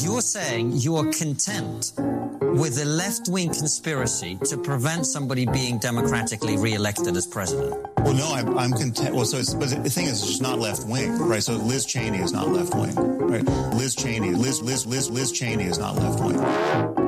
You're 0.00 0.22
saying 0.22 0.72
you're 0.76 1.12
content 1.12 1.92
with 1.98 2.80
a 2.80 2.84
left 2.86 3.28
wing 3.28 3.48
conspiracy 3.48 4.38
to 4.46 4.56
prevent 4.56 5.04
somebody 5.04 5.44
being 5.44 5.78
democratically 5.78 6.56
re-elected 6.56 7.14
as 7.14 7.26
president. 7.26 7.76
Well, 7.98 8.14
no, 8.14 8.32
I'm, 8.32 8.56
I'm 8.56 8.72
content. 8.72 9.14
Well, 9.14 9.26
so 9.26 9.36
it's, 9.36 9.52
but 9.52 9.68
the 9.68 9.90
thing 9.90 10.06
is, 10.06 10.22
it's 10.22 10.26
just 10.26 10.42
not 10.42 10.58
left 10.58 10.86
wing, 10.86 11.18
right? 11.18 11.42
So 11.42 11.56
Liz 11.56 11.84
Cheney 11.84 12.20
is 12.20 12.32
not 12.32 12.48
left 12.48 12.74
wing, 12.74 12.94
right? 12.96 13.44
Liz 13.74 13.94
Cheney, 13.94 14.30
Liz, 14.30 14.62
Liz, 14.62 14.86
Liz, 14.86 15.10
Liz 15.10 15.30
Cheney 15.30 15.64
is 15.64 15.78
not 15.78 15.96
left 15.96 16.20
wing. 16.20 17.01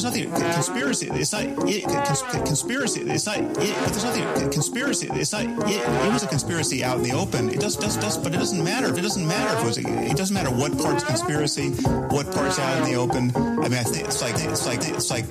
There's 0.00 0.16
nothing 0.16 0.52
conspiracy. 0.54 1.08
It's 1.12 1.32
not 1.32 1.42
it, 1.68 1.84
cons, 1.84 2.22
conspiracy. 2.22 3.02
It's 3.02 3.26
not 3.26 3.36
it, 3.36 3.52
but 3.52 3.92
there's 3.92 4.04
nothing 4.04 4.50
conspiracy. 4.50 5.08
It's 5.12 5.32
not 5.32 5.42
it, 5.68 5.76
it 5.76 6.12
was 6.12 6.22
a 6.22 6.26
conspiracy 6.26 6.82
out 6.82 6.96
in 6.96 7.02
the 7.02 7.12
open. 7.12 7.50
It 7.50 7.60
does 7.60 7.76
does 7.76 7.98
does, 7.98 8.16
but 8.16 8.32
it 8.32 8.38
doesn't 8.38 8.64
matter. 8.64 8.86
It 8.96 9.02
doesn't 9.02 9.26
matter 9.26 9.58
if 9.58 9.62
it 9.62 9.66
was. 9.66 9.78
It 10.10 10.16
doesn't 10.16 10.32
matter 10.32 10.50
what 10.50 10.76
part's 10.78 11.04
conspiracy, 11.04 11.68
what 12.08 12.32
part's 12.32 12.58
out 12.58 12.78
in 12.78 12.90
the 12.90 12.98
open. 12.98 13.30
I 13.36 13.68
mean, 13.68 13.74
I 13.74 13.82
think 13.82 14.06
it's 14.06 14.22
like 14.22 14.36
it's 14.36 14.66
like 14.66 14.80
it's 14.88 15.10
like 15.10 15.26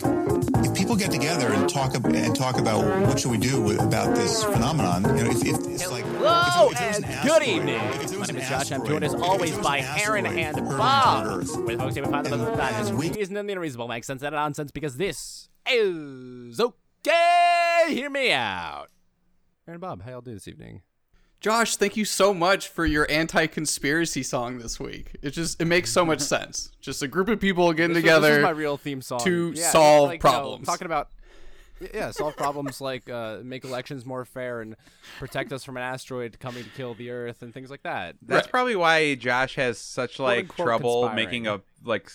if 0.63 0.75
people 0.75 0.95
get 0.95 1.09
together 1.09 1.51
and 1.51 1.67
talk 1.67 1.95
and 1.95 2.35
talk 2.35 2.59
about 2.59 3.07
what 3.07 3.19
should 3.19 3.31
we 3.31 3.39
do 3.39 3.59
with, 3.59 3.81
about 3.81 4.15
this 4.15 4.43
phenomenon. 4.43 5.03
You 5.17 5.23
know, 5.23 5.31
if, 5.31 5.43
if 5.47 5.67
it's 5.67 5.89
like 5.89 6.05
hello 6.29 6.69
if, 6.71 6.81
if 6.81 7.03
and 7.03 7.27
good 7.27 7.43
evening. 7.43 8.19
My 8.19 8.25
name 8.25 8.37
is 8.37 8.49
Josh. 8.49 8.71
I'm 8.71 8.85
joined 8.85 9.03
as 9.03 9.13
always 9.15 9.57
by 9.57 9.79
Aaron 10.03 10.25
and 10.25 10.57
Bob. 10.65 11.39
With 11.65 11.79
folks, 11.79 11.95
you 11.95 12.05
find 12.05 12.25
the 12.25 12.37
madness, 12.37 12.91
reason 12.91 13.37
and 13.37 13.49
the 13.49 13.53
unreasonable 13.53 13.87
makes 13.87 14.07
sense 14.07 14.23
out 14.23 14.33
of 14.33 14.37
nonsense 14.37 14.71
because 14.71 14.97
this 14.97 15.49
is 15.69 16.59
okay. 16.59 17.85
Hear 17.89 18.09
me 18.09 18.31
out. 18.31 18.87
Aaron 19.67 19.79
Bob, 19.79 20.03
how 20.03 20.11
y'all 20.11 20.21
doing 20.21 20.35
this 20.35 20.47
evening? 20.47 20.81
Josh, 21.39 21.77
thank 21.77 21.95
you 21.95 22.03
so 22.03 22.33
much 22.33 22.67
for 22.67 22.85
your 22.85 23.09
anti-conspiracy 23.09 24.23
song 24.23 24.57
this 24.57 24.77
week. 24.77 25.15
It 25.21 25.29
just 25.29 25.61
it 25.61 25.65
makes 25.65 25.89
so 25.89 26.05
much 26.05 26.19
sense. 26.35 26.71
Just 26.81 27.01
a 27.01 27.07
group 27.07 27.29
of 27.29 27.39
people 27.39 27.71
getting 27.71 27.93
this 27.93 28.03
together. 28.03 28.27
this 28.27 28.37
is 28.37 28.43
my 28.43 28.49
real 28.49 28.75
theme 28.75 29.01
song 29.01 29.19
to 29.21 29.53
yeah, 29.55 29.71
solve 29.71 30.09
like, 30.09 30.19
problems. 30.19 30.59
You 30.59 30.65
know, 30.65 30.73
talking 30.73 30.85
about 30.85 31.09
yeah, 31.93 32.11
solve 32.11 32.35
problems 32.35 32.81
like 32.81 33.09
uh, 33.09 33.39
make 33.43 33.63
elections 33.63 34.05
more 34.05 34.25
fair 34.25 34.61
and 34.61 34.75
protect 35.17 35.51
us 35.53 35.63
from 35.63 35.77
an 35.77 35.83
asteroid 35.83 36.39
coming 36.39 36.63
to 36.63 36.69
kill 36.71 36.93
the 36.93 37.09
Earth 37.11 37.41
and 37.41 37.53
things 37.53 37.69
like 37.69 37.83
that. 37.83 38.15
That's 38.21 38.45
right. 38.45 38.51
probably 38.51 38.75
why 38.75 39.15
Josh 39.15 39.55
has 39.55 39.77
such 39.77 40.19
like 40.19 40.39
unquote, 40.39 40.65
trouble 40.65 41.01
conspiring. 41.03 41.25
making 41.25 41.47
a 41.47 41.61
like 41.83 42.11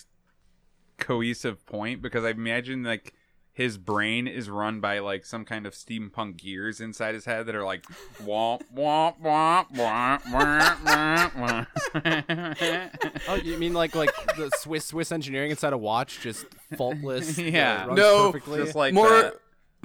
cohesive 0.97 1.65
point 1.65 2.01
because 2.01 2.23
I 2.23 2.29
imagine 2.31 2.83
like 2.83 3.13
his 3.55 3.77
brain 3.77 4.27
is 4.27 4.49
run 4.49 4.81
by 4.81 4.99
like 4.99 5.25
some 5.25 5.45
kind 5.45 5.65
of 5.65 5.73
steampunk 5.73 6.35
gears 6.35 6.81
inside 6.81 7.13
his 7.15 7.23
head 7.23 7.45
that 7.45 7.55
are 7.55 7.63
like 7.63 7.83
womp 8.21 8.61
womp 8.75 9.21
womp 9.21 9.71
womp 9.71 10.21
womp 10.23 11.67
womp. 12.03 13.19
oh, 13.29 13.35
you 13.35 13.57
mean 13.57 13.73
like 13.73 13.95
like 13.95 14.13
the 14.35 14.51
Swiss 14.59 14.85
Swiss 14.85 15.11
engineering 15.11 15.51
inside 15.51 15.71
a 15.71 15.77
watch, 15.77 16.19
just 16.21 16.45
faultless? 16.77 17.37
Yeah. 17.45 17.83
uh, 17.83 17.87
runs 17.87 17.97
No, 17.97 18.31
perfectly. 18.31 18.59
Just 18.61 18.75
like 18.75 18.93
more 18.93 19.07
that. 19.09 19.35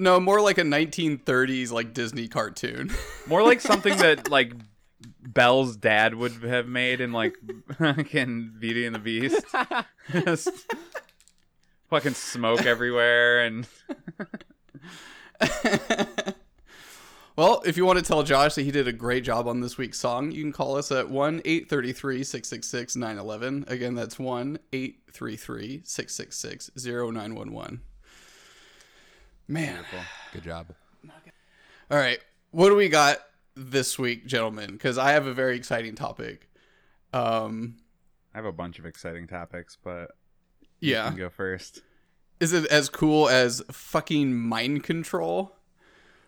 No, 0.01 0.19
more 0.19 0.41
like 0.41 0.57
a 0.57 0.63
1930s 0.63 1.71
like 1.71 1.93
Disney 1.93 2.27
cartoon. 2.27 2.91
More 3.27 3.43
like 3.43 3.61
something 3.61 3.95
that 3.97 4.29
like 4.31 4.53
Belle's 5.21 5.77
dad 5.77 6.15
would 6.15 6.33
have 6.43 6.67
made 6.67 6.99
in 6.99 7.13
like 7.13 7.35
fucking 7.77 8.55
Beauty 8.59 8.85
and 8.87 8.95
the 8.95 8.99
Beast. 8.99 9.45
Just 10.11 10.49
fucking 11.89 12.15
smoke 12.15 12.65
everywhere 12.65 13.45
and 13.45 13.67
well, 17.35 17.61
if 17.65 17.77
you 17.77 17.85
want 17.85 17.99
to 17.99 18.05
tell 18.05 18.23
Josh 18.23 18.55
that 18.55 18.63
he 18.63 18.71
did 18.71 18.87
a 18.87 18.93
great 18.93 19.23
job 19.23 19.47
on 19.47 19.61
this 19.61 19.77
week's 19.77 19.99
song, 19.99 20.31
you 20.31 20.41
can 20.41 20.51
call 20.51 20.77
us 20.77 20.91
at 20.91 21.09
1 21.09 21.41
833 21.45 22.23
666 22.23 22.95
911. 22.95 23.65
Again, 23.67 23.93
that's 23.93 24.17
1 24.17 24.57
833 24.73 25.81
666 25.83 26.71
0911. 26.75 27.81
Man. 29.47 29.83
Good 30.33 30.43
job. 30.43 30.67
All 31.89 31.97
right. 31.97 32.19
What 32.51 32.69
do 32.69 32.75
we 32.75 32.89
got 32.89 33.19
this 33.55 33.99
week, 33.99 34.25
gentlemen? 34.25 34.71
Because 34.71 34.97
I 34.97 35.11
have 35.11 35.27
a 35.27 35.33
very 35.33 35.55
exciting 35.55 35.95
topic. 35.95 36.49
Um, 37.13 37.77
I 38.33 38.37
have 38.37 38.45
a 38.45 38.51
bunch 38.51 38.79
of 38.79 38.85
exciting 38.85 39.27
topics, 39.27 39.77
but 39.81 40.11
yeah. 40.79 41.13
go 41.15 41.29
first. 41.29 41.81
Is 42.39 42.53
it 42.53 42.65
as 42.67 42.89
cool 42.89 43.29
as 43.29 43.61
fucking 43.71 44.33
mind 44.33 44.83
control? 44.83 45.55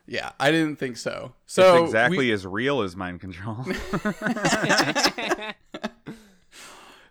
Yeah, 0.06 0.32
I 0.40 0.52
didn't 0.52 0.76
think 0.76 0.98
so. 0.98 1.34
So 1.46 1.78
it's 1.78 1.86
exactly 1.86 2.28
we- 2.28 2.32
as 2.32 2.46
real 2.46 2.82
as 2.82 2.96
mind 2.96 3.22
control. 3.22 3.66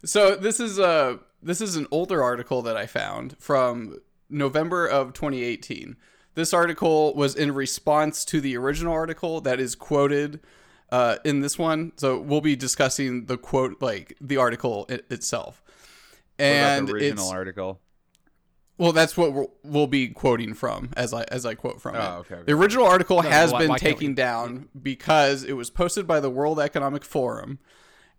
So 0.04 0.34
this 0.34 0.58
is 0.58 0.78
a 0.78 1.20
this 1.42 1.60
is 1.60 1.76
an 1.76 1.86
older 1.90 2.22
article 2.22 2.62
that 2.62 2.76
I 2.76 2.86
found 2.86 3.36
from 3.38 3.98
November 4.32 4.86
of 4.86 5.12
2018. 5.12 5.96
This 6.34 6.52
article 6.54 7.14
was 7.14 7.34
in 7.34 7.52
response 7.54 8.24
to 8.26 8.40
the 8.40 8.56
original 8.56 8.92
article 8.92 9.40
that 9.42 9.60
is 9.60 9.74
quoted 9.74 10.40
uh, 10.90 11.16
in 11.24 11.40
this 11.40 11.58
one. 11.58 11.92
So 11.96 12.18
we'll 12.18 12.40
be 12.40 12.56
discussing 12.56 13.26
the 13.26 13.36
quote, 13.36 13.80
like 13.82 14.16
the 14.20 14.38
article 14.38 14.86
it, 14.88 15.04
itself. 15.10 15.62
And 16.38 16.88
the 16.88 16.94
original 16.94 17.28
article. 17.28 17.80
well, 18.78 18.92
that's 18.92 19.16
what 19.16 19.32
we'll, 19.34 19.52
we'll 19.62 19.86
be 19.86 20.08
quoting 20.08 20.54
from 20.54 20.88
as 20.96 21.12
I 21.12 21.24
as 21.24 21.44
I 21.46 21.54
quote 21.54 21.80
from 21.82 21.94
Oh, 21.96 21.98
it. 21.98 22.02
okay, 22.20 22.34
okay. 22.36 22.44
The 22.46 22.52
original 22.52 22.86
article 22.86 23.22
No, 23.22 23.28
has 23.28 23.52
why- 23.52 23.58
been 23.60 23.68
why 23.68 23.78
taken 23.78 24.08
we- 24.08 24.14
down 24.14 24.68
because 24.82 25.44
it 25.44 25.52
was 25.52 25.68
posted 25.70 26.06
by 26.06 26.18
the 26.20 26.30
World 26.30 26.58
Economic 26.58 27.04
Forum, 27.04 27.58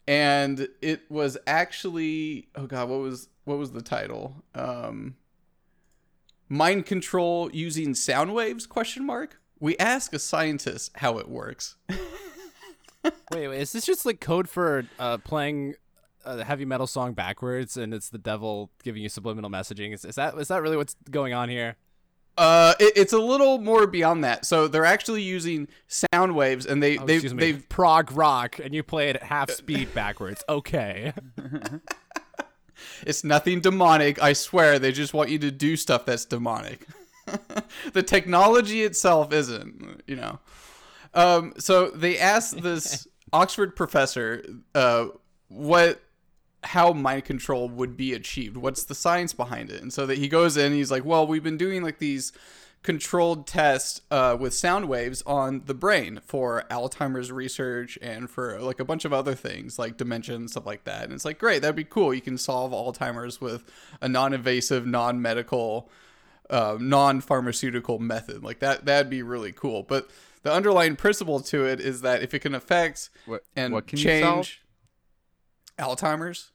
and 0.07 0.67
it 0.81 1.01
was 1.09 1.37
actually 1.47 2.47
oh 2.55 2.67
god, 2.67 2.89
what 2.89 2.99
was 2.99 3.27
what 3.45 3.57
was 3.57 3.71
the 3.71 3.81
title? 3.81 4.43
Um, 4.55 5.15
mind 6.53 6.85
control 6.85 7.49
using 7.51 7.93
sound 7.95 8.33
waves? 8.33 8.65
Question 8.67 9.05
mark. 9.05 9.39
We 9.59 9.77
ask 9.77 10.13
a 10.13 10.19
scientist 10.19 10.91
how 10.95 11.17
it 11.17 11.27
works. 11.27 11.75
Wait, 13.33 13.49
wait, 13.49 13.59
is 13.59 13.73
this 13.73 13.85
just 13.85 14.05
like 14.05 14.21
code 14.21 14.47
for 14.47 14.85
uh, 14.97 15.17
playing 15.17 15.75
a 16.23 16.41
heavy 16.41 16.63
metal 16.63 16.87
song 16.87 17.11
backwards, 17.13 17.75
and 17.75 17.93
it's 17.93 18.09
the 18.09 18.17
devil 18.17 18.71
giving 18.81 19.01
you 19.01 19.09
subliminal 19.09 19.49
messaging? 19.49 19.93
Is, 19.93 20.05
is 20.05 20.15
that 20.15 20.35
is 20.37 20.47
that 20.47 20.61
really 20.61 20.77
what's 20.77 20.95
going 21.11 21.33
on 21.33 21.49
here? 21.49 21.75
Uh, 22.37 22.73
it, 22.79 22.93
it's 22.95 23.11
a 23.11 23.19
little 23.19 23.59
more 23.59 23.85
beyond 23.87 24.23
that. 24.23 24.45
So 24.45 24.69
they're 24.69 24.85
actually 24.85 25.21
using 25.21 25.67
sound 25.87 26.33
waves, 26.35 26.65
and 26.65 26.81
they 26.81 26.97
Oh, 26.97 27.05
they 27.05 27.19
they've 27.19 27.67
prog 27.67 28.11
rock, 28.13 28.57
and 28.59 28.73
you 28.73 28.83
play 28.83 29.09
it 29.09 29.17
at 29.17 29.23
half 29.23 29.51
speed 29.51 29.93
backwards. 29.93 30.43
Okay. 30.47 31.11
It's 33.05 33.23
nothing 33.23 33.61
demonic, 33.61 34.21
I 34.21 34.33
swear. 34.33 34.79
They 34.79 34.91
just 34.91 35.13
want 35.13 35.29
you 35.29 35.39
to 35.39 35.51
do 35.51 35.75
stuff 35.75 36.05
that's 36.05 36.25
demonic. 36.25 36.87
the 37.93 38.03
technology 38.03 38.83
itself 38.83 39.33
isn't, 39.33 40.03
you 40.07 40.15
know. 40.15 40.39
Um, 41.13 41.53
so 41.57 41.89
they 41.89 42.17
asked 42.17 42.61
this 42.61 43.07
Oxford 43.33 43.75
professor 43.75 44.43
uh, 44.73 45.07
what 45.47 46.01
how 46.63 46.93
mind 46.93 47.25
control 47.25 47.67
would 47.69 47.97
be 47.97 48.13
achieved. 48.13 48.55
What's 48.57 48.85
the 48.85 48.95
science 48.95 49.33
behind 49.33 49.69
it? 49.69 49.81
And 49.81 49.91
so 49.91 50.05
that 50.05 50.17
he 50.17 50.27
goes 50.27 50.55
in, 50.55 50.71
he's 50.71 50.91
like, 50.91 51.03
well, 51.03 51.27
we've 51.27 51.43
been 51.43 51.57
doing 51.57 51.83
like 51.83 51.99
these 51.99 52.31
controlled 52.83 53.47
tests 53.47 54.01
uh, 54.11 54.35
with 54.37 54.53
sound 54.53 54.89
waves 54.89 55.23
on 55.25 55.63
the 55.65 55.73
brain 55.73 56.19
for 56.25 56.65
Alzheimer's 56.69 57.31
research 57.31 57.97
and 58.01 58.29
for 58.29 58.59
like 58.59 58.79
a 58.79 58.85
bunch 58.85 59.05
of 59.05 59.13
other 59.13 59.33
things 59.33 59.79
like 59.79 59.95
dementia 59.97 60.35
and 60.35 60.49
stuff 60.49 60.65
like 60.65 60.83
that. 60.83 61.05
And 61.05 61.13
it's 61.13 61.23
like, 61.23 61.39
great, 61.39 61.61
that'd 61.61 61.77
be 61.77 61.85
cool. 61.85 62.13
You 62.13 62.21
can 62.21 62.37
solve 62.37 62.73
Alzheimer's 62.73 63.39
with 63.39 63.63
a 64.01 64.09
non-invasive, 64.09 64.85
non-medical, 64.85 65.89
uh, 66.49 66.77
non-pharmaceutical 66.79 67.99
method. 67.99 68.43
Like 68.43 68.59
that, 68.59 68.85
that'd 68.85 69.09
be 69.09 69.23
really 69.23 69.53
cool. 69.53 69.83
But 69.83 70.09
the 70.43 70.51
underlying 70.51 70.97
principle 70.97 71.39
to 71.39 71.65
it 71.65 71.79
is 71.79 72.01
that 72.01 72.21
if 72.21 72.33
it 72.33 72.39
can 72.39 72.53
affect 72.53 73.09
What 73.25 73.43
and 73.55 73.73
what 73.73 73.87
can 73.87 73.97
you 73.97 74.03
change 74.03 74.61
Alzheimer's, 75.79 76.51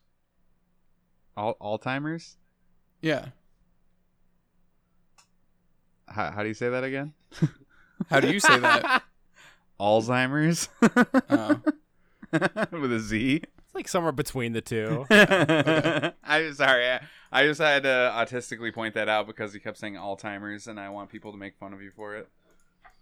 Al- 1.38 1.56
Alzheimer's? 1.61 2.37
yeah. 3.00 3.29
How, 6.10 6.31
how 6.31 6.43
do 6.43 6.49
you 6.49 6.55
say 6.55 6.69
that 6.69 6.84
again? 6.84 7.12
How 8.10 8.20
do 8.20 8.31
you 8.32 8.40
say 8.40 8.58
that? 8.58 9.02
Alzheimer's 9.81 10.69
Oh. 11.31 11.60
with 12.32 12.93
a 12.93 12.99
Z. 13.00 13.43
It's 13.44 13.75
like 13.75 13.88
somewhere 13.88 14.12
between 14.12 14.52
the 14.52 14.60
two. 14.60 15.05
I'm 15.10 16.55
sorry. 16.55 16.88
I, 16.90 17.00
I 17.32 17.44
just 17.44 17.60
had 17.60 17.82
to 17.84 17.88
autistically 18.16 18.72
point 18.72 18.94
that 18.94 19.08
out 19.08 19.26
because 19.26 19.52
he 19.52 19.60
kept 19.60 19.78
saying 19.78 19.94
Alzheimer's, 19.94 20.66
and 20.66 20.78
I 20.81 20.88
want 20.90 21.10
people 21.10 21.32
to 21.32 21.38
make 21.38 21.56
fun 21.58 21.72
of 21.72 21.82
you 21.82 21.90
for 21.94 22.16
it. 22.16 22.28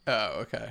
oh, 0.06 0.40
okay. 0.40 0.70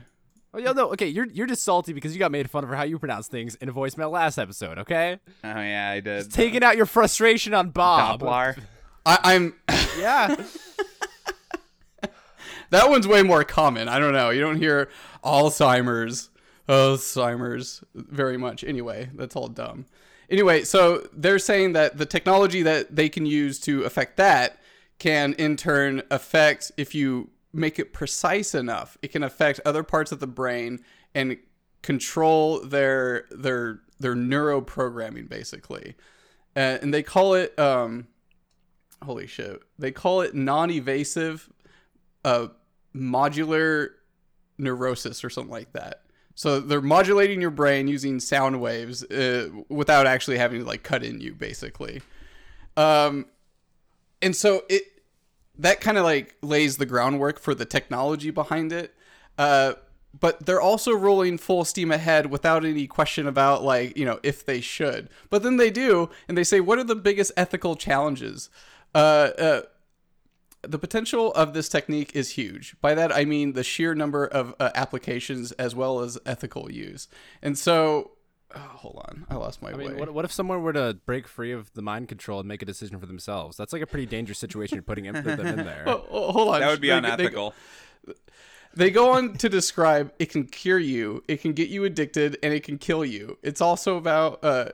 Oh, 0.53 0.57
yeah, 0.57 0.71
no, 0.71 0.91
okay, 0.93 1.07
you're 1.07 1.25
you're 1.27 1.47
just 1.47 1.63
salty 1.63 1.91
because 1.91 2.13
you 2.13 2.19
got 2.19 2.31
made 2.31 2.49
fun 2.49 2.63
of 2.63 2.69
for 2.69 2.75
how 2.77 2.83
you 2.83 2.97
pronounce 2.97 3.27
things 3.27 3.55
in 3.55 3.67
a 3.67 3.73
voicemail 3.73 4.09
last 4.09 4.37
episode, 4.37 4.77
okay? 4.79 5.19
Oh 5.43 5.47
yeah, 5.59 5.89
I 5.91 5.99
did. 5.99 6.31
Taking 6.31 6.63
out 6.63 6.77
your 6.77 6.85
frustration 6.85 7.53
on 7.53 7.71
Bob. 7.71 8.21
Doppler. 8.21 8.57
I, 9.05 9.19
I'm. 9.23 9.55
Yeah. 9.99 10.35
That 12.69 12.89
one's 12.89 13.07
way 13.07 13.23
more 13.23 13.43
common. 13.43 13.87
I 13.87 13.99
don't 13.99 14.13
know. 14.13 14.29
You 14.29 14.41
don't 14.41 14.57
hear 14.57 14.89
Alzheimer's, 15.23 16.29
Alzheimer's 16.67 17.83
very 17.93 18.37
much. 18.37 18.63
Anyway, 18.63 19.09
that's 19.15 19.35
all 19.35 19.47
dumb. 19.47 19.85
anyway, 20.29 20.63
so 20.63 21.07
they're 21.13 21.39
saying 21.39 21.73
that 21.73 21.97
the 21.97 22.05
technology 22.05 22.63
that 22.63 22.95
they 22.95 23.09
can 23.09 23.25
use 23.25 23.59
to 23.61 23.83
affect 23.83 24.17
that 24.17 24.59
can 24.97 25.33
in 25.33 25.57
turn 25.57 26.01
affect 26.09 26.71
if 26.77 26.95
you 26.95 27.29
make 27.53 27.79
it 27.79 27.93
precise 27.93 28.55
enough, 28.55 28.97
it 29.01 29.09
can 29.11 29.23
affect 29.23 29.59
other 29.65 29.83
parts 29.83 30.11
of 30.11 30.19
the 30.19 30.27
brain 30.27 30.79
and 31.13 31.37
control 31.81 32.59
their 32.61 33.25
their 33.31 33.81
their 33.99 34.15
neuroprogramming 34.15 35.29
basically. 35.29 35.95
Uh, 36.55 36.79
and 36.81 36.93
they 36.93 37.03
call 37.03 37.33
it 37.33 37.57
um 37.59 38.07
holy 39.03 39.27
shit. 39.27 39.61
They 39.77 39.91
call 39.91 40.21
it 40.21 40.33
non-evasive 40.33 41.49
uh 42.25 42.47
modular 42.95 43.89
neurosis 44.57 45.23
or 45.23 45.29
something 45.29 45.51
like 45.51 45.71
that. 45.73 46.01
So 46.35 46.59
they're 46.59 46.81
modulating 46.81 47.39
your 47.39 47.51
brain 47.51 47.87
using 47.87 48.19
sound 48.19 48.59
waves 48.59 49.03
uh, 49.05 49.49
without 49.69 50.05
actually 50.05 50.37
having 50.37 50.61
to 50.61 50.65
like 50.65 50.83
cut 50.83 51.03
in 51.03 51.21
you, 51.21 51.33
basically. 51.33 52.01
Um, 52.75 53.27
and 54.21 54.35
so 54.35 54.63
it 54.69 54.83
that 55.57 55.79
kind 55.79 55.97
of 55.97 56.03
like 56.03 56.35
lays 56.41 56.75
the 56.75 56.85
groundwork 56.85 57.39
for 57.39 57.55
the 57.55 57.65
technology 57.65 58.31
behind 58.31 58.73
it. 58.73 58.93
Uh, 59.37 59.73
but 60.17 60.45
they're 60.45 60.61
also 60.61 60.93
rolling 60.93 61.37
full 61.37 61.63
steam 61.63 61.91
ahead 61.91 62.27
without 62.27 62.65
any 62.65 62.87
question 62.87 63.27
about 63.27 63.63
like 63.63 63.97
you 63.97 64.03
know 64.03 64.19
if 64.23 64.45
they 64.45 64.59
should. 64.59 65.09
But 65.29 65.43
then 65.43 65.57
they 65.57 65.69
do, 65.69 66.09
and 66.27 66.37
they 66.37 66.43
say, 66.43 66.59
what 66.59 66.79
are 66.79 66.83
the 66.83 66.95
biggest 66.95 67.31
ethical 67.37 67.75
challenges? 67.75 68.49
Uh, 68.93 69.29
uh, 69.37 69.61
the 70.67 70.79
potential 70.79 71.31
of 71.33 71.53
this 71.53 71.69
technique 71.69 72.15
is 72.15 72.31
huge. 72.31 72.75
By 72.81 72.93
that, 72.95 73.15
I 73.15 73.25
mean 73.25 73.53
the 73.53 73.63
sheer 73.63 73.95
number 73.95 74.25
of 74.25 74.53
uh, 74.59 74.71
applications 74.75 75.51
as 75.53 75.75
well 75.75 75.99
as 76.01 76.17
ethical 76.25 76.71
use. 76.71 77.07
And 77.41 77.57
so, 77.57 78.11
oh, 78.55 78.59
hold 78.59 79.03
on, 79.07 79.25
I 79.29 79.35
lost 79.35 79.61
my 79.61 79.71
I 79.71 79.75
way. 79.75 79.87
mean, 79.89 79.97
what, 79.97 80.13
what 80.13 80.25
if 80.25 80.31
someone 80.31 80.61
were 80.63 80.73
to 80.73 80.97
break 81.05 81.27
free 81.27 81.51
of 81.51 81.71
the 81.73 81.81
mind 81.81 82.07
control 82.09 82.39
and 82.39 82.47
make 82.47 82.61
a 82.61 82.65
decision 82.65 82.99
for 82.99 83.05
themselves? 83.05 83.57
That's 83.57 83.73
like 83.73 83.81
a 83.81 83.87
pretty 83.87 84.05
dangerous 84.05 84.39
situation 84.39 84.75
you're 84.75 84.83
putting 84.83 85.05
them 85.05 85.15
in 85.17 85.57
there. 85.65 85.83
Oh, 85.87 86.05
oh, 86.09 86.31
hold 86.31 86.55
on, 86.55 86.59
That 86.61 86.69
would 86.69 86.81
be 86.81 86.87
They- 86.89 86.93
they- 86.99 87.07
unethical. 87.07 87.53
They 88.77 88.91
go 88.91 89.11
on 89.11 89.35
to 89.37 89.47
describe 89.47 90.11
it 90.19 90.25
can 90.29 90.43
cure 90.47 90.77
you, 90.79 91.23
it 91.29 91.39
can 91.41 91.53
get 91.53 91.69
you 91.69 91.85
addicted, 91.85 92.37
and 92.43 92.53
it 92.53 92.63
can 92.63 92.77
kill 92.77 93.05
you. 93.05 93.37
It's 93.41 93.61
also 93.61 93.95
about 93.95 94.43
uh, 94.43 94.71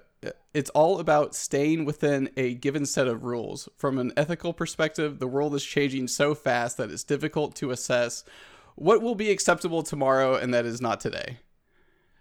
it's 0.53 0.69
all 0.71 0.99
about 0.99 1.33
staying 1.33 1.85
within 1.85 2.29
a 2.35 2.53
given 2.55 2.85
set 2.85 3.07
of 3.07 3.23
rules. 3.23 3.69
From 3.77 3.97
an 3.97 4.11
ethical 4.17 4.53
perspective, 4.53 5.19
the 5.19 5.27
world 5.27 5.55
is 5.55 5.63
changing 5.63 6.07
so 6.07 6.35
fast 6.35 6.77
that 6.77 6.91
it's 6.91 7.03
difficult 7.03 7.55
to 7.55 7.71
assess 7.71 8.23
what 8.75 9.01
will 9.01 9.15
be 9.15 9.31
acceptable 9.31 9.83
tomorrow 9.83 10.35
and 10.35 10.53
that 10.53 10.65
is 10.65 10.81
not 10.81 10.99
today. 10.99 11.37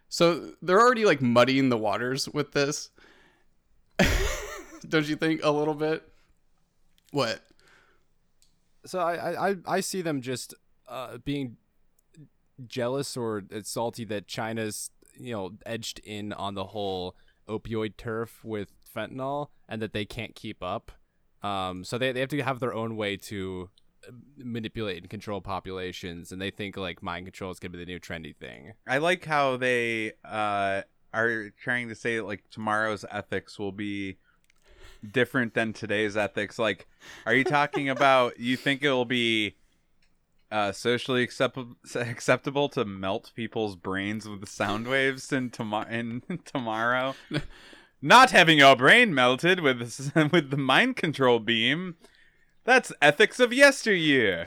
So 0.08 0.52
they're 0.62 0.80
already 0.80 1.04
like 1.04 1.20
muddying 1.22 1.68
the 1.68 1.76
waters 1.76 2.28
with 2.28 2.52
this. 2.52 2.90
Don't 4.88 5.08
you 5.08 5.16
think 5.16 5.40
a 5.44 5.50
little 5.50 5.74
bit? 5.74 6.02
What? 7.12 7.40
So 8.86 8.98
I, 8.98 9.50
I, 9.50 9.56
I- 9.66 9.80
see 9.80 10.02
them 10.02 10.20
just 10.20 10.54
uh, 10.88 11.18
being 11.18 11.56
jealous 12.66 13.16
or 13.16 13.42
salty 13.62 14.04
that 14.04 14.26
China's 14.26 14.90
you 15.18 15.32
know 15.32 15.52
edged 15.64 15.98
in 16.00 16.32
on 16.32 16.54
the 16.54 16.64
whole 16.64 17.16
opioid 17.50 17.96
turf 17.96 18.44
with 18.44 18.72
fentanyl 18.94 19.48
and 19.68 19.82
that 19.82 19.92
they 19.92 20.04
can't 20.04 20.34
keep 20.34 20.62
up. 20.62 20.92
Um, 21.42 21.84
so 21.84 21.98
they, 21.98 22.12
they 22.12 22.20
have 22.20 22.28
to 22.30 22.42
have 22.42 22.60
their 22.60 22.74
own 22.74 22.96
way 22.96 23.16
to 23.16 23.70
uh, 24.06 24.12
manipulate 24.36 24.98
and 24.98 25.10
control 25.10 25.40
populations, 25.40 26.32
and 26.32 26.40
they 26.40 26.50
think 26.50 26.76
like 26.76 27.02
mind 27.02 27.26
control 27.26 27.50
is 27.50 27.58
gonna 27.58 27.72
be 27.72 27.78
the 27.78 27.86
new 27.86 27.98
trendy 27.98 28.36
thing. 28.36 28.74
I 28.86 28.98
like 28.98 29.24
how 29.24 29.56
they 29.56 30.12
uh, 30.24 30.82
are 31.14 31.50
trying 31.62 31.88
to 31.88 31.94
say 31.94 32.20
like 32.20 32.44
tomorrow's 32.50 33.04
ethics 33.10 33.58
will 33.58 33.72
be 33.72 34.18
different 35.08 35.54
than 35.54 35.72
today's 35.72 36.16
ethics. 36.16 36.58
Like, 36.58 36.86
are 37.26 37.34
you 37.34 37.44
talking 37.44 37.88
about 37.88 38.38
you 38.38 38.56
think 38.56 38.82
it'll 38.82 39.04
be 39.04 39.56
uh, 40.50 40.72
socially 40.72 41.22
acceptable 41.22 41.76
acceptable 41.94 42.68
to 42.70 42.84
melt 42.84 43.32
people's 43.34 43.76
brains 43.76 44.28
with 44.28 44.48
sound 44.48 44.86
waves 44.88 45.32
in, 45.32 45.50
tomo- 45.50 45.86
in 45.88 46.22
tomorrow? 46.44 47.14
Not 48.02 48.30
having 48.30 48.58
your 48.58 48.76
brain 48.76 49.14
melted 49.14 49.60
with 49.60 49.80
with 50.32 50.50
the 50.50 50.56
mind 50.56 50.96
control 50.96 51.38
beam. 51.38 51.96
That's 52.64 52.92
ethics 53.02 53.40
of 53.40 53.52
yesteryear. 53.52 54.46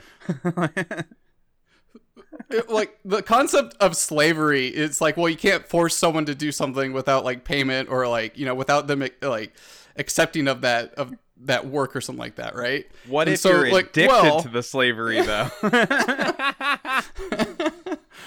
it- 2.50 2.68
like 2.68 2.98
the 3.04 3.22
concept 3.22 3.76
of 3.80 3.96
slavery 3.96 4.66
it's 4.68 5.00
like 5.00 5.16
well 5.16 5.28
you 5.28 5.36
can't 5.36 5.66
force 5.66 5.96
someone 5.96 6.24
to 6.24 6.34
do 6.34 6.50
something 6.52 6.92
without 6.92 7.24
like 7.24 7.44
payment 7.44 7.88
or 7.88 8.06
like 8.08 8.36
you 8.36 8.44
know 8.44 8.54
without 8.54 8.86
them 8.86 9.06
like 9.22 9.54
accepting 9.96 10.48
of 10.48 10.60
that 10.60 10.92
of 10.94 11.12
that 11.42 11.66
work 11.66 11.94
or 11.96 12.00
something 12.00 12.20
like 12.20 12.36
that 12.36 12.54
right? 12.54 12.86
What 13.06 13.26
And 13.28 13.34
if 13.34 13.40
so, 13.40 13.50
you're 13.50 13.72
like, 13.72 13.90
addicted 13.90 14.08
well- 14.08 14.40
to 14.42 14.48
the 14.48 14.62
slavery 14.62 15.20
though? 15.20 15.48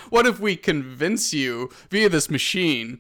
what 0.10 0.26
if 0.28 0.40
we 0.40 0.56
convince 0.56 1.34
you 1.34 1.70
via 1.90 2.10
this 2.10 2.30
machine 2.30 3.00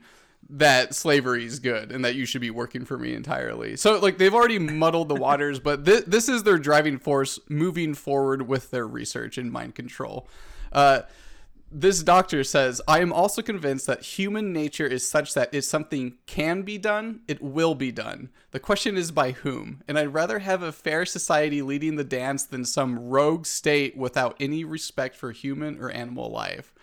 that 0.49 0.95
slavery 0.95 1.45
is 1.45 1.59
good 1.59 1.91
and 1.91 2.05
that 2.05 2.15
you 2.15 2.25
should 2.25 2.39
be 2.41 2.49
working 2.51 2.85
for 2.85 2.97
me 2.97 3.13
entirely? 3.13 3.75
So 3.75 3.99
like 3.99 4.17
they've 4.17 4.33
already 4.33 4.59
muddled 4.59 5.09
the 5.09 5.15
waters 5.27 5.59
but 5.59 5.85
th- 5.85 6.05
this 6.05 6.29
is 6.29 6.43
their 6.43 6.57
driving 6.57 6.97
force 6.99 7.39
moving 7.49 7.93
forward 7.93 8.47
with 8.47 8.71
their 8.71 8.87
research 8.87 9.37
in 9.37 9.51
mind 9.51 9.75
control. 9.75 10.27
Uh, 10.71 11.01
this 11.71 12.01
doctor 12.01 12.43
says, 12.43 12.81
I 12.87 13.01
am 13.01 13.11
also 13.11 13.41
convinced 13.41 13.87
that 13.87 14.01
human 14.01 14.53
nature 14.53 14.87
is 14.87 15.07
such 15.07 15.33
that 15.33 15.53
if 15.53 15.65
something 15.65 16.15
can 16.25 16.61
be 16.61 16.77
done, 16.77 17.21
it 17.27 17.41
will 17.41 17.75
be 17.75 17.91
done. 17.91 18.29
The 18.51 18.59
question 18.59 18.95
is 18.95 19.11
by 19.11 19.31
whom. 19.31 19.81
And 19.87 19.99
I'd 19.99 20.13
rather 20.13 20.39
have 20.39 20.63
a 20.63 20.71
fair 20.71 21.05
society 21.05 21.61
leading 21.61 21.95
the 21.95 22.03
dance 22.03 22.43
than 22.43 22.63
some 22.63 23.09
rogue 23.09 23.45
state 23.45 23.97
without 23.97 24.37
any 24.39 24.63
respect 24.63 25.15
for 25.15 25.31
human 25.31 25.77
or 25.79 25.91
animal 25.91 26.31
life. 26.31 26.73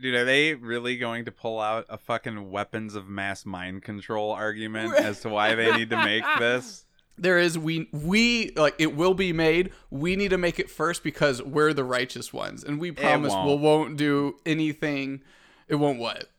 Dude, 0.00 0.16
are 0.16 0.24
they 0.24 0.54
really 0.54 0.96
going 0.96 1.26
to 1.26 1.32
pull 1.32 1.60
out 1.60 1.86
a 1.88 1.96
fucking 1.96 2.50
weapons 2.50 2.96
of 2.96 3.08
mass 3.08 3.46
mind 3.46 3.84
control 3.84 4.32
argument 4.32 4.94
as 4.94 5.20
to 5.20 5.28
why 5.28 5.54
they 5.54 5.70
need 5.76 5.90
to 5.90 6.04
make 6.04 6.24
this? 6.40 6.84
There 7.18 7.38
is 7.38 7.58
we 7.58 7.88
we 7.92 8.50
like 8.56 8.74
it 8.78 8.96
will 8.96 9.14
be 9.14 9.32
made. 9.32 9.70
We 9.90 10.16
need 10.16 10.30
to 10.30 10.38
make 10.38 10.58
it 10.58 10.70
first 10.70 11.02
because 11.04 11.42
we're 11.42 11.72
the 11.72 11.84
righteous 11.84 12.32
ones, 12.32 12.64
and 12.64 12.80
we 12.80 12.90
promise 12.90 13.32
won't. 13.32 13.48
we 13.48 13.56
won't 13.56 13.96
do 13.96 14.36
anything. 14.46 15.22
It 15.68 15.76
won't 15.76 15.98
what? 15.98 16.30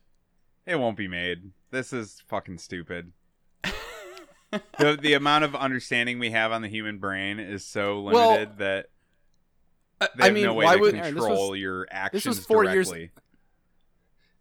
It 0.66 0.76
won't 0.76 0.96
be 0.96 1.08
made. 1.08 1.52
This 1.70 1.92
is 1.92 2.22
fucking 2.26 2.58
stupid. 2.58 3.12
the 4.78 4.98
the 5.00 5.14
amount 5.14 5.44
of 5.44 5.54
understanding 5.54 6.18
we 6.18 6.30
have 6.30 6.52
on 6.52 6.62
the 6.62 6.68
human 6.68 6.98
brain 6.98 7.38
is 7.38 7.64
so 7.64 8.00
Well, 8.02 8.30
limited 8.32 8.58
that 8.58 8.86
I, 10.00 10.08
they 10.16 10.24
I 10.26 10.30
mean, 10.30 10.44
no 10.44 10.54
way 10.54 10.64
why 10.64 10.74
to 10.74 10.80
would 10.80 10.94
Aaron, 10.94 11.14
this 11.14 11.22
control 11.24 11.50
was- 11.50 11.60
your 11.60 11.86
actions 11.90 12.24
this 12.24 12.36
was 12.36 12.46
four 12.46 12.64
years- 12.64 12.88
directly. 12.88 13.10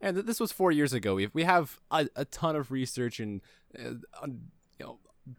And 0.02 0.18
this 0.18 0.40
was 0.40 0.52
four 0.52 0.72
years 0.72 0.92
ago. 0.92 1.16
We 1.16 1.30
we 1.34 1.44
have 1.44 1.80
a, 1.90 2.08
a 2.16 2.26
ton 2.26 2.56
of 2.58 2.72
research 2.72 3.20
and 3.22 3.40
uh, 3.78 3.92
on, 4.22 4.30
you 4.32 4.34
know 4.34 4.40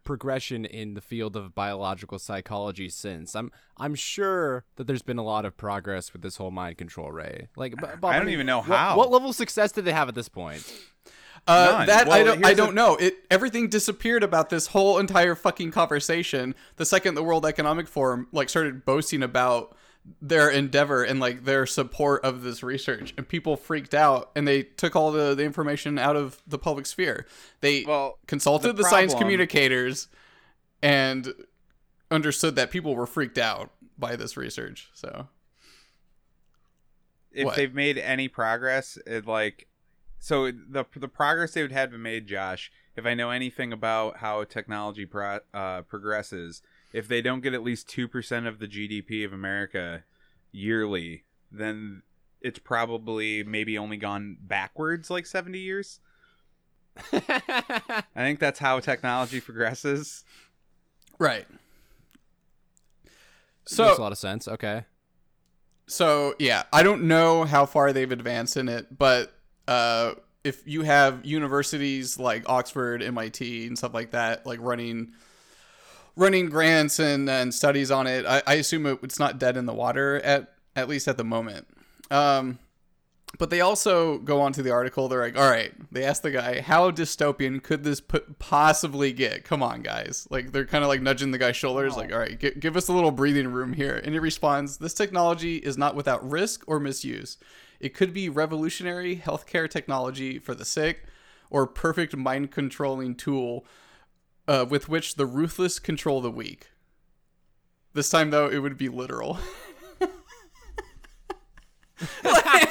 progression 0.05 0.64
in 0.64 0.95
the 0.95 1.00
field 1.00 1.37
of 1.37 1.55
biological 1.55 2.19
psychology 2.19 2.88
since. 2.88 3.35
I'm 3.37 3.50
I'm 3.76 3.95
sure 3.95 4.64
that 4.76 4.87
there's 4.87 5.03
been 5.03 5.19
a 5.19 5.25
lot 5.25 5.45
of 5.45 5.57
progress 5.57 6.12
with 6.12 6.23
this 6.23 6.37
whole 6.37 6.50
mind 6.50 6.79
control 6.79 7.11
ray. 7.12 7.49
Like, 7.57 7.73
B- 7.76 7.87
Bob, 8.00 8.05
I 8.05 8.17
don't 8.17 8.26
mean, 8.26 8.35
even 8.35 8.47
know 8.47 8.59
what- 8.59 8.67
how. 8.67 8.97
What, 8.97 9.11
level 9.11 9.31
of 9.31 9.37
success 9.37 9.73
did 9.73 9.85
they 9.85 9.93
have 9.93 10.09
at 10.09 10.14
this 10.14 10.29
point? 10.29 10.62
Uh, 11.47 11.69
None. 11.79 11.87
that 11.88 12.07
Well, 12.09 12.17
I 12.19 12.23
don't. 12.25 12.45
I 12.47 12.55
don't 12.55 12.69
the- 12.69 12.75
know. 12.75 12.97
It 12.97 13.17
everything 13.31 13.69
disappeared 13.69 14.23
about 14.23 14.49
this 14.49 14.69
whole 14.69 14.99
entire 14.99 15.35
fucking 15.35 15.73
conversation. 15.73 16.55
The 16.76 16.87
second 16.87 17.14
the 17.17 17.23
World 17.23 17.45
Economic 17.45 17.87
Forum 17.87 18.29
like 18.33 18.49
started 18.49 18.85
boasting 18.87 19.23
about 19.23 19.76
their 20.20 20.50
endeavor 20.50 21.02
and 21.02 21.18
like 21.18 21.44
their 21.44 21.66
support 21.66 22.25
of 22.25 22.42
this 22.42 22.62
research, 22.62 23.14
and 23.16 23.26
people 23.26 23.56
freaked 23.56 23.94
out 23.94 24.30
and 24.37 24.46
they 24.46 24.62
took 24.62 24.94
all 24.94 25.11
the, 25.12 25.34
the 25.34 25.44
information 25.44 25.99
out 25.99 26.16
of 26.16 26.42
the 26.46 26.58
public 26.58 26.87
sphere. 26.87 27.26
They 27.61 27.84
Well, 27.87 28.18
consulted 28.26 28.76
the 28.76 28.82
the, 28.82 28.88
science 28.88 29.14
communicators 29.14 30.08
and 30.82 31.32
understood 32.11 32.56
that 32.56 32.70
people 32.70 32.94
were 32.94 33.06
freaked 33.06 33.38
out 33.38 33.70
by 33.99 34.16
this 34.16 34.37
research. 34.37 34.90
So 34.92 35.28
if 37.32 37.46
What? 37.46 37.56
they've 37.56 37.75
made 37.75 37.99
any 37.99 38.28
progress, 38.28 38.99
it 39.06 39.26
like 39.26 39.68
so 40.18 40.50
the 40.50 40.84
the 40.96 41.08
progress 41.08 41.52
they 41.52 41.62
would 41.62 41.73
have 41.73 41.90
been 41.90 42.02
made, 42.02 42.26
Josh. 42.26 42.70
If 42.96 43.06
I 43.06 43.14
know 43.14 43.30
anything 43.30 43.73
about 43.73 44.18
how 44.18 44.44
technology 44.44 45.04
pro, 45.04 45.40
uh, 45.52 45.82
progresses, 45.82 46.62
if 46.95 47.09
they 47.09 47.21
don't 47.21 47.41
get 47.41 47.53
at 47.53 47.65
least 47.65 47.89
two 47.89 48.07
percent 48.07 48.47
of 48.47 48.61
the 48.61 48.69
GDP 48.69 49.27
of 49.27 49.33
America 49.33 50.05
yearly, 50.53 51.25
then 51.51 52.03
it's 52.41 52.61
probably 52.61 53.43
maybe 53.43 53.77
only 53.77 53.97
gone 53.97 54.39
backwards 54.41 55.11
like 55.11 55.27
seventy 55.27 55.59
years. 55.59 55.99
I 57.13 58.05
think 58.15 58.39
that's 58.39 58.61
how 58.61 58.79
technology 58.79 59.41
progresses. 59.41 60.25
right. 61.19 61.47
So 63.67 63.87
makes 63.87 63.99
a 63.99 64.03
lot 64.03 64.13
of 64.13 64.19
sense. 64.19 64.47
Okay. 64.47 64.85
So 65.89 66.37
yeah, 66.39 66.63
I 66.73 66.85
don't 66.85 67.09
know 67.09 67.43
how 67.43 67.67
far 67.67 67.93
they've 67.93 68.13
advanced 68.13 68.57
in 68.57 68.69
it, 68.69 68.97
but 68.97 69.33
uh, 69.67 70.13
if 70.45 70.63
you 70.65 70.83
have 70.83 71.25
universities 71.25 72.21
like 72.21 72.49
Oxford, 72.49 73.03
MIT, 73.03 73.67
and 73.67 73.77
stuff 73.77 73.95
like 73.95 74.13
that, 74.13 74.47
like 74.47 74.61
running 74.63 75.13
running 76.16 76.49
grants 76.49 76.99
and, 76.99 77.28
and 77.28 77.52
studies 77.52 77.90
on 77.90 78.06
it, 78.06 78.25
I, 78.26 78.42
I 78.47 78.54
assume 78.54 78.87
it, 78.87 78.99
it's 79.02 79.18
not 79.18 79.38
dead 79.38 79.56
in 79.56 79.66
the 79.66 79.75
water 79.75 80.16
at 80.16 80.52
at 80.76 80.88
least 80.88 81.06
at 81.09 81.16
the 81.16 81.25
moment. 81.25 81.66
Um, 82.11 82.59
but 83.38 83.50
they 83.50 83.61
also 83.61 84.18
go 84.18 84.40
on 84.40 84.52
to 84.52 84.62
the 84.62 84.71
article. 84.71 85.09
They're 85.09 85.21
like, 85.21 85.37
all 85.37 85.50
right, 85.50 85.73
they 85.92 86.04
ask 86.04 86.23
the 86.23 86.30
guy, 86.30 86.61
how 86.61 86.90
dystopian 86.90 87.62
could 87.62 87.83
this 87.83 88.00
p- 88.00 88.21
possibly 88.38 89.12
get? 89.12 89.44
Come 89.44 89.62
on, 89.62 89.83
guys. 89.83 90.26
Like, 90.30 90.52
they're 90.52 90.66
kind 90.66 90.85
of 90.85 90.88
like 90.88 91.02
nudging 91.02 91.33
the 91.33 91.38
guy's 91.38 91.56
shoulders, 91.56 91.97
like, 91.97 92.12
all 92.12 92.18
right, 92.18 92.38
g- 92.38 92.52
give 92.59 92.76
us 92.76 92.88
a 92.88 92.92
little 92.92 93.11
breathing 93.11 93.49
room 93.49 93.73
here. 93.73 94.00
And 94.04 94.14
he 94.14 94.18
responds, 94.18 94.76
this 94.76 94.94
technology 94.94 95.56
is 95.56 95.76
not 95.76 95.97
without 95.97 96.28
risk 96.28 96.62
or 96.66 96.78
misuse. 96.78 97.38
It 97.80 97.94
could 97.94 98.12
be 98.12 98.28
revolutionary 98.28 99.16
healthcare 99.16 99.68
technology 99.68 100.38
for 100.38 100.54
the 100.54 100.64
sick 100.64 101.04
or 101.50 101.66
perfect 101.66 102.16
mind 102.16 102.50
controlling 102.52 103.14
tool 103.16 103.64
uh, 104.49 104.67
with 104.69 104.89
which 104.89 105.15
the 105.15 105.27
ruthless 105.27 105.79
control 105.79 106.21
the 106.21 106.31
weak. 106.31 106.69
This 107.93 108.09
time, 108.09 108.31
though, 108.31 108.49
it 108.49 108.59
would 108.59 108.77
be 108.77 108.89
literal. 108.89 109.39
like 112.25 112.69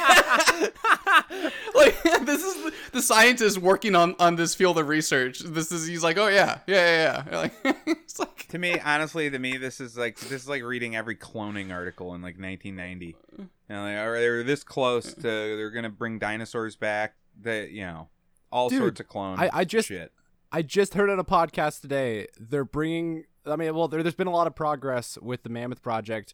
this 2.26 2.44
is 2.44 2.56
the, 2.64 2.74
the 2.92 3.02
scientist 3.02 3.58
working 3.58 3.96
on 3.96 4.16
on 4.20 4.36
this 4.36 4.56
field 4.56 4.78
of 4.78 4.88
research. 4.88 5.40
This 5.40 5.72
is 5.72 5.88
he's 5.88 6.04
like, 6.04 6.18
oh 6.18 6.28
yeah, 6.28 6.60
yeah, 6.68 6.76
yeah, 6.76 7.24
yeah. 7.32 7.38
Like 7.64 7.78
it's 7.88 8.20
like 8.20 8.48
to 8.50 8.60
me, 8.60 8.80
honestly, 8.80 9.30
to 9.30 9.40
me, 9.40 9.58
this 9.58 9.80
is 9.80 9.98
like 9.98 10.20
this 10.20 10.32
is 10.32 10.50
like 10.50 10.64
reading 10.64 10.96
every 10.96 11.16
cloning 11.16 11.72
article 11.72 12.14
in 12.16 12.22
like 12.22 12.40
1990. 12.40 13.16
You 13.38 13.48
know, 13.70 13.84
like, 13.84 13.96
are 13.96 14.20
they 14.20 14.30
were 14.30 14.44
this 14.44 14.64
close 14.64 15.14
to 15.14 15.22
they're 15.22 15.72
gonna 15.72 15.90
bring 15.90 16.20
dinosaurs 16.20 16.76
back. 16.76 17.16
That 17.42 17.72
you 17.72 17.82
know, 17.82 18.10
all 18.52 18.70
Dude, 18.70 18.80
sorts 18.80 19.00
of 19.00 19.08
clones. 19.08 19.40
I- 19.40 19.50
I 19.54 19.64
just- 19.64 19.88
shit. 19.88 20.12
I 20.56 20.62
just 20.62 20.94
heard 20.94 21.10
on 21.10 21.18
a 21.20 21.24
podcast 21.24 21.82
today 21.82 22.28
they're 22.40 22.64
bringing. 22.66 23.26
I 23.46 23.56
mean, 23.58 23.74
well, 23.76 23.88
there, 23.88 24.02
there's 24.04 24.16
been 24.16 24.28
a 24.28 24.32
lot 24.32 24.48
of 24.48 24.56
progress 24.56 25.18
with 25.22 25.44
the 25.44 25.50
Mammoth 25.50 25.82
Project. 25.82 26.34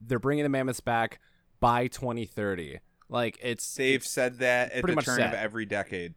They're 0.00 0.18
bringing 0.18 0.42
the 0.42 0.48
mammoths 0.48 0.80
back 0.80 1.20
by 1.60 1.86
2030. 1.86 2.78
Like 3.08 3.38
it's 3.42 3.74
They've 3.74 3.96
it's- 3.96 4.10
said 4.10 4.38
that 4.38 4.72
at 4.72 4.80
pretty 4.82 4.92
the 4.92 4.96
much 4.96 5.04
turn 5.04 5.20
of 5.20 5.34
every 5.34 5.66
decade. 5.66 6.14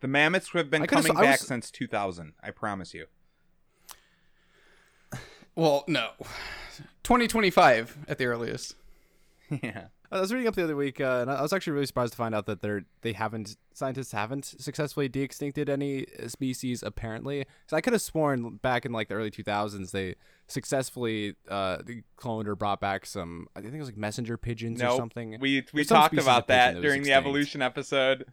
The 0.00 0.08
mammoths 0.08 0.50
have 0.52 0.70
been 0.70 0.86
coming 0.86 1.12
s- 1.12 1.16
I 1.16 1.20
back 1.22 1.40
was- 1.40 1.48
since 1.48 1.70
2000. 1.70 2.32
I 2.42 2.50
promise 2.50 2.94
you. 2.94 3.06
well, 5.54 5.84
no, 5.88 6.10
2025 7.02 7.98
at 8.08 8.18
the 8.18 8.26
earliest. 8.26 8.74
yeah. 9.62 9.86
I 10.12 10.20
was 10.20 10.32
reading 10.32 10.48
up 10.48 10.56
the 10.56 10.64
other 10.64 10.74
week, 10.74 11.00
uh, 11.00 11.18
and 11.22 11.30
I 11.30 11.40
was 11.40 11.52
actually 11.52 11.74
really 11.74 11.86
surprised 11.86 12.12
to 12.12 12.16
find 12.16 12.34
out 12.34 12.46
that 12.46 12.60
they're 12.62 12.82
they 13.02 13.12
haven't 13.12 13.56
scientists 13.72 14.12
haven't 14.12 14.44
successfully 14.44 15.08
de-extincted 15.08 15.68
any 15.68 16.04
species 16.26 16.82
apparently. 16.82 17.46
So 17.68 17.76
I 17.76 17.80
could 17.80 17.92
have 17.92 18.02
sworn 18.02 18.56
back 18.56 18.84
in 18.84 18.92
like 18.92 19.08
the 19.08 19.14
early 19.14 19.30
2000s 19.30 19.92
they 19.92 20.16
successfully 20.48 21.36
uh 21.48 21.78
cloned 22.18 22.46
or 22.46 22.56
brought 22.56 22.80
back 22.80 23.06
some. 23.06 23.46
I 23.56 23.60
think 23.60 23.74
it 23.74 23.78
was 23.78 23.88
like 23.88 23.96
messenger 23.96 24.36
pigeons 24.36 24.80
or 24.82 24.86
No, 24.86 24.96
something. 24.96 25.30
we 25.40 25.64
we 25.72 25.80
There's 25.80 25.86
talked 25.88 26.14
about 26.18 26.48
that 26.48 26.74
that 26.74 26.82
during 26.82 27.02
the 27.04 27.12
evolution 27.12 27.62
episode. 27.62 28.26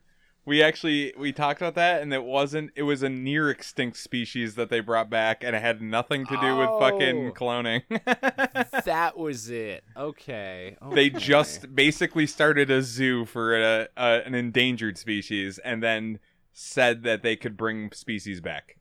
We 0.48 0.64
actually 0.64 1.14
we 1.18 1.34
talked 1.34 1.60
about 1.62 1.76
that, 1.76 2.02
and 2.02 2.14
it 2.14 2.24
wasn't. 2.24 2.72
It 2.76 2.84
was 2.84 3.04
a 3.04 3.10
near 3.10 3.50
extinct 3.50 3.98
species 3.98 4.56
that 4.56 4.70
they 4.70 4.80
brought 4.80 5.10
back, 5.10 5.44
and 5.44 5.54
it 5.54 5.62
had 5.62 5.82
nothing 5.82 6.26
to 6.26 6.38
do 6.40 6.56
with 6.56 6.70
fucking 6.80 7.28
Oh. 7.28 7.32
cloning. 7.34 7.82
that 8.86 9.18
was 9.18 9.50
it. 9.50 9.84
Okay. 9.98 10.78
they 10.94 11.10
just 11.10 11.76
basically 11.76 12.26
started 12.26 12.72
a 12.72 12.82
zoo 12.82 13.26
for 13.26 13.58
a, 13.62 13.88
a, 13.98 14.22
an 14.26 14.34
endangered 14.36 14.98
species, 14.98 15.60
and 15.60 15.84
then 15.84 16.20
said 16.54 17.04
that 17.04 17.24
they 17.24 17.36
could 17.36 17.58
bring 17.58 17.92
species 17.92 18.40
back. 18.40 18.78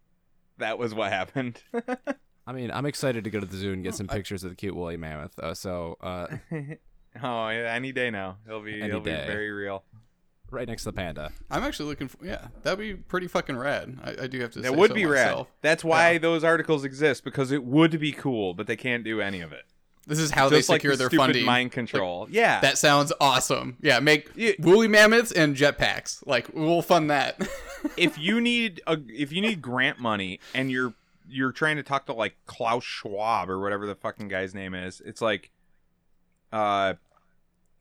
That 0.58 0.78
was 0.78 0.94
what 0.94 1.10
happened. 1.10 1.62
I 2.46 2.52
mean, 2.52 2.70
I'm 2.70 2.86
excited 2.86 3.24
to 3.24 3.30
go 3.30 3.40
to 3.40 3.46
the 3.46 3.56
zoo 3.56 3.72
and 3.72 3.82
get 3.82 3.96
some 3.96 4.06
pictures 4.06 4.44
of 4.44 4.50
the 4.50 4.56
cute 4.56 4.76
woolly 4.76 4.96
mammoth. 4.96 5.36
Uh, 5.36 5.52
so, 5.52 5.96
uh, 6.00 6.28
oh, 7.24 7.46
any 7.48 7.90
day 7.90 8.10
now, 8.10 8.36
he'll 8.46 8.62
be 8.62 8.80
Any 8.80 8.88
he'll 8.90 9.00
day. 9.00 9.20
be 9.20 9.26
very 9.26 9.50
real. 9.50 9.82
Right 10.50 10.66
next 10.68 10.82
to 10.84 10.90
the 10.90 10.96
panda. 10.96 11.32
I'm 11.50 11.62
actually 11.64 11.88
looking 11.88 12.08
for 12.08 12.24
yeah, 12.24 12.48
that'd 12.62 12.78
be 12.78 12.94
pretty 12.94 13.26
fucking 13.28 13.56
rad. 13.56 13.98
I, 14.02 14.24
I 14.24 14.26
do 14.26 14.40
have 14.40 14.52
to. 14.52 14.60
That 14.60 14.70
say 14.70 14.76
would 14.76 14.90
so 14.90 14.94
be 14.94 15.06
rad. 15.06 15.46
That's 15.62 15.82
why 15.84 16.12
Yeah. 16.12 16.18
those 16.18 16.44
articles 16.44 16.84
exist 16.84 17.24
because 17.24 17.50
it 17.52 17.64
would 17.64 17.98
be 18.00 18.12
cool, 18.12 18.54
but 18.54 18.66
they 18.66 18.76
can't 18.76 19.04
do 19.04 19.20
any 19.20 19.40
of 19.40 19.52
it. 19.52 19.64
This 20.08 20.20
is 20.20 20.30
how 20.30 20.48
Just 20.48 20.68
they 20.68 20.74
like 20.74 20.80
secure 20.82 20.92
the 20.92 20.98
their 20.98 21.08
stupid 21.08 21.20
funding. 21.24 21.44
mind 21.44 21.72
control. 21.72 22.28
yeah, 22.30 22.60
That 22.60 22.78
sounds 22.78 23.12
awesome. 23.20 23.76
Yeah, 23.80 23.98
make 23.98 24.30
Yeah. 24.36 24.52
woolly 24.60 24.86
mammoths 24.86 25.32
and 25.32 25.56
jetpacks. 25.56 26.24
Like 26.24 26.48
we'll 26.54 26.80
fund 26.82 27.10
that. 27.10 27.40
if 27.96 28.16
you 28.16 28.40
need 28.40 28.80
a 28.86 28.98
if 29.08 29.32
you 29.32 29.40
need 29.40 29.60
grant 29.60 29.98
money 29.98 30.38
and 30.54 30.70
you're 30.70 30.94
you're 31.28 31.50
trying 31.50 31.74
to 31.74 31.82
talk 31.82 32.06
to 32.06 32.12
like 32.12 32.36
Klaus 32.46 32.84
Schwab 32.84 33.50
or 33.50 33.58
whatever 33.58 33.84
the 33.84 33.96
fucking 33.96 34.28
guy's 34.28 34.54
name 34.54 34.74
is, 34.76 35.02
it's 35.04 35.20
like, 35.20 35.50
uh, 36.52 36.94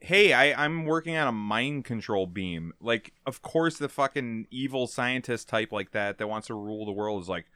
hey, 0.06 0.32
I 0.32 0.64
I'm 0.64 0.84
working 0.84 1.16
on 1.16 1.26
a 1.26 1.32
mind 1.32 1.84
control 1.84 2.26
beam. 2.26 2.72
Like, 2.80 3.12
of 3.26 3.42
course, 3.42 3.76
the 3.76 3.88
fucking 3.88 4.46
evil 4.50 4.86
scientist 4.86 5.48
type 5.48 5.72
like 5.72 5.90
that 5.92 6.18
that 6.18 6.28
wants 6.28 6.46
to 6.46 6.54
rule 6.54 6.86
the 6.86 6.92
world 6.92 7.22
is 7.22 7.28
like. 7.28 7.46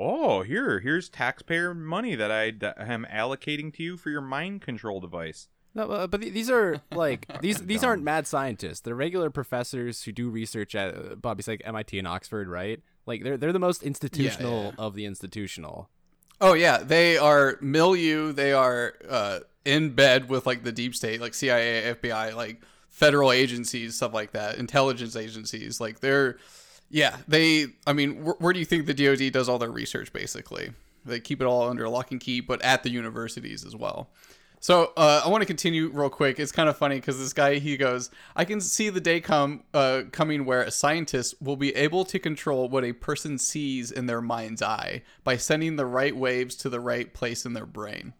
Oh, 0.00 0.42
here, 0.42 0.78
here's 0.78 1.08
taxpayer 1.08 1.74
money 1.74 2.14
that 2.14 2.30
I 2.30 2.50
d- 2.50 2.68
am 2.78 3.04
allocating 3.10 3.74
to 3.74 3.82
you 3.82 3.96
for 3.96 4.10
your 4.10 4.20
mind 4.20 4.62
control 4.62 5.00
device. 5.00 5.48
No, 5.74 5.90
uh, 5.90 6.06
but 6.06 6.20
these 6.20 6.50
are 6.50 6.80
like 6.92 7.26
these 7.40 7.58
these 7.58 7.82
aren't 7.82 8.04
mad 8.04 8.26
scientists. 8.26 8.80
They're 8.80 8.94
regular 8.94 9.30
professors 9.30 10.02
who 10.04 10.12
do 10.12 10.28
research 10.28 10.76
at 10.76 10.94
uh, 10.94 11.14
Bobby's 11.16 11.48
like 11.48 11.62
MIT 11.64 11.98
and 11.98 12.06
Oxford, 12.06 12.48
right? 12.48 12.80
Like 13.06 13.24
they're 13.24 13.36
they're 13.36 13.52
the 13.52 13.58
most 13.58 13.82
institutional 13.82 14.66
yeah. 14.66 14.84
of 14.84 14.94
the 14.94 15.04
institutional. 15.04 15.88
oh 16.40 16.52
yeah, 16.52 16.78
they 16.78 17.16
are 17.16 17.58
milieu. 17.60 18.32
They 18.32 18.52
are 18.52 18.94
uh, 19.08 19.40
in 19.68 19.90
bed 19.90 20.28
with 20.28 20.46
like 20.46 20.64
the 20.64 20.72
deep 20.72 20.94
state, 20.94 21.20
like 21.20 21.34
CIA, 21.34 21.94
FBI, 21.94 22.34
like 22.34 22.62
federal 22.88 23.30
agencies, 23.30 23.96
stuff 23.96 24.14
like 24.14 24.32
that, 24.32 24.56
intelligence 24.56 25.14
agencies. 25.14 25.80
Like 25.80 26.00
they're 26.00 26.38
yeah, 26.90 27.18
they. 27.28 27.66
I 27.86 27.92
mean, 27.92 28.24
wh- 28.24 28.40
where 28.40 28.52
do 28.52 28.58
you 28.58 28.64
think 28.64 28.86
the 28.86 28.94
DoD 28.94 29.32
does 29.32 29.48
all 29.48 29.58
their 29.58 29.70
research? 29.70 30.12
Basically, 30.12 30.72
they 31.04 31.20
keep 31.20 31.40
it 31.40 31.44
all 31.44 31.68
under 31.68 31.88
lock 31.88 32.10
and 32.10 32.20
key, 32.20 32.40
but 32.40 32.62
at 32.62 32.82
the 32.82 32.90
universities 32.90 33.64
as 33.64 33.76
well. 33.76 34.08
So 34.60 34.92
uh, 34.96 35.22
I 35.24 35.28
want 35.28 35.42
to 35.42 35.46
continue 35.46 35.88
real 35.88 36.10
quick. 36.10 36.40
It's 36.40 36.50
kind 36.50 36.68
of 36.68 36.76
funny 36.76 36.96
because 36.96 37.18
this 37.18 37.32
guy 37.32 37.56
he 37.58 37.76
goes, 37.76 38.10
I 38.34 38.44
can 38.44 38.60
see 38.60 38.88
the 38.88 39.00
day 39.00 39.20
come 39.20 39.62
uh, 39.72 40.02
coming 40.10 40.44
where 40.44 40.62
a 40.62 40.70
scientist 40.70 41.34
will 41.40 41.56
be 41.56 41.74
able 41.76 42.04
to 42.06 42.18
control 42.18 42.68
what 42.68 42.84
a 42.84 42.92
person 42.92 43.38
sees 43.38 43.92
in 43.92 44.06
their 44.06 44.20
mind's 44.20 44.62
eye 44.62 45.02
by 45.22 45.36
sending 45.36 45.76
the 45.76 45.86
right 45.86 46.16
waves 46.16 46.56
to 46.56 46.68
the 46.68 46.80
right 46.80 47.12
place 47.14 47.44
in 47.44 47.52
their 47.52 47.66
brain. 47.66 48.14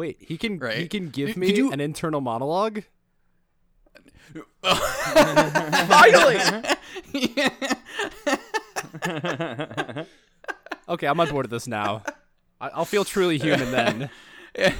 Wait, 0.00 0.16
he 0.18 0.38
can 0.38 0.58
he 0.72 0.88
can 0.88 1.10
give 1.10 1.36
me 1.36 1.52
you- 1.52 1.70
an 1.72 1.78
internal 1.78 2.22
monologue? 2.22 2.84
Finally, 4.62 6.38
Okay, 10.88 11.06
I'm 11.06 11.20
on 11.20 11.28
board 11.28 11.44
with 11.44 11.50
this 11.50 11.66
now. 11.66 12.02
I- 12.62 12.70
I'll 12.70 12.86
feel 12.86 13.04
truly 13.04 13.36
human 13.36 13.70
then. 13.72 14.10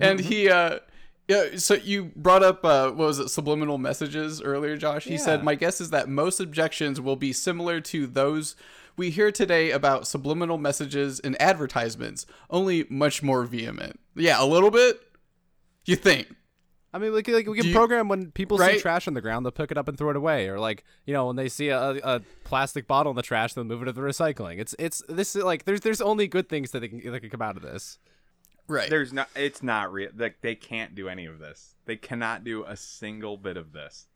and 0.00 0.18
he 0.18 0.50
uh 0.50 0.80
yeah 1.28 1.50
so 1.54 1.74
you 1.74 2.06
brought 2.16 2.42
up 2.42 2.64
uh 2.64 2.90
what 2.90 3.06
was 3.06 3.20
it 3.20 3.28
subliminal 3.28 3.78
messages 3.78 4.42
earlier 4.42 4.76
josh 4.76 5.04
he 5.04 5.16
said 5.16 5.42
my 5.42 5.54
guess 5.54 5.80
is 5.80 5.88
that 5.88 6.06
most 6.08 6.40
objections 6.40 7.00
will 7.00 7.16
be 7.16 7.32
similar 7.32 7.80
to 7.80 8.06
those 8.06 8.56
we 8.98 9.10
hear 9.10 9.32
today 9.32 9.70
about 9.70 10.06
subliminal 10.06 10.58
messages 10.58 11.20
in 11.20 11.40
advertisements 11.40 12.26
only 12.50 12.84
much 12.90 13.22
more 13.22 13.44
vehement 13.44 13.98
yeah 14.18 14.42
a 14.42 14.44
little 14.44 14.70
bit 14.70 15.00
you 15.84 15.96
think 15.96 16.28
I 16.92 16.98
mean, 16.98 17.14
like, 17.14 17.28
like 17.28 17.46
we 17.46 17.58
can 17.58 17.66
you- 17.66 17.74
program 17.74 18.08
when 18.08 18.30
people 18.30 18.58
see 18.58 18.78
trash 18.80 19.06
on 19.06 19.12
the 19.14 19.20
ground, 19.20 19.44
they'll 19.44 19.50
pick 19.50 19.70
it 19.70 19.76
up 19.76 19.88
and 19.88 19.98
throw 19.98 20.08
it 20.08 20.16
away, 20.16 20.48
or 20.48 20.58
like 20.58 20.84
you 21.04 21.12
know 21.12 21.26
when 21.26 21.36
they 21.36 21.50
see 21.50 21.68
a, 21.68 21.90
a 22.02 22.22
plastic 22.44 22.86
bottle 22.86 23.10
in 23.10 23.16
the 23.16 23.22
trash, 23.22 23.52
they'll 23.52 23.64
move 23.64 23.82
it 23.82 23.84
to 23.86 23.92
the 23.92 24.00
recycling. 24.00 24.58
It's 24.58 24.74
it's 24.78 25.02
this 25.06 25.36
is 25.36 25.44
like 25.44 25.66
there's 25.66 25.82
there's 25.82 26.00
only 26.00 26.26
good 26.26 26.48
things 26.48 26.70
that 26.70 26.80
they 26.80 26.88
can 26.88 27.12
that 27.12 27.20
can 27.20 27.28
come 27.28 27.42
out 27.42 27.56
of 27.56 27.62
this. 27.62 27.98
right 28.68 28.88
There's 28.88 29.12
not. 29.12 29.28
It's 29.36 29.62
not 29.62 29.92
real. 29.92 30.08
Like 30.16 30.40
they 30.40 30.54
can't 30.54 30.94
do 30.94 31.10
any 31.10 31.26
of 31.26 31.38
this. 31.38 31.74
They 31.84 31.96
cannot 31.96 32.42
do 32.42 32.64
a 32.64 32.74
single 32.76 33.36
bit 33.36 33.58
of 33.58 33.72
this. 33.72 34.06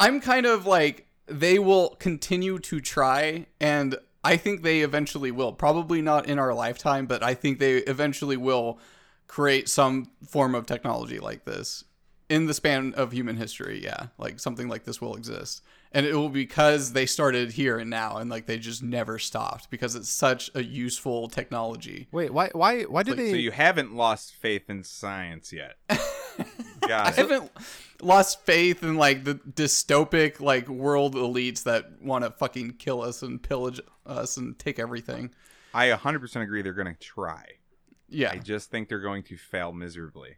i'm 0.00 0.20
kind 0.20 0.46
of 0.46 0.66
like 0.66 1.06
they 1.26 1.58
will 1.58 1.90
continue 1.96 2.58
to 2.58 2.80
try 2.80 3.46
and 3.60 3.96
i 4.24 4.36
think 4.36 4.62
they 4.62 4.80
eventually 4.80 5.30
will 5.30 5.52
probably 5.52 6.02
not 6.02 6.26
in 6.26 6.38
our 6.38 6.52
lifetime 6.54 7.06
but 7.06 7.22
i 7.22 7.34
think 7.34 7.58
they 7.58 7.76
eventually 7.78 8.36
will 8.36 8.78
create 9.26 9.68
some 9.68 10.10
form 10.26 10.54
of 10.54 10.66
technology 10.66 11.18
like 11.18 11.44
this 11.44 11.84
in 12.28 12.46
the 12.46 12.54
span 12.54 12.92
of 12.94 13.12
human 13.12 13.36
history 13.36 13.82
yeah 13.82 14.06
like 14.18 14.40
something 14.40 14.68
like 14.68 14.84
this 14.84 15.00
will 15.00 15.14
exist 15.14 15.62
and 15.92 16.04
it 16.06 16.14
will 16.14 16.28
be 16.28 16.42
because 16.42 16.92
they 16.92 17.06
started 17.06 17.52
here 17.52 17.78
and 17.78 17.88
now 17.90 18.16
and 18.16 18.28
like 18.30 18.46
they 18.46 18.58
just 18.58 18.82
never 18.82 19.18
stopped 19.18 19.70
because 19.70 19.94
it's 19.94 20.08
such 20.08 20.50
a 20.54 20.62
useful 20.64 21.28
technology 21.28 22.08
Wait, 22.10 22.32
why 22.32 22.48
why 22.52 22.82
why 22.82 23.02
did 23.02 23.12
Like, 23.12 23.26
they? 23.26 23.30
so 23.30 23.36
you 23.36 23.52
haven't 23.52 23.94
lost 23.94 24.34
faith 24.34 24.68
in 24.68 24.82
science 24.82 25.52
yet. 25.52 25.76
I 26.82 27.10
haven't 27.10 27.50
lost 28.02 28.44
faith 28.44 28.82
in 28.82 28.96
like 28.96 29.24
the 29.24 29.34
dystopic 29.34 30.40
like 30.40 30.68
world 30.68 31.14
elites 31.14 31.62
that 31.64 32.02
want 32.02 32.24
to 32.24 32.30
fucking 32.30 32.74
kill 32.74 33.02
us 33.02 33.22
and 33.22 33.42
pillage 33.42 33.80
us 34.06 34.36
and 34.36 34.58
take 34.58 34.78
everything. 34.78 35.30
I 35.72 35.88
100% 35.88 36.42
agree 36.42 36.62
they're 36.62 36.72
going 36.72 36.92
to 36.92 37.00
try. 37.00 37.44
Yeah. 38.08 38.30
I 38.32 38.38
just 38.38 38.70
think 38.70 38.88
they're 38.88 39.00
going 39.00 39.24
to 39.24 39.36
fail 39.36 39.72
miserably. 39.72 40.36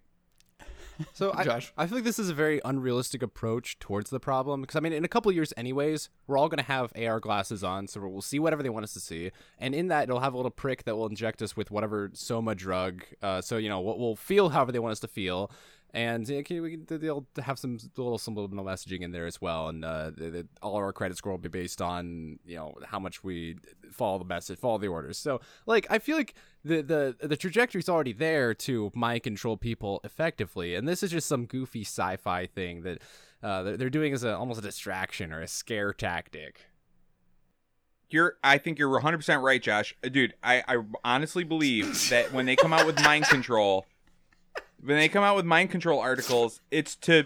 So 1.12 1.32
I, 1.34 1.44
Josh. 1.44 1.72
I 1.76 1.86
feel 1.86 1.98
like 1.98 2.04
this 2.04 2.18
is 2.18 2.30
a 2.30 2.34
very 2.34 2.60
unrealistic 2.64 3.22
approach 3.22 3.78
towards 3.78 4.10
the 4.10 4.20
problem 4.20 4.62
because 4.62 4.76
I 4.76 4.80
mean, 4.80 4.92
in 4.92 5.04
a 5.04 5.08
couple 5.08 5.30
years, 5.32 5.52
anyways, 5.56 6.08
we're 6.26 6.38
all 6.38 6.48
gonna 6.48 6.62
have 6.62 6.92
AR 6.96 7.20
glasses 7.20 7.62
on, 7.62 7.86
so 7.86 8.00
we'll 8.06 8.22
see 8.22 8.38
whatever 8.38 8.62
they 8.62 8.68
want 8.68 8.84
us 8.84 8.92
to 8.94 9.00
see, 9.00 9.30
and 9.58 9.74
in 9.74 9.88
that, 9.88 10.04
it'll 10.04 10.20
have 10.20 10.34
a 10.34 10.36
little 10.36 10.50
prick 10.50 10.84
that 10.84 10.96
will 10.96 11.06
inject 11.06 11.42
us 11.42 11.56
with 11.56 11.70
whatever 11.70 12.10
soma 12.14 12.54
drug. 12.54 13.04
Uh, 13.22 13.40
so 13.40 13.56
you 13.56 13.68
know, 13.68 13.80
we'll, 13.80 13.98
we'll 13.98 14.16
feel 14.16 14.50
however 14.50 14.72
they 14.72 14.78
want 14.78 14.92
us 14.92 15.00
to 15.00 15.08
feel, 15.08 15.50
and 15.96 16.30
uh, 16.30 16.42
can- 16.42 16.60
we 16.60 16.76
they'll 16.76 17.26
have 17.42 17.58
some 17.58 17.78
little 17.96 18.18
subliminal 18.18 18.66
messaging 18.66 19.00
in 19.00 19.12
there 19.12 19.24
as 19.24 19.40
well, 19.40 19.68
and 19.68 19.82
uh, 19.82 20.10
all 20.60 20.76
our 20.76 20.92
credit 20.92 21.16
score 21.16 21.32
will 21.32 21.38
be 21.38 21.48
based 21.48 21.80
on 21.80 22.38
you 22.44 22.56
know 22.56 22.74
how 22.84 22.98
much 22.98 23.24
we 23.24 23.56
follow 23.90 24.18
the 24.18 24.26
message, 24.26 24.58
follow 24.58 24.76
the 24.76 24.88
orders. 24.88 25.16
So 25.16 25.40
like, 25.64 25.86
I 25.88 25.98
feel 25.98 26.18
like 26.18 26.34
the 26.62 26.82
the 26.82 27.26
the 27.26 27.36
trajectory's 27.36 27.88
already 27.88 28.12
there 28.12 28.52
to 28.52 28.92
mind 28.94 29.22
control 29.22 29.56
people 29.56 30.02
effectively, 30.04 30.74
and 30.74 30.86
this 30.86 31.02
is 31.02 31.10
just 31.10 31.26
some 31.26 31.46
goofy 31.46 31.80
sci-fi 31.80 32.44
thing 32.44 32.82
that 32.82 32.98
uh, 33.42 33.62
they're, 33.62 33.88
doing 33.88 34.12
as 34.12 34.22
a 34.22 34.36
almost 34.36 34.58
a 34.58 34.62
distraction 34.62 35.32
or 35.32 35.40
a 35.40 35.48
scare 35.48 35.94
tactic. 35.94 36.66
You're, 38.08 38.34
I 38.44 38.58
think 38.58 38.78
you're 38.78 39.00
100% 39.00 39.42
right, 39.42 39.60
Josh. 39.60 39.94
Dude, 40.02 40.34
I, 40.42 40.62
I 40.68 40.76
honestly 41.04 41.42
believe 41.42 42.08
that 42.10 42.32
when 42.32 42.46
they 42.46 42.54
come 42.54 42.72
out 42.72 42.86
with 42.86 43.02
mind 43.02 43.24
control, 43.24 43.84
when 44.82 44.96
they 44.96 45.08
come 45.08 45.24
out 45.24 45.36
with 45.36 45.44
mind 45.44 45.70
control 45.70 46.00
articles, 46.00 46.60
it's 46.70 46.94
to 46.96 47.24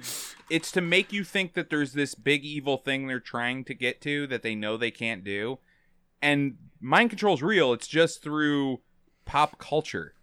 it's 0.49 0.73
to 0.73 0.81
make 0.81 1.13
you 1.13 1.25
think 1.25 1.55
that 1.55 1.71
there's 1.71 1.93
this 1.93 2.15
big 2.15 2.45
evil 2.45 2.77
thing 2.77 3.07
they're 3.07 3.21
trying 3.21 3.65
to 3.65 3.75
get 3.75 4.01
to 4.03 4.27
that 4.29 4.43
they 4.43 4.55
know 4.55 4.77
they 4.77 4.91
can't 4.91 5.25
do. 5.25 5.59
And 6.23 6.57
mind 6.81 7.11
control's 7.11 7.43
real. 7.43 7.73
It's 7.73 7.87
just 7.87 8.23
through 8.23 8.81
pop 9.25 9.59
culture 9.59 10.15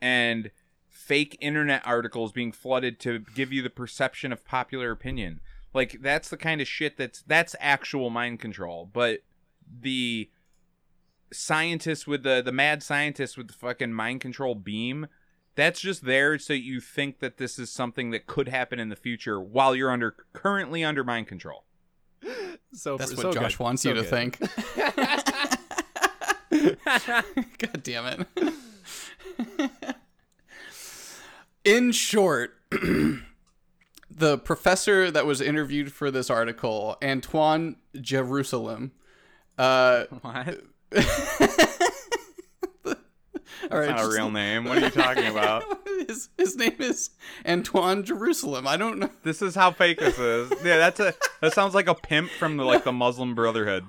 and 0.00 0.50
fake 0.88 1.36
internet 1.40 1.82
articles 1.86 2.32
being 2.32 2.52
flooded 2.52 2.98
to 3.00 3.20
give 3.34 3.52
you 3.52 3.62
the 3.62 3.70
perception 3.70 4.32
of 4.32 4.44
popular 4.44 4.90
opinion. 4.90 5.40
Like 5.74 5.98
that's 6.00 6.28
the 6.28 6.36
kind 6.36 6.60
of 6.60 6.68
shit 6.68 6.96
that's 6.96 7.22
that's 7.22 7.56
actual 7.60 8.10
mind 8.10 8.40
control. 8.40 8.88
But 8.92 9.20
the 9.80 10.30
scientists 11.32 12.06
with 12.06 12.22
the 12.22 12.42
the 12.44 12.52
mad 12.52 12.82
scientists 12.82 13.36
with 13.36 13.48
the 13.48 13.54
fucking 13.54 13.92
mind 13.92 14.20
control 14.20 14.54
beam 14.54 15.06
that's 15.54 15.80
just 15.80 16.04
there 16.04 16.38
so 16.38 16.52
you 16.52 16.80
think 16.80 17.18
that 17.20 17.36
this 17.38 17.58
is 17.58 17.70
something 17.70 18.10
that 18.10 18.26
could 18.26 18.48
happen 18.48 18.78
in 18.78 18.88
the 18.88 18.96
future 18.96 19.40
while 19.40 19.74
you're 19.74 19.90
under 19.90 20.14
currently 20.32 20.82
under 20.84 21.04
mind 21.04 21.26
control 21.26 21.64
So 22.74 22.96
That's 22.96 23.14
so 23.14 23.28
what 23.28 23.34
Josh 23.34 23.56
good. 23.56 23.64
wants 23.64 23.82
So 23.82 23.90
you 23.90 23.94
to 23.96 24.00
good. 24.02 24.08
think. 24.10 24.38
God 27.58 27.82
damn 27.82 28.26
it. 28.38 28.54
In 31.64 31.92
short, 31.92 32.54
the 34.10 34.38
professor 34.38 35.10
that 35.10 35.26
was 35.26 35.40
interviewed 35.40 35.92
for 35.92 36.10
this 36.10 36.28
article, 36.30 36.96
Antoine 37.04 37.76
Jerusalem, 38.00 38.92
uh, 39.58 40.04
what 40.22 40.60
all 43.70 43.78
right, 43.78 43.88
not 43.90 44.04
a 44.04 44.08
real 44.08 44.30
name 44.42 44.64
what 44.64 44.78
are 44.78 44.80
you 44.82 44.90
talking 44.90 45.26
about 45.26 45.64
his, 46.08 46.28
his 46.36 46.56
name 46.56 46.76
is 46.78 47.10
Antoine 47.46 48.04
Jerusalem. 48.04 48.66
I 48.66 48.76
don't 48.76 48.98
know. 48.98 49.10
this 49.22 49.40
is 49.42 49.54
how 49.54 49.70
fake 49.70 49.98
this 49.98 50.18
is 50.18 50.50
yeah 50.64 50.78
that's 50.78 51.00
a 51.00 51.14
that 51.40 51.52
sounds 51.52 51.74
like 51.74 51.86
a 51.88 51.94
pimp 51.94 52.30
from 52.30 52.56
the 52.56 52.64
like 52.64 52.84
the 52.84 52.92
muslim 52.92 53.34
brotherhood 53.34 53.84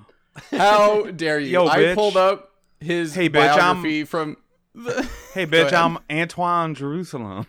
How 0.50 1.04
dare 1.10 1.38
you? 1.38 1.48
Yo, 1.50 1.66
I 1.66 1.78
bitch. 1.78 1.94
pulled 1.94 2.16
up 2.16 2.50
his 2.80 3.14
Hey, 3.14 3.28
bitch, 3.28 3.48
I'm- 3.48 3.58
biography 3.76 4.04
from. 4.04 4.36
The, 4.76 5.08
hey 5.34 5.46
bitch 5.46 5.72
i'm 5.72 5.98
antoine 6.10 6.74
jerusalem 6.74 7.46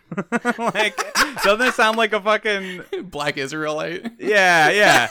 like 0.60 0.95
doesn't 1.43 1.67
it 1.69 1.73
sound 1.73 1.97
like 1.97 2.13
a 2.13 2.21
fucking 2.21 2.84
Black 3.06 3.38
Israelite. 3.38 4.12
Yeah, 4.19 4.69
yeah. 4.69 5.10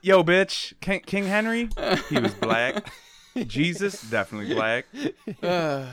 Yo, 0.00 0.22
bitch, 0.22 0.72
King, 0.80 1.00
King 1.04 1.26
Henry, 1.26 1.68
he 2.08 2.18
was 2.20 2.32
black. 2.34 2.90
Jesus, 3.46 4.02
definitely 4.10 4.54
black. 4.54 4.86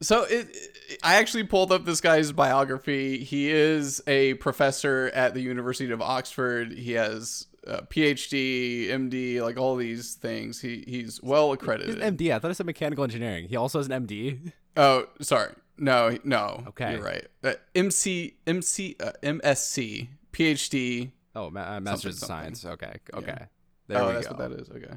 So 0.00 0.24
it, 0.24 0.48
it- 0.50 0.72
I 1.02 1.16
actually 1.16 1.44
pulled 1.44 1.72
up 1.72 1.84
this 1.84 2.00
guy's 2.00 2.30
biography. 2.32 3.24
He 3.24 3.50
is 3.50 4.00
a 4.06 4.34
professor 4.34 5.10
at 5.14 5.34
the 5.34 5.40
University 5.40 5.90
of 5.90 6.00
Oxford. 6.00 6.72
He 6.72 6.92
has 6.92 7.46
a 7.66 7.82
PhD, 7.82 8.88
MD, 8.88 9.40
like 9.42 9.56
all 9.58 9.74
these 9.74 10.14
things. 10.14 10.60
He 10.60 10.84
he's 10.86 11.20
well 11.22 11.50
He's 11.50 11.54
accredited. 11.60 12.00
an 12.00 12.16
MD. 12.16 12.32
I 12.32 12.38
thought 12.38 12.50
it 12.52 12.54
said 12.54 12.66
mechanical 12.66 13.02
engineering. 13.04 13.48
He 13.48 13.56
also 13.56 13.78
has 13.80 13.88
an 13.88 14.06
MD. 14.06 14.52
oh, 14.76 15.06
sorry. 15.20 15.52
No, 15.76 16.16
no. 16.24 16.62
Okay. 16.68 16.92
You're 16.92 17.02
right. 17.02 17.26
Uh, 17.42 17.54
MC 17.74 18.36
MC 18.46 18.96
uh, 19.00 19.12
MSc, 19.22 20.08
PhD. 20.32 21.10
Oh, 21.34 21.50
ma- 21.50 21.76
uh, 21.76 21.80
master's 21.80 22.22
of 22.22 22.28
science. 22.28 22.64
Okay, 22.64 22.94
okay. 23.14 23.46
There 23.88 24.00
oh, 24.00 24.08
we 24.08 24.12
that's 24.14 24.28
go. 24.28 24.34
what 24.36 24.50
that 24.50 24.60
is. 24.60 24.70
Okay. 24.70 24.94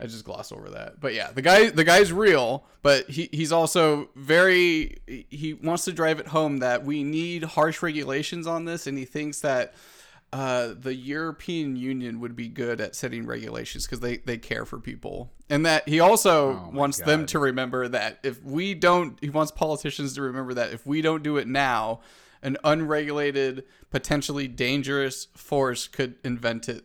I 0.00 0.06
just 0.06 0.24
glossed 0.24 0.52
over 0.52 0.70
that. 0.70 1.00
But 1.00 1.14
yeah, 1.14 1.30
the 1.30 1.42
guy 1.42 1.70
the 1.70 1.84
guy's 1.84 2.12
real, 2.12 2.64
but 2.82 3.08
he, 3.10 3.28
he's 3.32 3.52
also 3.52 4.08
very 4.16 4.98
he 5.06 5.54
wants 5.54 5.84
to 5.84 5.92
drive 5.92 6.18
it 6.20 6.28
home 6.28 6.58
that 6.58 6.84
we 6.84 7.04
need 7.04 7.44
harsh 7.44 7.82
regulations 7.82 8.46
on 8.46 8.64
this 8.64 8.86
and 8.86 8.96
he 8.96 9.04
thinks 9.04 9.40
that 9.40 9.74
uh, 10.32 10.74
the 10.78 10.94
European 10.94 11.74
Union 11.74 12.20
would 12.20 12.36
be 12.36 12.46
good 12.46 12.80
at 12.80 12.94
setting 12.94 13.26
regulations 13.26 13.84
because 13.84 13.98
they, 14.00 14.18
they 14.18 14.38
care 14.38 14.64
for 14.64 14.78
people. 14.78 15.32
And 15.48 15.66
that 15.66 15.88
he 15.88 15.98
also 15.98 16.52
Oh 16.52 16.70
wants 16.72 16.98
them 16.98 17.26
to 17.26 17.40
remember 17.40 17.88
that 17.88 18.20
if 18.22 18.40
we 18.44 18.74
don't, 18.74 19.18
he 19.20 19.28
wants 19.28 19.50
politicians 19.50 20.14
to 20.14 20.22
remember 20.22 20.54
that 20.54 20.72
if 20.72 20.86
we 20.86 21.02
don't 21.02 21.24
do 21.24 21.36
it 21.36 21.48
now, 21.48 22.00
an 22.42 22.56
unregulated, 22.62 23.64
potentially 23.90 24.46
dangerous 24.46 25.26
force 25.34 25.88
could 25.88 26.14
invent 26.22 26.68
it 26.68 26.84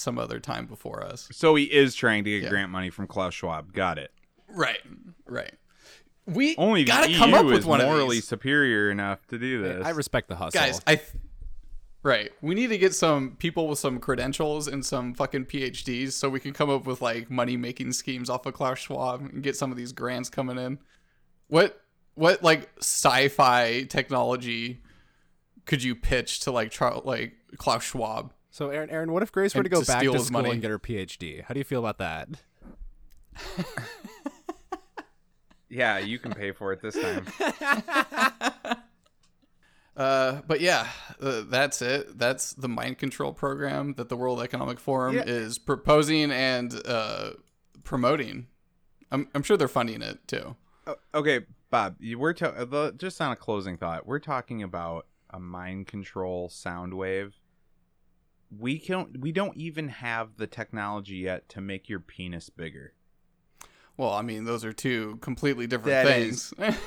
some 0.00 0.18
other 0.18 0.40
time 0.40 0.66
before 0.66 1.02
us. 1.04 1.28
So 1.32 1.54
he 1.54 1.64
is 1.64 1.94
trying 1.94 2.24
to 2.24 2.30
get 2.30 2.44
Yeah. 2.44 2.48
grant 2.50 2.70
money 2.70 2.90
from 2.90 3.06
Klaus 3.06 3.34
Schwab. 3.34 3.72
Got 3.72 3.98
it. 3.98 4.12
Right, 4.48 4.80
right. 5.26 5.52
We 6.26 6.56
Only 6.56 6.84
gotta 6.84 7.10
EU 7.10 7.16
come 7.18 7.34
up 7.34 7.46
with 7.46 7.58
is 7.60 7.64
one 7.66 7.80
morally 7.80 8.02
of 8.04 8.10
these. 8.10 8.28
superior 8.28 8.90
enough 8.90 9.26
to 9.28 9.38
do 9.38 9.62
this. 9.62 9.84
I 9.86 9.90
respect 9.90 10.28
the 10.28 10.36
hustle. 10.36 10.60
guys. 10.60 10.80
I 10.86 10.96
th- 10.96 11.08
right. 12.02 12.30
We 12.42 12.54
need 12.54 12.66
to 12.68 12.76
get 12.78 12.94
some 12.94 13.36
people 13.38 13.66
with 13.66 13.78
some 13.78 13.98
credentials 13.98 14.68
and 14.68 14.84
some 14.84 15.14
fucking 15.14 15.46
PhDs 15.46 16.12
so 16.12 16.28
we 16.28 16.38
can 16.40 16.52
come 16.52 16.68
up 16.68 16.84
with 16.86 17.00
like 17.00 17.30
money 17.30 17.56
making 17.56 17.92
schemes 17.92 18.28
off 18.28 18.44
of 18.46 18.52
Klaus 18.54 18.78
Schwab 18.78 19.20
and 19.22 19.42
get 19.42 19.56
some 19.56 19.70
of 19.70 19.78
these 19.78 19.92
grants 19.92 20.28
coming 20.28 20.58
in. 20.58 20.78
What 21.46 21.80
what 22.14 22.42
like 22.42 22.68
sci-fi 22.78 23.84
technology 23.84 24.82
could 25.64 25.82
you 25.82 25.94
pitch 25.94 26.40
to 26.40 26.50
like 26.50 26.70
Char- 26.70 27.00
like 27.04 27.34
Klaus 27.56 27.84
Schwab? 27.84 28.32
So, 28.58 28.70
Aaron, 28.70 28.90
Aaron, 28.90 29.12
what 29.12 29.22
if 29.22 29.30
Grace 29.30 29.54
were 29.54 29.62
to 29.62 29.68
go 29.68 29.80
to 29.82 29.86
back 29.86 30.02
to 30.02 30.18
school 30.18 30.32
money. 30.32 30.50
and 30.50 30.60
get 30.60 30.70
her 30.72 30.80
PhD? 30.80 31.44
How 31.44 31.54
do 31.54 31.60
you 31.60 31.64
feel 31.64 31.78
about 31.86 31.98
that? 31.98 32.28
yeah, 35.68 35.98
you 35.98 36.18
can 36.18 36.32
pay 36.32 36.50
for 36.50 36.72
it 36.72 36.80
this 36.82 36.96
time. 36.96 37.26
Uh, 39.96 40.42
but 40.46 40.60
yeah, 40.60 40.86
uh, 41.20 41.42
that's 41.48 41.82
it. 41.82 42.16
That's 42.16 42.52
the 42.52 42.68
mind 42.68 42.98
control 42.98 43.32
program 43.32 43.94
that 43.94 44.08
the 44.08 44.16
World 44.16 44.40
Economic 44.40 44.78
Forum 44.78 45.16
Yeah. 45.16 45.24
is 45.26 45.58
proposing 45.58 46.30
and 46.30 46.72
uh, 46.86 47.30
promoting. 47.82 48.46
I'm, 49.10 49.26
I'm 49.34 49.42
sure 49.42 49.56
they're 49.56 49.66
funding 49.66 50.00
it 50.02 50.20
too. 50.28 50.54
O- 50.86 50.94
okay, 51.14 51.40
Bob, 51.70 51.96
you 51.98 52.16
we're 52.16 52.32
ta- 52.32 52.54
uh, 52.56 52.64
the- 52.64 52.94
just 52.96 53.20
on 53.20 53.32
a 53.32 53.36
closing 53.36 53.76
thought. 53.76 54.06
We're 54.06 54.20
talking 54.20 54.62
about 54.62 55.06
a 55.30 55.40
mind 55.40 55.88
control 55.88 56.48
sound 56.48 56.94
wave. 56.94 57.34
We 58.56 58.78
don't 58.78 59.20
we 59.20 59.32
don't 59.32 59.56
even 59.56 59.88
have 59.88 60.36
the 60.36 60.46
technology 60.46 61.16
yet 61.16 61.48
to 61.50 61.60
make 61.60 61.88
your 61.88 62.00
penis 62.00 62.48
bigger. 62.50 62.94
Well, 63.96 64.10
I 64.10 64.22
mean, 64.22 64.44
those 64.44 64.64
are 64.64 64.72
two 64.72 65.18
completely 65.20 65.66
different 65.66 66.04
That 66.04 66.06
things. 66.06 66.54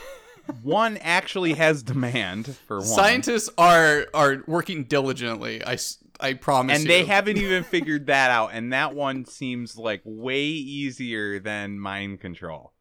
One 0.64 0.98
actually 0.98 1.54
has 1.54 1.84
demand 1.84 2.56
for 2.68 2.78
one. 2.78 2.86
Scientists 2.86 3.50
are 3.58 4.08
are 4.14 4.44
working 4.48 4.86
diligently. 4.86 5.64
I, 5.64 5.74
s- 5.74 6.00
I 6.20 6.34
promise. 6.34 6.80
and 6.80 6.90
they 6.90 7.06
haven't 7.06 7.38
even 7.38 7.64
figured 7.64 8.08
that 8.08 8.32
out 8.32 8.50
and 8.54 8.74
that 8.74 8.96
one 8.96 9.26
seems 9.26 9.78
like 9.78 10.02
way 10.04 10.42
easier 10.46 11.40
than 11.40 11.80
mind 11.80 12.22
control 12.22 12.74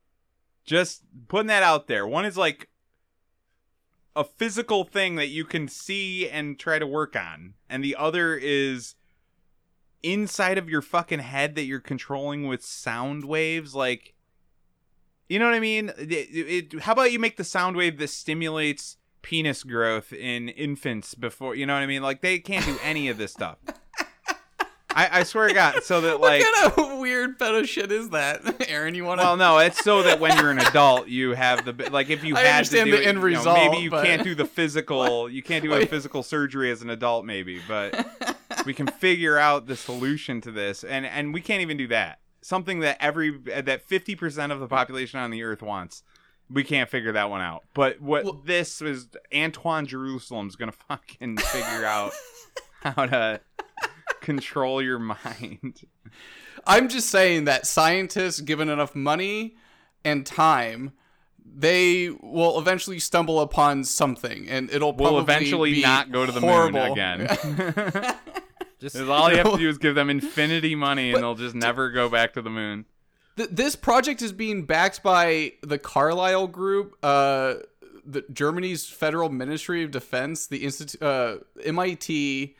just 0.64 1.02
putting 1.28 1.46
that 1.48 1.62
out 1.62 1.86
there 1.86 2.06
one 2.06 2.24
is 2.24 2.36
like 2.36 2.68
a 4.16 4.24
physical 4.24 4.84
thing 4.84 5.14
that 5.16 5.28
you 5.28 5.44
can 5.44 5.68
see 5.68 6.28
and 6.28 6.58
try 6.58 6.78
to 6.78 6.86
work 6.86 7.14
on 7.16 7.54
and 7.68 7.82
the 7.84 7.94
other 7.96 8.34
is 8.36 8.94
inside 10.02 10.58
of 10.58 10.68
your 10.68 10.82
fucking 10.82 11.20
head 11.20 11.54
that 11.54 11.64
you're 11.64 11.78
controlling 11.80 12.46
with 12.46 12.64
sound 12.64 13.24
waves 13.24 13.74
like 13.74 14.14
you 15.28 15.38
know 15.38 15.44
what 15.44 15.54
i 15.54 15.60
mean 15.60 15.90
It- 15.98 16.72
it- 16.74 16.80
how 16.82 16.92
about 16.92 17.12
you 17.12 17.18
make 17.18 17.36
the 17.36 17.44
sound 17.44 17.76
wave 17.76 17.98
that 17.98 18.08
stimulates 18.08 18.96
penis 19.22 19.62
growth 19.64 20.14
in 20.14 20.48
infants 20.48 21.14
before. 21.14 21.54
You 21.54 21.66
know 21.66 21.74
what 21.74 21.82
I 21.82 21.86
mean? 21.86 22.00
Like 22.02 22.22
they 22.22 22.38
can't 22.38 22.64
do 22.64 22.78
any 22.82 23.08
of 23.10 23.18
this 23.18 23.30
stuff. 23.32 23.58
I, 24.94 25.20
I 25.20 25.22
swear 25.22 25.48
to 25.48 25.54
God, 25.54 25.82
so 25.84 26.00
that 26.02 26.20
like. 26.20 26.42
what 26.42 26.76
kind 26.76 26.90
of 26.92 26.98
weird 26.98 27.38
pedo 27.38 27.66
shit 27.66 27.92
is 27.92 28.10
that, 28.10 28.64
Aaron? 28.68 28.94
You 28.94 29.04
want 29.04 29.20
to? 29.20 29.26
Well, 29.26 29.36
no, 29.36 29.58
it's 29.58 29.82
so 29.82 30.02
that 30.02 30.18
when 30.20 30.36
you're 30.38 30.50
an 30.50 30.58
adult, 30.58 31.08
you 31.08 31.30
have 31.30 31.64
the 31.64 31.90
like 31.90 32.10
if 32.10 32.24
you 32.24 32.36
I 32.36 32.40
had 32.40 32.64
to 32.66 32.84
do 32.84 32.90
the 32.90 33.02
it, 33.02 33.06
end 33.06 33.16
you 33.18 33.30
know, 33.30 33.38
result, 33.38 33.56
maybe 33.58 33.82
you 33.82 33.90
but- 33.90 34.04
can't 34.04 34.24
do 34.24 34.34
the 34.34 34.44
physical. 34.46 35.28
You 35.30 35.42
can't 35.42 35.62
do 35.64 35.72
a 35.74 35.86
physical 35.86 36.22
surgery 36.22 36.70
as 36.70 36.82
an 36.82 36.90
adult, 36.90 37.24
maybe, 37.24 37.60
but 37.68 38.06
we 38.66 38.74
can 38.74 38.86
figure 38.86 39.38
out 39.38 39.66
the 39.66 39.76
solution 39.76 40.40
to 40.42 40.50
this, 40.50 40.82
and 40.84 41.06
and 41.06 41.32
we 41.32 41.40
can't 41.40 41.62
even 41.62 41.76
do 41.76 41.86
that. 41.88 42.18
Something 42.42 42.80
that 42.80 42.96
every 43.00 43.36
that 43.38 43.82
fifty 43.82 44.14
percent 44.16 44.50
of 44.52 44.60
the 44.60 44.66
population 44.68 45.20
on 45.20 45.30
the 45.30 45.42
earth 45.42 45.62
wants. 45.62 46.02
We 46.52 46.64
can't 46.64 46.90
figure 46.90 47.12
that 47.12 47.30
one 47.30 47.42
out. 47.42 47.62
But 47.74 48.00
what 48.00 48.24
Well- 48.24 48.42
this 48.44 48.80
was, 48.80 49.06
Antoine 49.32 49.86
Jerusalem's 49.86 50.56
gonna 50.56 50.72
fucking 50.72 51.36
figure 51.36 51.84
out 51.84 52.10
how 52.82 53.06
to 53.06 53.40
control 54.20 54.80
your 54.82 54.98
mind. 54.98 55.86
I'm 56.66 56.88
just 56.88 57.08
saying 57.10 57.44
that 57.44 57.66
scientists, 57.66 58.40
given 58.40 58.68
enough 58.68 58.94
money 58.94 59.56
and 60.04 60.24
time, 60.26 60.92
they 61.52 62.10
will 62.22 62.58
eventually 62.58 62.98
stumble 62.98 63.40
upon 63.40 63.84
something, 63.84 64.48
and 64.48 64.70
it'll 64.70 64.92
We'll 64.94 65.18
eventually 65.18 65.74
be 65.74 65.82
not 65.82 66.12
go 66.12 66.26
to 66.26 66.32
the 66.32 66.40
horrible. 66.40 66.80
moon 66.80 66.92
again. 66.92 68.14
Just 68.80 68.96
all 68.96 69.30
you 69.30 69.36
have 69.36 69.52
to 69.52 69.58
do 69.58 69.68
is 69.68 69.76
give 69.76 69.94
them 69.94 70.08
infinity 70.08 70.74
money, 70.74 71.12
and 71.12 71.22
they'll 71.22 71.34
just 71.34 71.54
never 71.54 71.90
go 71.90 72.08
back 72.08 72.32
to 72.32 72.40
the 72.40 72.48
moon. 72.48 72.86
Th- 73.36 73.50
this 73.50 73.76
project 73.76 74.22
is 74.22 74.32
being 74.32 74.64
backed 74.64 75.02
by 75.02 75.52
the 75.62 75.76
Carlyle 75.78 76.46
Group, 76.46 76.96
uh, 77.02 77.56
the 78.06 78.24
Germany's 78.32 78.86
Federal 78.88 79.28
Ministry 79.28 79.82
of 79.84 79.90
Defense, 79.90 80.46
the 80.46 80.64
Institute, 80.64 81.02
uh, 81.02 81.36
MIT, 81.62 82.56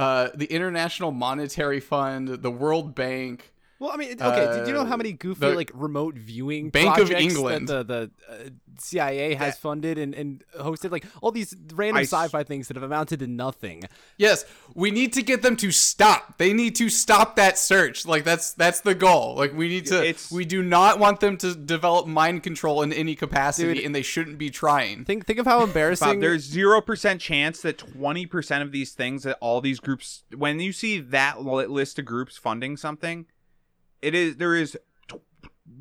uh, 0.00 0.30
the 0.34 0.46
International 0.46 1.10
Monetary 1.10 1.78
Fund, 1.78 2.28
the 2.40 2.50
World 2.50 2.94
Bank. 2.94 3.49
Well, 3.80 3.90
I 3.92 3.96
mean, 3.96 4.12
okay. 4.22 4.58
did 4.58 4.68
you 4.68 4.74
know 4.74 4.84
how 4.84 4.92
Uh, 4.94 4.98
many 4.98 5.14
goofy 5.14 5.40
the 5.40 5.54
like 5.54 5.70
remote 5.74 6.14
viewing 6.14 6.68
Bank 6.68 6.90
of 6.98 7.08
projects 7.08 7.22
England. 7.22 7.68
that 7.68 7.88
the 7.88 8.10
the 8.28 8.32
uh, 8.46 8.48
CIA 8.78 9.32
has 9.34 9.56
funded 9.58 9.96
and, 9.96 10.14
and 10.14 10.44
hosted? 10.58 10.90
Like 10.92 11.06
all 11.22 11.32
these 11.32 11.56
random 11.72 11.96
I 11.96 12.02
sci-fi 12.02 12.42
things 12.44 12.68
that 12.68 12.76
have 12.76 12.82
amounted 12.82 13.20
to 13.20 13.26
nothing. 13.26 13.84
Yes, 14.18 14.44
we 14.74 14.90
need 14.90 15.14
to 15.14 15.22
get 15.22 15.40
them 15.40 15.56
to 15.56 15.70
stop. 15.70 16.36
They 16.36 16.52
need 16.52 16.74
to 16.76 16.90
stop 16.90 17.36
that 17.36 17.56
search. 17.56 18.04
Like 18.04 18.24
that's 18.24 18.52
that's 18.52 18.80
the 18.82 18.94
goal. 18.94 19.34
Like 19.36 19.54
we 19.56 19.66
need 19.68 19.86
to. 19.86 19.96
It's- 20.04 20.30
we 20.30 20.44
do 20.44 20.62
not 20.62 20.98
want 20.98 21.20
them 21.20 21.38
to 21.38 21.54
develop 21.54 22.06
mind 22.06 22.42
control 22.42 22.82
in 22.82 22.92
any 22.92 23.14
capacity, 23.14 23.74
Dude. 23.76 23.84
and 23.86 23.94
they 23.94 24.02
shouldn't 24.02 24.36
be 24.36 24.50
trying. 24.50 25.06
Think 25.06 25.24
think 25.26 25.38
of 25.38 25.46
how 25.46 25.64
embarrassing. 25.64 26.06
Bob, 26.06 26.20
there's 26.20 26.42
zero 26.44 26.82
percent 26.82 27.22
chance 27.22 27.62
that 27.62 27.78
twenty 27.78 28.26
percent 28.26 28.62
of 28.62 28.72
these 28.72 28.92
things 28.92 29.22
that 29.22 29.38
all 29.40 29.62
these 29.62 29.80
groups, 29.80 30.22
when 30.36 30.60
you 30.60 30.72
see 30.74 31.00
that 31.00 31.42
list 31.42 31.98
of 31.98 32.04
groups 32.04 32.36
funding 32.36 32.76
something, 32.76 33.24
it 34.02 34.14
is 34.14 34.36
there 34.36 34.54
is 34.54 34.78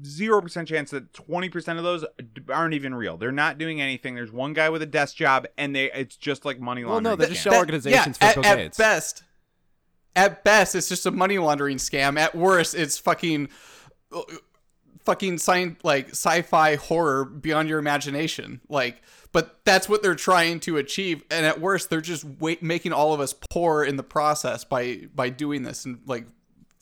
zero 0.06 0.42
percent 0.42 0.68
chance 0.68 0.92
that 0.92 1.14
twenty 1.14 1.50
percent 1.50 1.78
of 1.78 1.84
those 1.84 2.06
aren't 2.50 2.74
even 2.74 2.94
real. 2.96 3.18
They're 3.18 3.32
not 3.32 3.58
doing 3.58 3.82
anything. 3.82 4.16
There's 4.16 4.32
one 4.32 4.54
guy 4.54 4.70
with 4.70 4.82
a 4.82 4.86
desk 4.86 5.16
job, 5.16 5.48
and 5.58 5.76
they 5.76 5.92
it's 5.92 6.16
just 6.16 6.46
like 6.46 6.60
money 6.60 6.84
Well, 6.84 6.94
laundering. 6.96 7.14
no, 7.14 7.16
they're 7.18 7.30
just 7.30 7.42
scam. 7.42 7.52
shell 7.52 7.60
organizations 7.60 8.18
yeah, 8.22 8.32
for 8.32 8.40
at, 8.40 8.44
Bill 8.44 8.66
at 8.66 8.78
best, 8.78 9.24
at 10.16 10.44
best, 10.44 10.76
it's 10.76 10.90
just 10.90 11.06
a 11.06 11.12
money 11.12 11.38
laundering 11.38 11.78
scam. 11.78 12.18
At 12.18 12.36
worst, 12.36 12.76
it's 12.76 12.98
fucking, 12.98 13.50
fucking 15.04 15.38
science 15.38 15.80
like 15.84 16.10
sci-fi 16.10 16.76
horror 16.76 17.26
beyond 17.26 17.70
your 17.70 17.80
imagination. 17.80 18.62
Like, 18.70 19.02
but 19.32 19.60
that's 19.64 19.88
what 19.88 20.02
they're 20.02 20.16
trying 20.16 20.60
to 20.62 20.78
achieve. 20.78 21.24
And 21.30 21.46
at 21.46 21.62
worst, 21.62 21.90
they're 21.90 22.02
just 22.02 22.24
wait, 22.24 22.64
making 22.64 22.94
all 22.94 23.14
of 23.14 23.20
us 23.20 23.34
poor 23.52 23.84
in 23.84 23.96
the 23.96 24.04
process 24.04 24.64
by 24.64 25.08
by 25.14 25.30
doing 25.30 25.64
this 25.64 25.86
and 25.86 26.00
like 26.06 26.26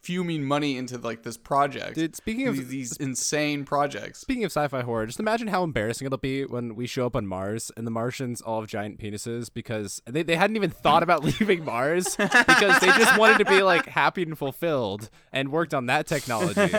fuming 0.07 0.41
money 0.41 0.77
into 0.77 0.97
like 0.97 1.23
this 1.23 1.35
project. 1.35 1.95
Dude, 1.95 2.15
speaking 2.15 2.47
of- 2.47 2.55
these, 2.55 2.69
these 2.69 2.95
insane 2.97 3.65
projects. 3.65 4.19
Speaking 4.19 4.45
of 4.45 4.51
sci-fi 4.51 4.81
horror, 4.81 5.05
just 5.05 5.19
imagine 5.19 5.49
how 5.49 5.63
embarrassing 5.63 6.05
it'll 6.05 6.17
be 6.17 6.45
when 6.45 6.75
we 6.75 6.87
show 6.87 7.05
up 7.05 7.13
on 7.13 7.27
Mars 7.27 7.73
and 7.75 7.85
the 7.85 7.91
Martians 7.91 8.41
all 8.41 8.61
have 8.61 8.69
giant 8.69 8.99
penises 8.99 9.53
because 9.53 10.01
they, 10.05 10.23
they 10.23 10.37
hadn't 10.37 10.55
even 10.55 10.69
thought 10.69 11.03
about 11.03 11.23
leaving 11.41 11.65
Mars 11.65 12.15
because 12.15 12.79
they 12.79 12.87
just 12.87 13.19
wanted 13.19 13.39
to 13.39 13.45
be 13.45 13.61
like 13.61 13.85
happy 13.85 14.23
and 14.23 14.37
fulfilled 14.37 15.09
and 15.33 15.51
worked 15.51 15.73
on 15.73 15.87
that 15.87 16.07
technology. 16.07 16.73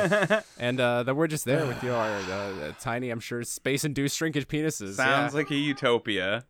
and 0.59 0.81
uh, 0.81 1.03
then 1.03 1.15
we're 1.15 1.27
just 1.27 1.45
there 1.45 1.67
with 1.67 1.83
your 1.83 1.93
know, 1.93 2.55
uh, 2.63 2.73
tiny, 2.81 3.11
I'm 3.11 3.21
sure, 3.21 3.45
space-induced 3.45 4.17
shrinkage 4.17 4.49
penises. 4.49 4.95
Sounds 4.95 5.35
yeah. 5.35 5.39
like 5.39 5.51
a 5.51 5.55
utopia. 5.55 6.47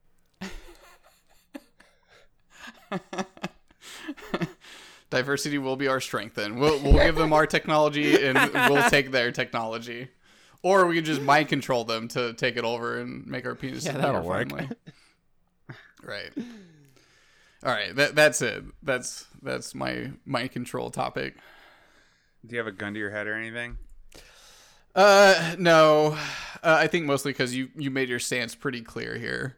Diversity 5.10 5.56
will 5.58 5.76
be 5.76 5.88
our 5.88 6.00
strength. 6.00 6.34
Then 6.34 6.58
we'll 6.58 6.78
we'll 6.82 6.92
give 6.92 7.16
them 7.16 7.32
our 7.32 7.46
technology 7.46 8.26
and 8.26 8.38
we'll 8.52 8.88
take 8.90 9.10
their 9.10 9.32
technology, 9.32 10.08
or 10.62 10.86
we 10.86 10.96
can 10.96 11.04
just 11.04 11.22
mind 11.22 11.48
control 11.48 11.84
them 11.84 12.08
to 12.08 12.34
take 12.34 12.56
it 12.58 12.64
over 12.64 12.98
and 13.00 13.26
make 13.26 13.46
our 13.46 13.54
penises. 13.54 13.86
Yeah, 13.86 13.92
that'll 13.92 14.22
work. 14.22 14.50
finally. 14.50 14.68
right. 16.02 16.30
All 17.64 17.72
right. 17.72 17.94
That 17.96 18.14
that's 18.14 18.42
it. 18.42 18.64
That's 18.82 19.26
that's 19.42 19.74
my 19.74 20.10
mind 20.26 20.52
control 20.52 20.90
topic. 20.90 21.36
Do 22.46 22.54
you 22.54 22.58
have 22.58 22.66
a 22.68 22.72
gun 22.72 22.92
to 22.94 23.00
your 23.00 23.10
head 23.10 23.26
or 23.26 23.34
anything? 23.34 23.78
Uh, 24.94 25.54
no. 25.58 26.16
Uh, 26.62 26.76
I 26.80 26.86
think 26.86 27.06
mostly 27.06 27.32
because 27.32 27.54
you 27.54 27.68
you 27.76 27.90
made 27.90 28.08
your 28.08 28.18
stance 28.18 28.54
pretty 28.54 28.82
clear 28.82 29.16
here, 29.16 29.56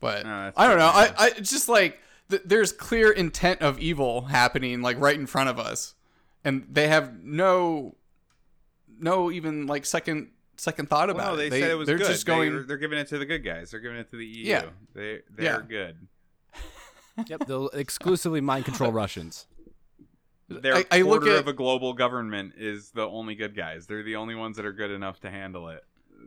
but 0.00 0.24
Oh, 0.24 0.28
that's 0.28 0.58
I 0.58 0.68
don't 0.68 0.78
know. 0.78 0.90
fair. 0.92 1.14
I 1.18 1.24
I 1.26 1.30
just 1.40 1.68
like 1.68 1.98
th- 2.32 2.42
there's 2.44 2.72
clear 2.72 3.10
intent 3.12 3.60
of 3.62 3.78
evil 3.78 4.22
happening 4.22 4.82
like 4.82 4.98
right 4.98 5.18
in 5.18 5.26
front 5.26 5.48
of 5.48 5.58
us, 5.58 5.94
and 6.44 6.66
they 6.70 6.88
have 6.88 7.22
no 7.22 7.94
no 8.98 9.30
even 9.30 9.66
like 9.66 9.86
second 9.86 10.30
second 10.56 10.88
thought 10.88 11.10
about 11.10 11.18
Well, 11.28 11.36
no, 11.36 11.42
it. 11.42 11.50
they, 11.50 11.60
said 11.60 11.70
it 11.70 11.74
was 11.74 11.86
they're 11.86 11.98
good. 11.98 12.08
just 12.08 12.26
going. 12.26 12.66
They, 12.66 12.74
are 12.74 12.76
giving 12.76 12.98
it 12.98 13.08
to 13.08 13.18
the 13.18 13.26
good 13.26 13.44
guys. 13.44 13.70
They're 13.70 13.80
giving 13.80 13.98
it 13.98 14.10
to 14.10 14.16
the 14.16 14.26
EU. 14.26 14.44
Yeah. 14.46 14.64
They 14.94 15.20
they're 15.30 15.44
Yeah. 15.44 15.60
good. 15.68 16.08
Yep, 17.26 17.46
they'll 17.46 17.68
exclusively 17.70 18.40
mind 18.40 18.64
control 18.64 18.90
Russians. 19.02 19.46
Their 20.48 20.76
I- 20.76 20.84
I 20.90 21.02
look 21.02 21.26
at- 21.26 21.38
of 21.38 21.48
a 21.48 21.52
global 21.52 21.92
government 21.94 22.54
is 22.56 22.90
the 22.90 23.06
only 23.06 23.34
good 23.34 23.54
guys. 23.56 23.86
They're 23.86 24.02
the 24.02 24.16
only 24.16 24.34
ones 24.34 24.56
that 24.56 24.64
are 24.66 24.72
good 24.72 24.90
enough 24.90 25.20
to 25.20 25.30
handle 25.30 25.68
it. 25.68 25.84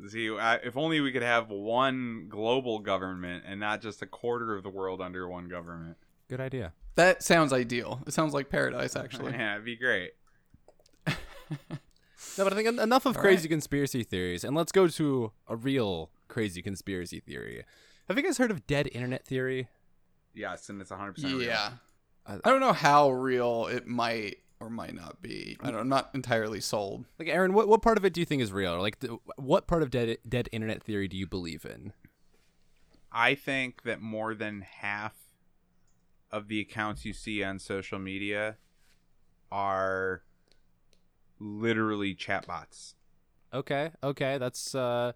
See, 0.10 0.30
I, 0.30 0.56
if 0.56 0.76
only 0.78 1.00
we 1.02 1.12
could 1.12 1.22
have 1.24 1.50
one 1.50 2.26
global 2.30 2.80
government 2.80 3.44
and 3.48 3.60
not 3.60 3.82
just 3.82 4.02
a 4.02 4.06
quarter 4.06 4.56
of 4.56 4.64
the 4.64 4.70
world 4.70 5.02
under 5.02 5.28
one 5.28 5.48
government. 5.48 5.98
Good 6.30 6.40
idea. 6.42 6.74
that 6.96 7.22
sounds 7.24 7.54
ideal. 7.54 8.02
It 8.08 8.14
sounds 8.14 8.34
like 8.34 8.50
paradise, 8.50 8.96
actually. 8.96 9.32
Yeah, 9.38 9.54
it'd 9.54 9.66
be 9.66 9.76
great. 9.76 10.12
No, 12.38 12.44
but 12.44 12.52
I 12.54 12.56
think 12.56 12.80
enough 12.80 13.06
of 13.06 13.16
All 13.16 13.22
crazy 13.22 13.44
right. 13.44 13.52
conspiracy 13.52 14.04
theories, 14.04 14.44
and 14.44 14.56
let's 14.58 14.72
go 14.72 14.88
to 14.88 15.32
a 15.48 15.56
real 15.56 16.10
crazy 16.28 16.62
conspiracy 16.62 17.20
theory. 17.22 17.64
Have 18.10 18.18
you 18.18 18.24
guys 18.24 18.38
heard 18.38 18.52
of 18.52 18.66
dead 18.68 18.90
internet 18.92 19.26
theory? 19.26 19.68
Yes, 20.34 20.68
and 20.70 20.82
it's 20.82 20.92
100% 20.92 21.24
real. 21.24 21.42
Yeah. 21.44 21.72
I- 22.26 22.36
I 22.44 22.50
don't 22.50 22.60
know 22.60 22.74
how 22.74 23.12
real 23.12 23.68
it 23.68 23.88
might 23.88 24.38
or 24.60 24.70
might 24.70 24.96
not 24.96 25.22
be. 25.22 25.58
I 25.62 25.72
don't, 25.72 25.82
I'm 25.82 25.90
not 25.90 26.10
entirely 26.14 26.60
sold. 26.62 27.06
Like, 27.20 27.28
Aaron, 27.28 27.54
what, 27.54 27.68
what 27.68 27.82
part 27.82 27.98
of 27.98 28.06
it 28.06 28.14
do 28.14 28.20
you 28.22 28.26
think 28.26 28.42
is 28.42 28.52
real? 28.52 28.74
Or 28.74 28.82
like, 28.82 29.00
th- 29.00 29.14
what 29.38 29.68
part 29.68 29.84
of 29.84 29.92
dead 29.92 30.18
dead 30.28 30.50
internet 30.52 30.82
theory 30.84 31.08
do 31.08 31.18
you 31.18 31.28
believe 31.28 31.66
in? 31.66 31.94
I 33.12 33.36
think 33.36 33.84
that 33.84 34.02
more 34.02 34.34
than 34.34 34.62
half 34.62 35.14
of 36.32 36.48
the 36.48 36.60
accounts 36.60 37.06
you 37.06 37.14
see 37.14 37.44
on 37.44 37.60
social 37.60 38.00
media 38.00 38.58
are 39.52 40.24
literally 41.40 42.16
chatbots. 42.16 42.94
Okay, 43.54 43.92
okay, 44.04 44.38
that's 44.38 44.76
uh, 44.76 45.14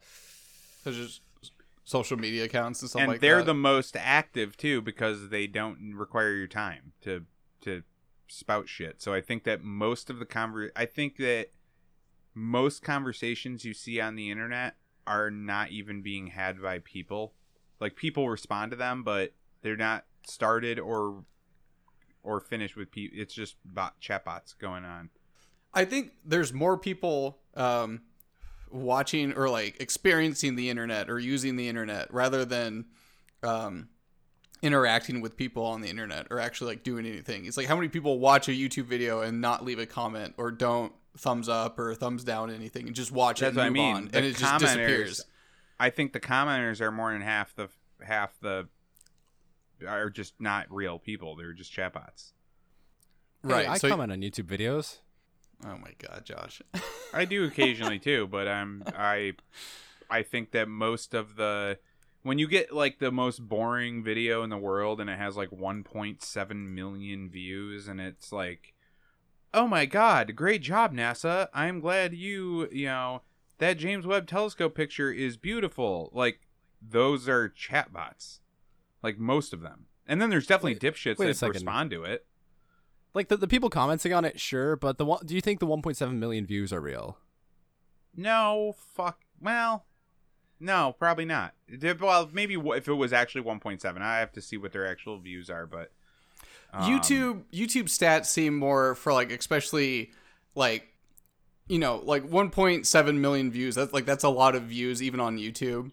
There's 0.84 0.95
just 0.95 1.21
social 1.84 2.17
media 2.17 2.43
accounts 2.45 2.82
and 2.82 2.89
stuff 2.89 3.02
and 3.02 3.12
like 3.13 3.19
they're 3.19 3.38
that. 3.38 3.47
the 3.47 3.54
most 3.54 3.97
active 3.97 4.56
too 4.56 4.80
because 4.80 5.30
they 5.30 5.47
don't 5.47 5.93
require 5.95 6.34
your 6.36 6.47
time 6.47 6.93
to 7.02 7.25
to 7.62 7.82
spout 8.30 8.70
shit. 8.70 9.02
So 9.02 9.13
I 9.13 9.22
think 9.22 9.44
that 9.44 9.63
most 9.63 10.10
of 10.10 10.20
the 10.20 10.26
conver 10.26 10.70
I 10.76 10.86
think 10.86 11.18
that 11.18 11.50
most 12.34 12.82
conversations 12.82 13.65
you 13.65 13.74
see 13.74 14.00
on 14.00 14.15
the 14.15 14.32
internet 14.32 14.76
are 15.06 15.32
not 15.32 15.72
even 15.72 16.02
being 16.02 16.28
had 16.28 16.62
by 16.62 16.80
people. 16.80 17.34
Like 17.80 17.96
people 17.96 18.30
respond 18.30 18.72
to 18.72 18.78
them, 18.78 19.04
but 19.04 19.34
they're 19.62 19.76
not 19.76 20.06
started 20.28 20.80
or 20.80 21.24
or 22.24 22.39
finished 22.39 22.76
with 22.76 22.92
people. 22.92 23.18
It's 23.20 23.34
just 23.34 23.56
bot 23.65 24.00
chatbots 24.02 24.58
going 24.58 24.86
on. 24.86 25.10
I 25.74 25.86
think 25.86 26.12
there's 26.26 26.54
more 26.54 26.78
people 26.78 27.39
um, 27.56 28.02
watching 28.72 29.34
or 29.34 29.50
like 29.50 29.80
experiencing 29.80 30.56
the 30.56 30.70
internet 30.70 31.10
or 31.10 31.20
using 31.20 31.56
the 31.56 31.68
internet 31.68 32.13
rather 32.13 32.46
than 32.46 32.86
um, 33.44 33.89
interacting 34.62 35.22
with 35.22 35.38
people 35.38 35.63
on 35.65 35.82
the 35.82 35.89
internet 35.89 36.28
or 36.30 36.39
actually 36.39 36.74
like 36.74 36.84
doing 36.84 37.06
anything. 37.06 37.45
It's 37.45 37.58
like 37.58 37.67
how 37.67 37.76
many 37.76 37.88
people 37.88 38.19
watch 38.19 38.48
a 38.48 38.52
YouTube 38.52 38.86
video 38.86 39.22
and 39.22 39.41
not 39.41 39.63
leave 39.63 39.80
a 39.80 39.86
comment 39.86 40.34
or 40.38 40.52
don't 40.52 40.93
thumbs 41.17 41.50
up 41.50 41.80
or 41.80 41.93
thumbs 41.95 42.24
down 42.24 42.50
anything 42.50 42.88
and 42.88 42.95
just 42.95 43.12
watch 43.12 43.39
That's 43.39 43.56
it 43.56 43.58
what 43.58 43.65
I 43.65 43.69
mean. 43.69 43.95
on 43.95 44.08
The 44.10 44.17
and 44.17 44.26
it 44.26 44.36
just 44.36 44.60
disappears. 44.60 45.26
I 45.80 45.89
think 45.89 46.13
the 46.13 46.19
commenters 46.19 46.82
are 46.82 46.91
more 46.91 47.12
than 47.12 47.22
half 47.22 47.56
the 47.56 47.69
half 48.02 48.38
the 48.41 48.67
are 49.88 50.10
just 50.10 50.34
not 50.39 50.67
real 50.69 51.00
people. 51.00 51.36
They're 51.36 51.54
just 51.54 51.74
chatbots. 51.74 52.34
Right. 53.43 53.65
Hey, 53.65 53.72
I 53.72 53.78
so, 53.78 53.88
comment 53.88 54.12
on 54.12 54.19
YouTube 54.19 54.45
videos. 54.45 54.98
oh 55.65 55.78
my 55.78 55.93
god, 55.98 56.26
Josh. 56.26 56.62
I 57.13 57.26
do 57.26 57.45
occasionally 57.45 58.00
too, 58.00 58.28
but 58.28 58.48
I'm 58.48 58.84
I 58.98 59.34
I 60.10 60.24
think 60.24 60.52
that 60.52 60.67
most 60.67 61.13
of 61.13 61.36
the 61.36 61.80
when 62.24 62.38
you 62.40 62.48
get 62.48 62.74
like 62.74 63.00
the 63.00 63.12
most 63.12 63.48
boring 63.48 64.04
video 64.04 64.44
in 64.44 64.50
the 64.50 64.58
world 64.58 65.00
and 65.00 65.10
it 65.10 65.18
has 65.18 65.38
like 65.38 65.50
1.7 65.50 66.56
million 66.74 67.30
views 67.30 67.88
and 67.88 68.00
it's 68.02 68.32
like 68.32 68.74
oh 69.54 69.68
my 69.68 69.86
god, 69.86 70.36
great 70.36 70.62
job 70.62 70.94
NASA. 70.94 71.48
I'm 71.54 71.80
glad 71.80 72.14
you, 72.14 72.70
you 72.72 72.86
know, 72.86 73.24
that 73.58 73.78
James 73.78 74.06
Webb 74.06 74.28
telescope 74.28 74.76
picture 74.76 75.12
is 75.12 75.38
beautiful. 75.38 76.12
Like 76.14 76.42
those 76.82 77.28
are 77.28 77.50
chatbots. 77.50 78.40
Like 79.02 79.18
most 79.18 79.54
of 79.54 79.62
them. 79.62 79.86
And 80.06 80.22
then 80.22 80.30
there's 80.30 80.48
definitely 80.48 80.74
Wait- 80.74 80.82
dipshits 80.82 81.18
wait 81.18 81.28
that 81.28 81.38
second. 81.38 81.54
respond 81.54 81.92
to 81.92 82.04
it. 82.04 82.26
Like 83.14 83.28
the, 83.28 83.38
the 83.38 83.48
people 83.48 83.70
commenting 83.72 84.14
on 84.14 84.24
it, 84.24 84.40
sure, 84.40 84.76
but 84.76 85.00
the 85.00 85.06
one, 85.06 85.26
do 85.26 85.34
you 85.34 85.42
think 85.42 85.60
the 85.60 85.66
1.7 85.66 86.14
million 86.14 86.46
views 86.46 86.72
are 86.72 86.80
real? 86.80 87.18
No, 88.16 88.76
fuck. 88.78 89.22
Well, 89.42 89.86
no, 90.60 90.95
probably 90.98 91.26
not. 91.26 91.54
Well, 92.00 92.30
maybe 92.32 92.56
if 92.56 92.88
it 92.88 92.93
was 92.93 93.13
actually 93.13 93.43
1.7, 93.43 94.02
I 94.02 94.19
have 94.19 94.32
to 94.34 94.41
see 94.41 94.58
what 94.58 94.72
their 94.72 94.88
actual 94.88 95.17
views 95.19 95.50
are. 95.50 95.65
But 95.65 95.91
um, 96.74 96.91
YouTube 96.91 97.43
YouTube 97.54 97.86
stats 97.86 98.26
seem 98.26 98.58
more 98.58 98.95
for 98.95 99.13
like 99.13 99.32
especially 99.32 100.12
like 100.56 100.88
you 101.67 101.80
know 101.80 102.02
like 102.04 102.24
1.7 102.24 103.15
million 103.17 103.52
views. 103.52 103.76
That's 103.76 103.93
like 103.93 104.06
that's 104.06 104.24
a 104.24 104.30
lot 104.30 104.56
of 104.56 104.63
views 104.63 105.02
even 105.02 105.19
on 105.19 105.38
YouTube. 105.38 105.91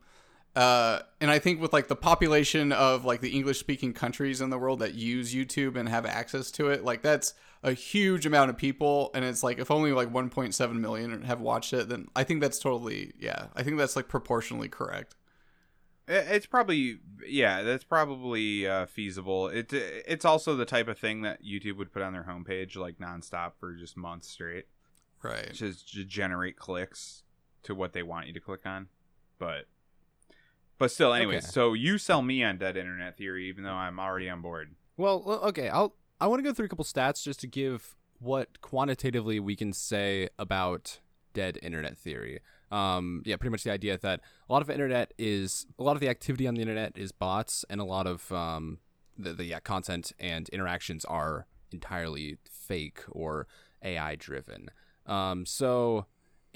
Uh, 0.57 1.01
and 1.21 1.31
I 1.31 1.39
think 1.39 1.61
with 1.61 1.73
like 1.75 1.89
the 1.89 1.95
population 1.97 2.73
of 2.73 3.05
like 3.05 3.21
the 3.21 3.29
English 3.31 3.59
speaking 3.61 3.93
countries 3.93 4.41
in 4.41 4.49
the 4.49 4.57
world 4.59 4.79
that 4.79 4.95
use 4.95 5.35
YouTube 5.35 5.77
and 5.77 5.87
have 5.89 6.07
access 6.07 6.51
to 6.53 6.69
it, 6.71 6.83
like 6.83 7.03
that's 7.03 7.35
a 7.63 7.73
huge 7.75 8.25
amount 8.25 8.49
of 8.49 8.57
people. 8.57 9.11
And 9.15 9.23
it's 9.23 9.43
like 9.43 9.59
if 9.59 9.71
only 9.71 9.93
like 9.93 10.11
1.7 10.11 10.73
million 10.73 11.23
have 11.23 11.41
watched 11.43 11.75
it, 11.75 11.91
then 11.91 12.09
I 12.17 12.25
think 12.25 12.41
that's 12.41 12.59
totally 12.59 13.13
yeah. 13.21 13.49
I 13.55 13.63
think 13.63 13.77
that's 13.77 13.97
like 13.97 14.09
proportionally 14.09 14.69
correct. 14.69 15.15
it's 16.09 16.47
probably 16.47 17.01
yeah, 17.29 17.63
that's 17.63 17.85
probably 17.85 18.67
uh, 18.67 18.87
feasible. 18.87 19.49
It 19.49 19.73
it's 19.75 20.25
also 20.25 20.57
the 20.57 20.65
type 20.65 20.89
of 20.89 20.99
thing 20.99 21.21
that 21.23 21.45
YouTube 21.45 21.77
would 21.77 21.93
put 21.93 22.01
on 22.01 22.15
their 22.15 22.25
homepage 22.25 22.77
like 22.77 22.99
nonstop 22.99 23.53
for 23.61 23.75
just 23.75 23.95
months 23.97 24.29
straight, 24.29 24.67
Right. 25.23 25.53
just 25.53 25.93
to 25.93 26.05
generate 26.05 26.57
clicks 26.57 27.25
to 27.65 27.75
what 27.75 27.93
they 27.93 28.03
want 28.03 28.27
you 28.29 28.33
to 28.33 28.41
click 28.41 28.65
on. 28.65 28.89
But 29.39 29.67
but 30.79 30.91
still, 30.91 31.13
anyways. 31.13 31.45
Okay. 31.45 31.53
So 31.53 31.73
you 31.73 31.99
sell 31.99 32.23
me 32.23 32.43
on 32.45 32.59
dead 32.59 32.77
internet 32.77 33.17
theory, 33.17 33.49
even 33.49 33.65
though 33.65 33.71
I'm 33.71 33.99
already 33.99 34.29
on 34.29 34.43
board. 34.43 34.75
Well, 34.97 35.23
well, 35.25 35.41
okay, 35.45 35.69
I'll 35.69 35.95
I 36.21 36.27
want 36.27 36.39
to 36.39 36.43
go 36.43 36.55
through 36.55 36.67
a 36.67 36.69
couple 36.69 36.85
stats 36.85 37.23
just 37.23 37.41
to 37.41 37.47
give 37.47 37.97
what 38.19 38.61
quantitatively 38.61 39.39
we 39.39 39.57
can 39.57 39.73
say 39.73 40.29
about 40.39 41.01
dead 41.35 41.59
internet 41.63 41.99
theory. 41.99 42.41
Um, 42.71 43.23
yeah, 43.25 43.37
pretty 43.37 43.51
much 43.51 43.63
the 43.63 43.71
idea 43.71 43.99
that 43.99 44.21
a 44.49 44.53
lot 44.53 44.63
of 44.63 44.71
internet 44.71 45.13
is 45.19 45.67
a 45.79 45.83
lot 45.83 45.93
of 45.93 46.01
the 46.01 46.09
activity 46.09 46.47
on 46.47 46.55
the 46.55 46.63
internet 46.63 46.97
is 46.97 47.13
bots, 47.13 47.65
and 47.69 47.81
a 47.81 47.85
lot 47.85 48.07
of 48.07 48.33
um, 48.33 48.79
the, 49.17 49.33
the 49.33 49.45
yeah, 49.45 49.61
content 49.61 50.13
and 50.19 50.49
interactions 50.49 51.05
are 51.05 51.47
entirely 51.71 52.39
fake 52.51 53.03
or 53.11 53.47
AI 53.83 54.17
driven. 54.17 54.71
Um, 55.05 55.47
so 55.47 56.07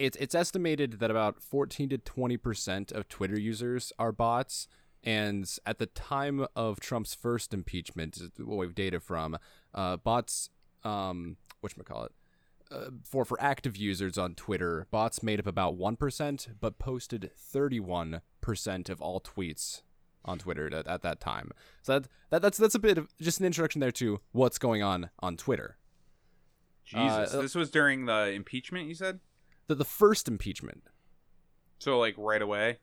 it's 0.00 0.16
it's 0.16 0.34
estimated 0.34 0.98
that 1.00 1.10
about 1.10 1.42
14 1.42 1.90
to 1.90 1.98
20 1.98 2.36
percent 2.38 2.92
of 2.92 3.08
Twitter 3.08 3.38
users 3.38 3.92
are 3.98 4.12
bots, 4.12 4.66
and 5.04 5.48
at 5.66 5.78
the 5.78 5.86
time 5.86 6.46
of 6.56 6.80
Trump's 6.80 7.14
first 7.14 7.52
impeachment, 7.52 8.18
what 8.38 8.56
we've 8.56 8.74
data 8.74 8.98
from, 8.98 9.36
uh, 9.74 9.98
bots, 9.98 10.48
um, 10.84 11.36
what 11.60 11.72
call 11.84 12.04
it, 12.04 12.12
uh, 12.70 12.90
for 13.04 13.26
for 13.26 13.40
active 13.42 13.76
users 13.76 14.16
on 14.16 14.34
Twitter, 14.34 14.86
bots 14.90 15.22
made 15.22 15.38
up 15.38 15.46
about 15.46 15.76
one 15.76 15.96
percent, 15.96 16.48
but 16.60 16.78
posted 16.78 17.30
31 17.36 18.22
percent 18.40 18.88
of 18.88 19.02
all 19.02 19.20
tweets 19.20 19.82
on 20.24 20.38
Twitter 20.38 20.74
at, 20.74 20.86
at 20.86 21.02
that 21.02 21.20
time. 21.20 21.50
So 21.82 21.98
that, 21.98 22.08
that 22.30 22.42
that's 22.42 22.56
that's 22.56 22.74
a 22.74 22.78
bit 22.80 22.96
of 22.96 23.08
just 23.20 23.38
an 23.38 23.44
introduction 23.46 23.80
there 23.80 23.92
to 23.92 24.20
what's 24.32 24.58
going 24.58 24.82
on 24.82 25.10
on 25.20 25.36
Twitter. 25.36 25.76
Jesus, 26.84 27.34
Uh, 27.34 27.42
this 27.42 27.54
was 27.54 27.70
during 27.70 28.06
the 28.06 28.30
impeachment. 28.30 28.88
You 28.88 28.94
said 28.94 29.20
The 29.70 29.76
the 29.76 29.84
first 29.84 30.26
impeachment. 30.26 30.82
so, 31.78 31.96
like 31.96 32.16
right 32.18 32.42
away. 32.42 32.78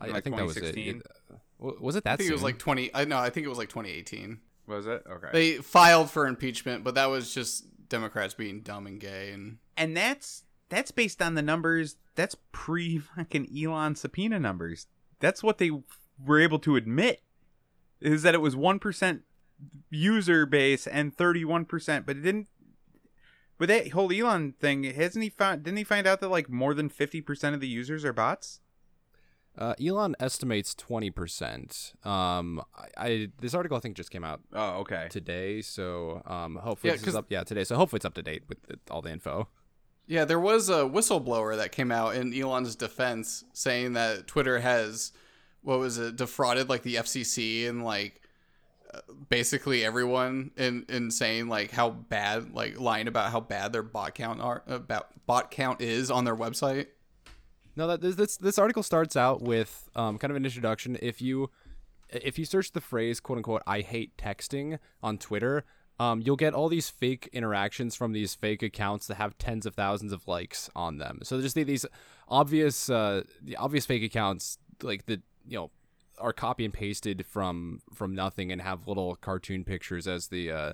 I, 0.00 0.06
I 0.06 0.08
Like 0.10 0.24
think 0.24 0.34
that 0.36 0.44
was 0.44 0.56
it. 0.56 0.74
2016? 0.74 1.02
Uh, 1.30 1.70
Was 1.80 1.94
it 1.94 2.02
that 2.02 2.14
I 2.14 2.16
think 2.16 2.30
it 2.30 2.32
was 2.32 2.42
like 2.42 2.58
20. 2.58 2.90
I 2.92 3.04
no, 3.04 3.16
I 3.16 3.30
think 3.30 3.46
it 3.46 3.48
was 3.48 3.58
like 3.58 3.68
2018. 3.68 4.40
Was 4.66 4.88
it 4.88 5.04
okay? 5.08 5.28
They 5.32 5.52
filed 5.58 6.10
for 6.10 6.26
impeachment, 6.26 6.82
but 6.82 6.96
that 6.96 7.06
was 7.06 7.32
just 7.32 7.66
Democrats 7.88 8.34
being 8.34 8.60
dumb 8.62 8.88
and 8.88 8.98
gay 8.98 9.30
and 9.30 9.58
and 9.76 9.96
that's 9.96 10.42
that's 10.68 10.90
based 10.90 11.22
on 11.22 11.34
the 11.36 11.42
numbers. 11.42 11.94
That's 12.16 12.34
pre 12.50 12.98
fucking 12.98 13.56
Elon 13.56 13.94
subpoena 13.94 14.40
numbers. 14.40 14.88
That's 15.20 15.44
what 15.44 15.58
they 15.58 15.70
were 16.18 16.40
able 16.40 16.58
to 16.58 16.74
admit 16.74 17.22
is 18.00 18.22
that 18.22 18.34
it 18.34 18.40
was 18.40 18.56
one 18.56 18.80
percent 18.80 19.22
user 19.90 20.44
base 20.44 20.88
and 20.88 21.16
thirty 21.16 21.44
one 21.44 21.64
percent, 21.64 22.04
but 22.04 22.16
it 22.16 22.22
didn't. 22.22 22.48
But 23.58 23.68
that 23.68 23.88
whole 23.92 24.12
Elon 24.12 24.52
thing, 24.58 24.82
hasn't 24.84 25.22
he 25.22 25.30
found? 25.30 25.62
Didn't 25.62 25.78
he 25.78 25.84
find 25.84 26.06
out 26.06 26.20
that 26.20 26.28
like 26.28 26.48
more 26.50 26.74
than 26.74 26.88
fifty 26.88 27.20
percent 27.20 27.54
of 27.54 27.60
the 27.60 27.68
users 27.68 28.04
are 28.04 28.12
bots? 28.12 28.60
Uh, 29.56 29.74
Elon 29.80 30.16
estimates 30.18 30.74
twenty 30.74 31.10
percent. 31.10 31.92
Um, 32.02 32.60
I, 32.76 33.06
I 33.06 33.28
this 33.40 33.54
article 33.54 33.76
I 33.76 33.80
think 33.80 33.96
just 33.96 34.10
came 34.10 34.24
out 34.24 34.40
Oh, 34.52 34.80
okay. 34.80 35.06
today, 35.10 35.62
so 35.62 36.22
um, 36.26 36.56
hopefully 36.56 36.90
Yeah, 36.90 36.94
this 36.94 37.02
is 37.02 37.04
'cause- 37.06 37.14
up. 37.14 37.26
Yeah, 37.28 37.44
today. 37.44 37.62
So 37.64 37.76
hopefully 37.76 37.98
it's 37.98 38.04
up 38.04 38.14
to 38.14 38.22
date 38.22 38.42
with 38.48 38.60
the, 38.64 38.78
all 38.90 39.00
the 39.02 39.12
info. 39.12 39.48
Yeah, 40.06 40.24
there 40.24 40.40
was 40.40 40.68
a 40.68 40.82
whistleblower 40.82 41.56
that 41.56 41.70
came 41.72 41.90
out 41.92 42.14
in 42.16 42.34
Elon's 42.38 42.74
defense 42.76 43.44
saying 43.54 43.92
that 43.94 44.26
Twitter 44.26 44.58
has 44.58 45.12
what 45.62 45.78
was 45.78 45.96
it 45.96 46.16
defrauded 46.16 46.68
like 46.68 46.82
the 46.82 46.96
FCC 46.96 47.66
and 47.68 47.84
like 47.84 48.20
basically 49.28 49.84
everyone 49.84 50.50
in 50.56 50.84
in 50.88 51.10
saying 51.10 51.48
like 51.48 51.70
how 51.70 51.90
bad 51.90 52.52
like 52.52 52.78
lying 52.78 53.08
about 53.08 53.30
how 53.30 53.40
bad 53.40 53.72
their 53.72 53.82
bot 53.82 54.14
count 54.14 54.40
are 54.40 54.62
about 54.66 55.08
bot 55.26 55.50
count 55.50 55.80
is 55.80 56.10
on 56.10 56.24
their 56.24 56.36
website. 56.36 56.86
No, 57.76 57.88
that 57.88 58.00
this 58.00 58.36
this, 58.36 58.58
article 58.58 58.82
starts 58.82 59.16
out 59.16 59.42
with 59.42 59.88
um, 59.96 60.16
kind 60.18 60.30
of 60.30 60.36
an 60.36 60.44
introduction. 60.44 60.96
If 61.02 61.20
you 61.20 61.50
if 62.08 62.38
you 62.38 62.44
search 62.44 62.72
the 62.72 62.80
phrase 62.80 63.18
"quote 63.20 63.38
unquote" 63.38 63.62
"I 63.66 63.80
hate 63.80 64.16
texting" 64.16 64.78
on 65.02 65.18
Twitter, 65.18 65.64
um, 65.98 66.22
you'll 66.24 66.36
get 66.36 66.54
all 66.54 66.68
these 66.68 66.88
fake 66.88 67.28
interactions 67.32 67.96
from 67.96 68.12
these 68.12 68.34
fake 68.34 68.62
accounts 68.62 69.08
that 69.08 69.16
have 69.16 69.36
tens 69.38 69.66
of 69.66 69.74
thousands 69.74 70.12
of 70.12 70.28
likes 70.28 70.70
on 70.76 70.98
them. 70.98 71.20
So 71.22 71.40
just 71.40 71.56
the- 71.56 71.64
these 71.64 71.84
obvious 72.28 72.88
uh, 72.88 73.24
the 73.42 73.56
obvious 73.56 73.86
fake 73.86 74.04
accounts 74.04 74.58
like 74.82 75.06
the 75.06 75.20
you 75.46 75.58
know 75.58 75.70
are 76.18 76.32
copy 76.32 76.64
and 76.64 76.74
pasted 76.74 77.26
from 77.26 77.80
from 77.92 78.14
nothing 78.14 78.52
and 78.52 78.60
have 78.62 78.86
little 78.86 79.16
cartoon 79.16 79.64
pictures 79.64 80.06
as 80.06 80.28
the 80.28 80.50
uh, 80.50 80.72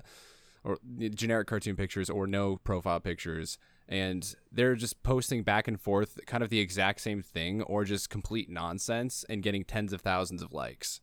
or 0.63 0.77
generic 0.97 1.47
cartoon 1.47 1.75
pictures 1.75 2.09
or 2.09 2.27
no 2.27 2.57
profile 2.57 2.99
pictures. 2.99 3.57
And 3.87 4.35
they're 4.51 4.75
just 4.75 5.03
posting 5.03 5.43
back 5.43 5.67
and 5.67 5.79
forth 5.79 6.19
kind 6.25 6.43
of 6.43 6.49
the 6.49 6.59
exact 6.59 7.01
same 7.01 7.21
thing 7.21 7.61
or 7.63 7.83
just 7.83 8.09
complete 8.09 8.49
nonsense 8.49 9.25
and 9.27 9.43
getting 9.43 9.65
tens 9.65 9.91
of 9.91 10.01
thousands 10.01 10.41
of 10.41 10.53
likes. 10.53 11.01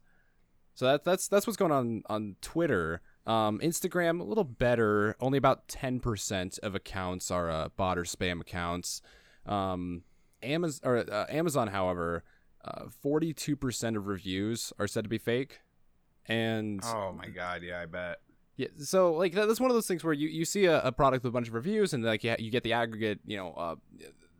So 0.74 0.87
that, 0.87 1.05
that's 1.05 1.27
that's 1.29 1.46
what's 1.46 1.57
going 1.57 1.72
on 1.72 2.03
on 2.07 2.37
twitter. 2.40 3.01
Um, 3.27 3.59
instagram 3.59 4.20
a 4.20 4.24
little 4.24 4.44
better. 4.44 5.16
Only 5.20 5.37
about 5.37 5.68
10% 5.68 6.59
of 6.61 6.74
accounts 6.74 7.31
are 7.31 7.51
uh, 7.51 7.68
bot 7.77 7.98
or 7.98 8.05
spam 8.05 8.40
accounts. 8.40 9.03
Um, 9.44 10.03
amazon 10.40 10.88
or 10.88 10.98
uh, 10.98 11.27
amazon 11.29 11.66
however 11.66 12.22
uh, 12.69 12.85
42% 13.05 13.97
of 13.97 14.07
reviews 14.07 14.73
are 14.79 14.87
said 14.87 15.05
to 15.05 15.09
be 15.11 15.19
fake 15.19 15.61
and 16.27 16.81
Oh 16.85 17.13
my 17.17 17.29
god, 17.29 17.63
yeah, 17.63 17.81
I 17.81 17.87
bet. 17.87 18.19
yeah, 18.57 18.69
so 18.79 19.15
like 19.15 19.33
that, 19.35 19.47
that's 19.47 19.61
one 19.61 19.71
of 19.71 19.75
those 19.75 19.87
things 19.87 20.05
where 20.05 20.13
you, 20.13 20.29
you 20.29 20.45
see 20.45 20.67
a, 20.67 20.81
a 20.83 20.93
product 20.93 21.25
with 21.25 21.31
a 21.31 21.33
bunch 21.33 21.49
of 21.49 21.55
reviews 21.55 21.95
and 21.95 22.05
like 22.05 22.23
you, 22.25 22.37
you 22.39 22.51
get 22.51 22.63
the 22.65 22.73
aggregate 22.75 23.21
you 23.25 23.37
know 23.37 23.53
uh, 23.53 23.77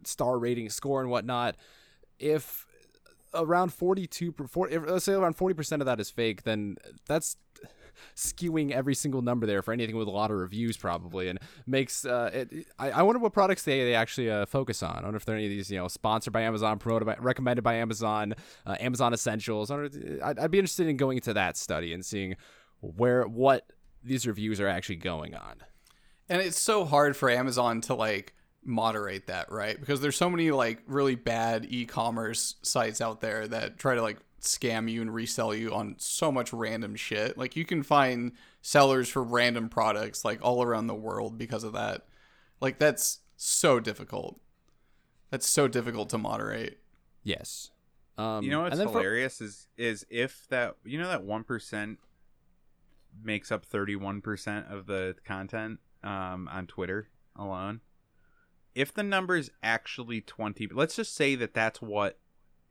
star 0.05 0.39
rating 0.39 0.69
score 0.71 1.01
and 1.01 1.11
whatnot. 1.11 1.57
If 2.19 2.67
around 3.33 3.73
forty 3.73 4.07
two, 4.07 4.35
if, 4.71 4.83
let's 4.87 5.05
say 5.05 5.13
around 5.15 5.35
forty 5.35 5.55
percent 5.55 5.81
of 5.83 5.87
that 5.87 6.01
is 6.01 6.11
fake, 6.11 6.43
then 6.43 6.77
that's 7.07 7.37
skewing 8.17 8.71
every 8.71 8.95
single 8.95 9.23
number 9.23 9.47
there 9.47 9.63
for 9.63 9.73
anything 9.73 9.97
with 9.97 10.09
a 10.09 10.11
lot 10.11 10.31
of 10.31 10.37
reviews 10.37 10.77
probably 10.77 11.29
and 11.29 11.39
makes 11.67 12.05
uh, 12.05 12.31
it, 12.33 12.67
I, 12.79 12.91
I 12.91 13.03
wonder 13.03 13.19
what 13.19 13.33
products 13.33 13.63
they, 13.63 13.85
they 13.85 13.95
actually 13.95 14.31
uh, 14.31 14.47
focus 14.47 14.83
on. 14.83 14.99
I 14.99 15.03
wonder 15.03 15.17
if 15.17 15.25
there 15.25 15.35
are 15.35 15.39
any 15.39 15.47
of 15.47 15.51
these 15.51 15.71
you 15.71 15.79
know 15.79 15.89
sponsored 15.89 16.33
by 16.33 16.43
Amazon, 16.43 16.79
promoted 16.79 17.07
by, 17.07 17.17
recommended 17.19 17.63
by 17.63 17.75
Amazon, 17.75 18.35
uh, 18.67 18.77
Amazon 18.81 19.13
Essentials. 19.13 19.71
I 19.71 19.77
wonder, 19.77 20.21
I'd, 20.25 20.39
I'd 20.39 20.51
be 20.51 20.59
interested 20.59 20.87
in 20.87 20.97
going 20.97 21.19
into 21.19 21.35
that 21.35 21.57
study 21.57 21.93
and 21.93 22.05
seeing 22.05 22.37
where 22.81 23.27
what 23.27 23.71
these 24.03 24.27
reviews 24.27 24.61
are 24.61 24.69
actually 24.69 24.97
going 24.97 25.35
on. 25.35 25.57
And 26.29 26.43
it's 26.43 26.61
so 26.61 26.85
hard 26.85 27.17
for 27.17 27.31
Amazon 27.31 27.81
to 27.83 27.95
like 27.95 28.35
moderate 28.65 29.27
that, 29.29 29.51
right? 29.51 29.79
Because 29.79 30.01
there's 30.01 30.17
so 30.17 30.29
many 30.29 30.51
like 30.51 30.83
really 30.87 31.15
bad 31.15 31.67
e-commerce 31.69 32.57
sites 32.63 33.01
out 33.01 33.21
there 33.21 33.49
that 33.49 33.79
try 33.79 33.95
to 33.95 34.03
like 34.03 34.19
scam 34.41 34.91
you 34.91 35.03
and 35.03 35.13
resell 35.13 35.55
you 35.55 35.73
on 35.75 35.97
so 35.99 36.31
much 36.31 36.53
random 36.53 36.95
shit. 36.97 37.37
Like 37.37 37.57
you 37.57 37.65
can 37.65 37.83
find 37.83 38.33
sellers 38.63 39.09
for 39.09 39.23
random 39.23 39.69
products 39.69 40.25
like 40.25 40.41
all 40.43 40.63
around 40.63 40.87
the 40.87 40.95
world 40.95 41.39
because 41.39 41.65
of 41.65 41.73
that. 41.73 42.07
Like 42.61 42.79
that's 42.79 43.21
so 43.37 43.81
difficult. 43.81 44.41
That's 45.31 45.49
so 45.49 45.69
difficult 45.69 46.09
to 46.11 46.19
moderate. 46.19 46.79
Yes. 47.23 47.71
Um, 48.17 48.43
you 48.43 48.51
know 48.51 48.63
what's 48.63 48.73
and 48.73 48.81
then 48.81 48.89
for- 48.89 48.99
hilarious 48.99 49.41
is 49.41 49.69
is 49.77 50.05
if 50.11 50.47
that 50.49 50.77
you 50.85 50.99
know 50.99 51.09
that 51.09 51.23
one 51.23 51.45
percent 51.45 51.99
makes 53.23 53.53
up 53.53 53.65
thirty 53.65 53.97
one 53.97 54.21
percent 54.21 54.67
of 54.69 54.87
the 54.87 55.15
content 55.25 55.79
um, 56.03 56.49
on 56.51 56.67
Twitter 56.67 57.09
alone. 57.37 57.81
If 58.75 58.93
the 58.93 59.03
number 59.03 59.37
is 59.37 59.51
actually 59.63 60.21
twenty, 60.21 60.69
let's 60.73 60.97
just 60.97 61.15
say 61.15 61.35
that 61.37 61.55
that's 61.55 61.81
what 61.81 62.19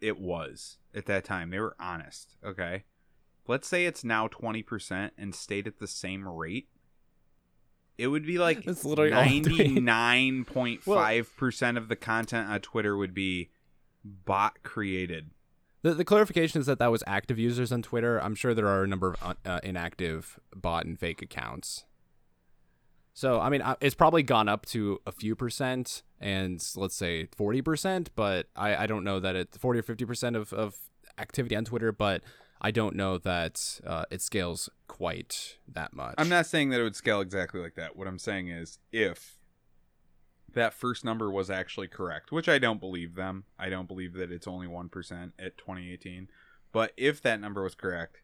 it 0.01 0.19
was 0.19 0.77
at 0.93 1.05
that 1.05 1.23
time. 1.23 1.49
They 1.49 1.59
were 1.59 1.75
honest, 1.79 2.35
okay. 2.45 2.83
Let's 3.47 3.67
say 3.67 3.85
it's 3.85 4.03
now 4.03 4.27
twenty 4.27 4.61
percent 4.61 5.13
and 5.17 5.33
stayed 5.33 5.67
at 5.67 5.79
the 5.79 5.87
same 5.87 6.27
rate. 6.27 6.67
It 7.97 8.07
would 8.07 8.25
be 8.25 8.37
like 8.37 8.63
That's 8.63 8.85
literally 8.85 9.13
all 9.13 9.21
I'm 9.21 9.41
doing. 9.41 9.57
ninety 9.57 9.79
nine 9.79 10.45
point 10.45 10.83
five 10.83 11.35
percent 11.37 11.77
of 11.77 11.87
the 11.87 11.95
content 11.95 12.49
on 12.49 12.59
Twitter 12.59 12.95
would 12.97 13.13
be 13.13 13.49
bot 14.03 14.61
created. 14.63 15.31
The, 15.81 15.93
the 15.93 16.05
clarification 16.05 16.59
is 16.59 16.65
that 16.65 16.79
that 16.79 16.91
was 16.91 17.03
active 17.07 17.39
users 17.39 17.71
on 17.71 17.81
Twitter. 17.81 18.21
I'm 18.21 18.35
sure 18.35 18.53
there 18.53 18.67
are 18.67 18.83
a 18.83 18.87
number 18.87 19.15
of 19.21 19.37
uh, 19.45 19.49
uh, 19.49 19.59
inactive 19.63 20.39
bot 20.53 20.85
and 20.85 20.99
fake 20.99 21.21
accounts. 21.21 21.85
So, 23.13 23.39
I 23.39 23.49
mean, 23.49 23.61
uh, 23.61 23.75
it's 23.79 23.95
probably 23.95 24.23
gone 24.23 24.49
up 24.49 24.65
to 24.67 24.99
a 25.05 25.11
few 25.11 25.35
percent 25.35 26.03
and 26.19 26.65
let's 26.75 26.95
say 26.95 27.27
40%, 27.37 28.07
but 28.15 28.47
I, 28.55 28.75
I 28.75 28.87
don't 28.87 29.03
know 29.03 29.19
that 29.19 29.35
it's 29.35 29.57
40 29.57 29.79
or 29.79 29.83
50% 29.83 30.35
of, 30.35 30.53
of 30.53 30.77
activity 31.17 31.55
on 31.55 31.65
Twitter, 31.65 31.91
but 31.91 32.23
I 32.61 32.71
don't 32.71 32.95
know 32.95 33.17
that 33.19 33.79
uh, 33.85 34.05
it 34.09 34.21
scales 34.21 34.69
quite 34.87 35.57
that 35.67 35.93
much. 35.93 36.15
I'm 36.17 36.29
not 36.29 36.47
saying 36.47 36.69
that 36.69 36.79
it 36.79 36.83
would 36.83 36.95
scale 36.95 37.21
exactly 37.21 37.59
like 37.59 37.75
that. 37.75 37.95
What 37.95 38.07
I'm 38.07 38.19
saying 38.19 38.49
is 38.49 38.79
if 38.91 39.37
that 40.53 40.73
first 40.73 41.05
number 41.05 41.29
was 41.29 41.49
actually 41.49 41.87
correct, 41.87 42.31
which 42.31 42.49
I 42.49 42.57
don't 42.57 42.79
believe 42.79 43.15
them. 43.15 43.45
I 43.59 43.69
don't 43.69 43.87
believe 43.87 44.13
that 44.13 44.31
it's 44.31 44.47
only 44.47 44.67
1% 44.67 45.31
at 45.37 45.57
2018. 45.57 46.29
But 46.71 46.93
if 46.97 47.21
that 47.21 47.39
number 47.39 47.63
was 47.63 47.75
correct, 47.75 48.21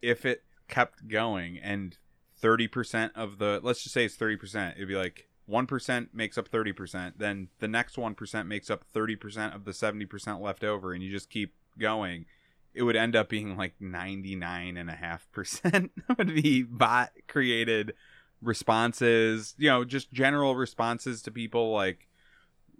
if 0.00 0.24
it 0.24 0.44
kept 0.68 1.08
going 1.08 1.58
and 1.58 1.96
30% 2.40 3.10
of 3.14 3.38
the 3.38 3.60
let's 3.62 3.82
just 3.82 3.94
say 3.94 4.04
it's 4.04 4.16
30%, 4.16 4.76
it'd 4.76 4.88
be 4.88 4.94
like 4.94 5.28
1% 5.48 6.08
makes 6.14 6.38
up 6.38 6.48
30%, 6.50 7.14
then 7.18 7.48
the 7.58 7.68
next 7.68 7.96
1% 7.96 8.46
makes 8.46 8.70
up 8.70 8.84
30% 8.94 9.54
of 9.54 9.64
the 9.64 9.72
70% 9.72 10.40
left 10.40 10.64
over 10.64 10.92
and 10.92 11.02
you 11.02 11.10
just 11.10 11.30
keep 11.30 11.54
going 11.78 12.26
it 12.72 12.82
would 12.82 12.96
end 12.96 13.14
up 13.14 13.28
being 13.28 13.56
like 13.56 13.74
99.5% 13.80 15.90
would 16.18 16.34
be 16.34 16.62
bot 16.64 17.10
created 17.28 17.94
responses, 18.42 19.54
you 19.58 19.68
know, 19.70 19.84
just 19.84 20.12
general 20.12 20.56
responses 20.56 21.22
to 21.22 21.30
people 21.30 21.72
like 21.72 22.08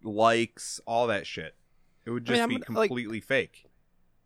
likes, 0.02 0.80
all 0.86 1.06
that 1.06 1.26
shit. 1.26 1.54
It 2.04 2.10
would 2.10 2.24
just 2.24 2.42
I'm 2.42 2.48
be 2.48 2.58
gonna- 2.58 2.78
like- 2.78 2.88
completely 2.88 3.20
fake. 3.20 3.66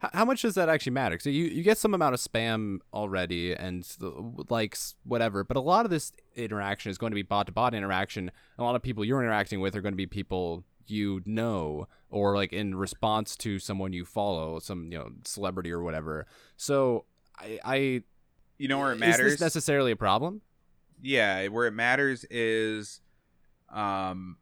How 0.00 0.24
much 0.24 0.42
does 0.42 0.54
that 0.54 0.68
actually 0.68 0.92
matter? 0.92 1.18
So 1.18 1.28
you, 1.28 1.44
you 1.46 1.62
get 1.64 1.76
some 1.76 1.92
amount 1.92 2.14
of 2.14 2.20
spam 2.20 2.78
already 2.94 3.52
and 3.52 3.82
the 3.98 4.10
likes, 4.48 4.94
whatever, 5.02 5.42
but 5.42 5.56
a 5.56 5.60
lot 5.60 5.84
of 5.84 5.90
this 5.90 6.12
interaction 6.36 6.90
is 6.90 6.98
going 6.98 7.10
to 7.10 7.16
be 7.16 7.22
bot 7.22 7.46
to 7.46 7.52
bot 7.52 7.74
interaction. 7.74 8.30
A 8.58 8.62
lot 8.62 8.76
of 8.76 8.82
people 8.82 9.04
you're 9.04 9.20
interacting 9.20 9.60
with 9.60 9.74
are 9.74 9.80
going 9.80 9.92
to 9.92 9.96
be 9.96 10.06
people 10.06 10.64
you 10.86 11.20
know 11.26 11.86
or 12.10 12.34
like 12.36 12.52
in 12.52 12.74
response 12.76 13.36
to 13.36 13.58
someone 13.58 13.92
you 13.92 14.04
follow, 14.04 14.58
some 14.60 14.92
you 14.92 14.98
know 14.98 15.10
celebrity 15.24 15.72
or 15.72 15.82
whatever. 15.82 16.26
So 16.56 17.04
I, 17.36 17.58
I 17.64 18.02
You 18.56 18.68
know 18.68 18.78
where 18.78 18.92
it 18.92 18.98
matters? 18.98 19.32
this 19.32 19.40
necessarily 19.40 19.90
a 19.92 19.96
problem? 19.96 20.42
yeah, 21.02 21.46
where 21.48 21.66
it 21.66 21.72
matters 21.72 22.24
is 22.30 23.00
um 23.72 24.36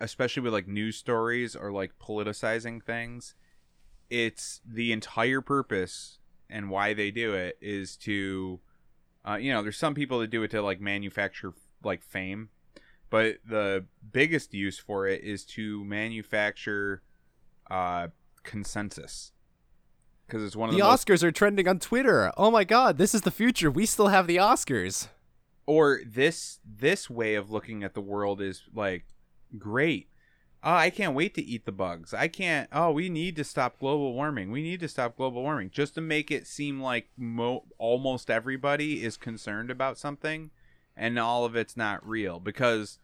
especially 0.00 0.42
with 0.42 0.52
like 0.52 0.68
news 0.68 0.96
stories 0.96 1.56
or 1.56 1.72
like 1.72 1.98
politicizing 1.98 2.82
things, 2.82 3.34
it's 4.10 4.60
the 4.66 4.92
entire 4.92 5.40
purpose 5.40 6.18
and 6.50 6.70
why 6.70 6.94
they 6.94 7.10
do 7.10 7.34
it 7.34 7.58
is 7.60 7.96
to 7.96 8.60
uh, 9.28 9.34
you 9.36 9.52
know, 9.52 9.62
there's 9.62 9.76
some 9.76 9.94
people 9.94 10.20
that 10.20 10.30
do 10.30 10.42
it 10.42 10.50
to 10.52 10.62
like 10.62 10.80
manufacture 10.80 11.52
like 11.84 12.02
fame, 12.02 12.48
but 13.10 13.36
the 13.46 13.84
biggest 14.12 14.54
use 14.54 14.78
for 14.78 15.06
it 15.06 15.22
is 15.22 15.44
to 15.44 15.84
manufacture 15.84 17.02
uh 17.70 18.08
consensus. 18.42 19.32
Cuz 20.28 20.42
it's 20.42 20.56
one 20.56 20.68
of 20.70 20.74
The 20.74 20.80
the, 20.80 20.86
most 20.88 21.06
Oscars 21.06 21.22
are 21.22 21.32
trending 21.32 21.68
on 21.68 21.78
Twitter. 21.78 22.32
Oh 22.36 22.50
my 22.50 22.64
god, 22.64 22.96
this 22.98 23.14
is 23.14 23.22
the 23.22 23.30
future. 23.30 23.70
We 23.70 23.84
still 23.86 24.08
have 24.08 24.26
the 24.26 24.36
Oscars. 24.36 25.08
or 25.66 26.00
this 26.06 26.60
this 26.64 27.10
way 27.10 27.34
of 27.34 27.50
looking 27.50 27.84
at 27.84 27.92
the 27.92 28.00
world 28.00 28.40
is 28.40 28.62
like 28.74 29.04
great 29.58 30.08
oh 30.62 30.74
i 30.74 30.90
can't 30.90 31.14
wait 31.14 31.34
to 31.34 31.44
eat 31.44 31.64
the 31.64 31.72
bugs 31.72 32.12
i 32.12 32.28
can't 32.28 32.68
oh 32.72 32.90
we 32.90 33.08
need 33.08 33.36
to 33.36 33.44
stop 33.44 33.78
global 33.78 34.12
warming 34.12 34.50
we 34.50 34.62
need 34.62 34.80
to 34.80 34.88
stop 34.88 35.16
global 35.16 35.42
warming 35.42 35.70
just 35.70 35.94
to 35.94 36.00
make 36.00 36.30
it 36.30 36.46
seem 36.46 36.80
like 36.80 37.08
mo- 37.16 37.64
almost 37.78 38.30
everybody 38.30 39.02
is 39.04 39.16
concerned 39.16 39.70
about 39.70 39.98
something 39.98 40.50
and 40.96 41.18
all 41.18 41.44
of 41.44 41.54
it's 41.54 41.76
not 41.76 42.06
real 42.06 42.40
because 42.40 42.98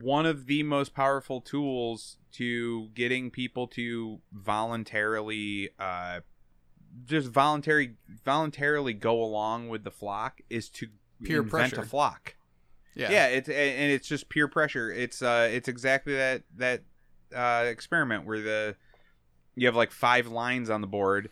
one 0.00 0.24
of 0.24 0.46
the 0.46 0.62
most 0.62 0.94
powerful 0.94 1.40
tools 1.40 2.16
to 2.32 2.88
getting 2.94 3.30
people 3.30 3.66
to 3.66 4.20
voluntarily 4.32 5.68
uh 5.78 6.20
just 7.04 7.28
voluntary 7.28 7.94
voluntarily 8.24 8.92
go 8.92 9.22
along 9.22 9.68
with 9.68 9.84
the 9.84 9.90
flock 9.90 10.40
is 10.48 10.68
to 10.68 10.88
Peer 11.22 11.42
invent 11.42 11.72
pressure. 11.72 11.82
a 11.82 11.86
flock. 11.86 12.36
Yeah. 12.94 13.10
Yeah, 13.10 13.26
it's 13.26 13.48
and 13.48 13.92
it's 13.92 14.06
just 14.06 14.28
peer 14.28 14.48
pressure. 14.48 14.90
It's 14.92 15.22
uh 15.22 15.48
it's 15.50 15.68
exactly 15.68 16.14
that 16.14 16.42
that 16.56 16.82
uh 17.34 17.64
experiment 17.66 18.26
where 18.26 18.40
the 18.40 18.76
you 19.56 19.66
have 19.66 19.76
like 19.76 19.90
five 19.90 20.26
lines 20.26 20.70
on 20.70 20.80
the 20.80 20.86
board 20.86 21.30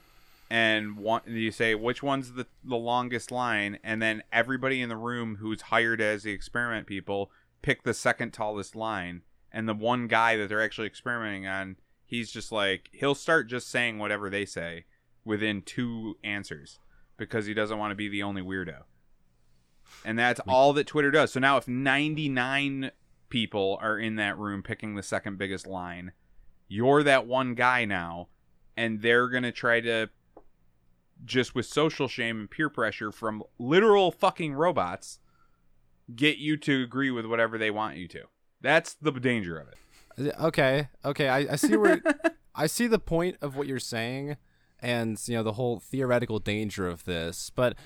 and 0.50 0.98
one 0.98 1.22
you 1.26 1.50
say 1.50 1.74
which 1.74 2.02
one's 2.02 2.32
the 2.32 2.46
the 2.62 2.76
longest 2.76 3.30
line 3.30 3.78
and 3.82 4.02
then 4.02 4.22
everybody 4.32 4.82
in 4.82 4.88
the 4.88 4.96
room 4.96 5.36
who's 5.40 5.62
hired 5.62 6.00
as 6.00 6.24
the 6.24 6.30
experiment 6.30 6.86
people 6.86 7.30
pick 7.62 7.82
the 7.84 7.94
second 7.94 8.32
tallest 8.32 8.76
line 8.76 9.22
and 9.50 9.68
the 9.68 9.74
one 9.74 10.06
guy 10.06 10.36
that 10.36 10.48
they're 10.48 10.62
actually 10.62 10.86
experimenting 10.86 11.46
on 11.46 11.76
he's 12.04 12.30
just 12.30 12.52
like 12.52 12.90
he'll 12.92 13.14
start 13.14 13.48
just 13.48 13.70
saying 13.70 13.98
whatever 13.98 14.28
they 14.28 14.44
say 14.44 14.84
within 15.24 15.62
two 15.62 16.16
answers 16.22 16.78
because 17.16 17.46
he 17.46 17.54
doesn't 17.54 17.78
want 17.78 17.90
to 17.90 17.96
be 17.96 18.08
the 18.08 18.22
only 18.22 18.42
weirdo 18.42 18.82
and 20.04 20.18
that's 20.18 20.40
all 20.48 20.72
that 20.74 20.86
Twitter 20.86 21.10
does. 21.10 21.32
So 21.32 21.40
now, 21.40 21.56
if 21.56 21.68
99 21.68 22.90
people 23.28 23.78
are 23.80 23.98
in 23.98 24.16
that 24.16 24.38
room 24.38 24.62
picking 24.62 24.94
the 24.94 25.02
second 25.02 25.38
biggest 25.38 25.66
line, 25.66 26.12
you're 26.68 27.02
that 27.02 27.26
one 27.26 27.54
guy 27.54 27.84
now, 27.84 28.28
and 28.76 29.02
they're 29.02 29.28
going 29.28 29.42
to 29.42 29.52
try 29.52 29.80
to 29.80 30.08
just 31.24 31.54
with 31.54 31.66
social 31.66 32.08
shame 32.08 32.40
and 32.40 32.50
peer 32.50 32.68
pressure 32.68 33.12
from 33.12 33.42
literal 33.58 34.10
fucking 34.10 34.54
robots 34.54 35.18
get 36.14 36.38
you 36.38 36.56
to 36.56 36.82
agree 36.82 37.10
with 37.10 37.26
whatever 37.26 37.58
they 37.58 37.70
want 37.70 37.96
you 37.96 38.08
to. 38.08 38.22
That's 38.60 38.94
the 38.94 39.12
danger 39.12 39.58
of 39.58 39.68
it. 39.68 40.34
Okay, 40.40 40.88
okay, 41.04 41.28
I, 41.28 41.38
I 41.52 41.56
see 41.56 41.76
where 41.76 42.02
I 42.54 42.66
see 42.66 42.86
the 42.86 42.98
point 42.98 43.36
of 43.40 43.56
what 43.56 43.66
you're 43.66 43.78
saying, 43.78 44.36
and 44.80 45.20
you 45.26 45.36
know 45.36 45.42
the 45.42 45.54
whole 45.54 45.80
theoretical 45.80 46.38
danger 46.38 46.86
of 46.86 47.04
this. 47.04 47.50
But 47.54 47.76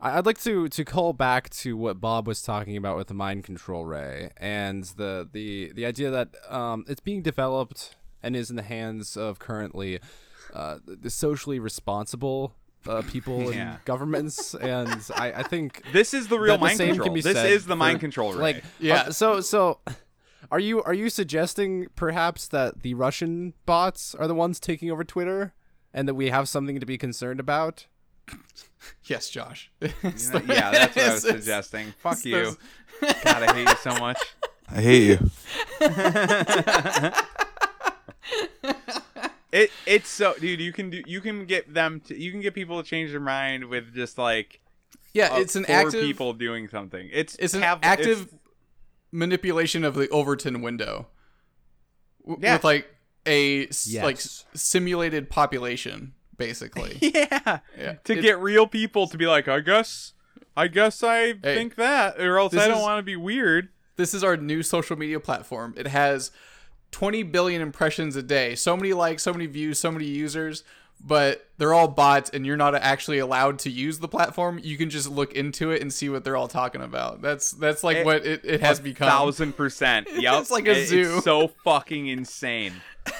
I'd 0.00 0.26
like 0.26 0.40
to 0.42 0.68
to 0.68 0.84
call 0.84 1.12
back 1.12 1.48
to 1.50 1.76
what 1.76 2.00
Bob 2.00 2.26
was 2.26 2.42
talking 2.42 2.76
about 2.76 2.96
with 2.96 3.08
the 3.08 3.14
mind 3.14 3.44
control 3.44 3.84
ray, 3.86 4.30
and 4.36 4.84
the 4.84 5.28
the 5.30 5.72
the 5.72 5.86
idea 5.86 6.10
that 6.10 6.34
um, 6.50 6.84
it's 6.88 7.00
being 7.00 7.22
developed 7.22 7.96
and 8.22 8.36
is 8.36 8.50
in 8.50 8.56
the 8.56 8.62
hands 8.62 9.16
of 9.16 9.38
currently 9.38 10.00
uh, 10.54 10.78
the 10.86 11.10
socially 11.10 11.58
responsible. 11.58 12.54
Uh, 12.86 13.02
people 13.02 13.52
Yeah. 13.52 13.72
and 13.72 13.84
governments, 13.84 14.54
and 14.54 15.02
I, 15.16 15.32
I 15.32 15.42
think 15.42 15.82
This 15.92 16.14
is 16.14 16.28
the 16.28 16.38
real 16.38 16.52
that 16.54 16.58
the 16.58 16.64
mind 16.66 16.76
same 16.78 16.88
control. 16.90 17.06
can 17.06 17.14
be 17.14 17.20
This 17.20 17.34
said 17.34 17.50
is 17.50 17.66
the 17.66 17.74
mind 17.74 17.96
for- 17.98 18.00
control 18.02 18.32
ray. 18.32 18.38
Like, 18.40 18.64
Yeah. 18.78 18.94
uh, 19.08 19.10
so 19.10 19.40
so, 19.40 19.80
are 20.52 20.60
you 20.60 20.84
are 20.84 20.94
you 20.94 21.10
suggesting 21.10 21.88
perhaps 21.96 22.46
that 22.46 22.82
the 22.82 22.94
Russian 22.94 23.54
bots 23.64 24.14
are 24.14 24.28
the 24.28 24.36
ones 24.36 24.60
taking 24.60 24.88
over 24.88 25.02
Twitter, 25.02 25.52
and 25.92 26.06
that 26.06 26.14
we 26.14 26.28
have 26.30 26.48
something 26.48 26.78
to 26.78 26.86
be 26.86 26.96
concerned 26.96 27.40
about? 27.40 27.88
Yes, 29.04 29.30
Josh. 29.30 29.70
yeah, 29.80 29.90
that's 30.02 30.28
what 30.30 30.44
I 30.44 30.72
was 30.72 30.96
It's- 30.96 30.96
it's- 30.96 31.22
suggesting. 31.22 31.94
Fuck 31.98 32.24
you. 32.24 32.32
those- 32.32 32.56
God, 33.22 33.42
I 33.44 33.54
hate 33.54 33.68
you 33.68 33.76
so 33.76 33.94
much. 33.98 34.18
I 34.68 34.80
hate 34.82 35.06
you. 35.06 35.30
It 39.52 39.70
it's 39.86 40.08
so 40.08 40.34
dude, 40.40 40.60
you 40.60 40.72
can 40.72 40.90
do 40.90 41.02
you 41.06 41.20
can 41.20 41.46
get 41.46 41.72
them 41.72 42.00
to 42.08 42.20
you 42.20 42.30
can 42.32 42.40
get 42.40 42.52
people 42.52 42.82
to 42.82 42.88
change 42.88 43.12
their 43.12 43.20
mind 43.20 43.66
with 43.66 43.94
just 43.94 44.18
like 44.18 44.60
Yeah, 45.14 45.34
uh, 45.34 45.38
it's 45.38 45.54
an 45.56 45.64
active 45.66 46.02
people 46.02 46.32
doing 46.32 46.66
something. 46.68 47.08
It's 47.12 47.36
it's 47.36 47.54
an 47.54 47.62
have- 47.62 47.78
active 47.82 48.22
it's- 48.22 48.34
manipulation 49.12 49.84
of 49.84 49.94
the 49.94 50.08
Overton 50.08 50.62
window. 50.62 51.06
W- 52.26 52.40
Yeah. 52.44 52.54
With 52.54 52.64
like 52.64 52.94
a 53.24 53.60
like 53.60 53.68
Yes. 53.86 54.04
s- 54.04 54.44
simulated 54.54 55.30
population 55.30 56.12
basically. 56.36 56.98
yeah. 57.02 57.58
Yeah. 57.78 57.94
To 58.04 58.12
It- 58.18 58.22
get 58.22 58.38
real 58.40 58.66
people 58.66 59.06
to 59.08 59.16
be 59.18 59.26
like, 59.26 59.48
I 59.48 59.60
guess, 59.60 60.12
I 60.56 60.68
guess 60.68 61.02
I 61.02 61.34
think 61.34 61.74
that, 61.76 62.20
or 62.20 62.38
else 62.38 62.56
I 62.56 62.68
don't 62.68 62.80
want 62.82 62.98
to 62.98 63.02
be 63.02 63.16
weird. 63.16 63.68
This 63.96 64.12
is 64.14 64.22
our 64.24 64.36
new 64.36 64.62
social 64.62 64.96
media 64.96 65.20
platform. 65.20 65.74
It 65.76 65.86
has 65.86 66.30
20 66.92 67.22
billion 67.24 67.62
impressions 67.62 68.16
a 68.16 68.22
day. 68.22 68.54
So 68.54 68.76
many 68.76 68.92
likes, 68.92 69.22
so 69.22 69.32
many 69.32 69.46
views, 69.46 69.78
so 69.78 69.90
many 69.90 70.04
users, 70.06 70.64
but 70.98 71.48
they're 71.58 71.74
all 71.74 71.88
bots 71.88 72.30
and 72.30 72.46
you're 72.46 72.56
not 72.56 72.74
actually 72.74 73.18
allowed 73.18 73.58
to 73.60 73.70
use 73.70 73.98
the 73.98 74.08
platform. 74.08 74.58
You 74.62 74.76
can 74.78 74.88
just 74.88 75.08
look 75.10 75.32
into 75.34 75.70
it 75.70 75.82
and 75.82 75.92
see 75.92 76.08
what 76.08 76.24
they're 76.24 76.36
all 76.36 76.48
talking 76.48 76.80
about. 76.82 77.20
That's 77.22 77.52
that's 77.52 77.84
like 77.84 77.98
It- 77.98 78.06
what 78.06 78.24
it, 78.26 78.44
it 78.44 78.60
has 78.60 78.80
become. 78.80 79.08
Thousand 79.08 79.54
percent. 79.56 80.08
Yep. 80.14 80.34
It's 80.40 80.50
like 80.50 80.66
a 80.68 80.72
It- 80.80 80.86
zoo. 80.88 81.14
It's 81.16 81.24
so 81.24 81.48
fucking 81.64 82.06
insane. 82.06 82.72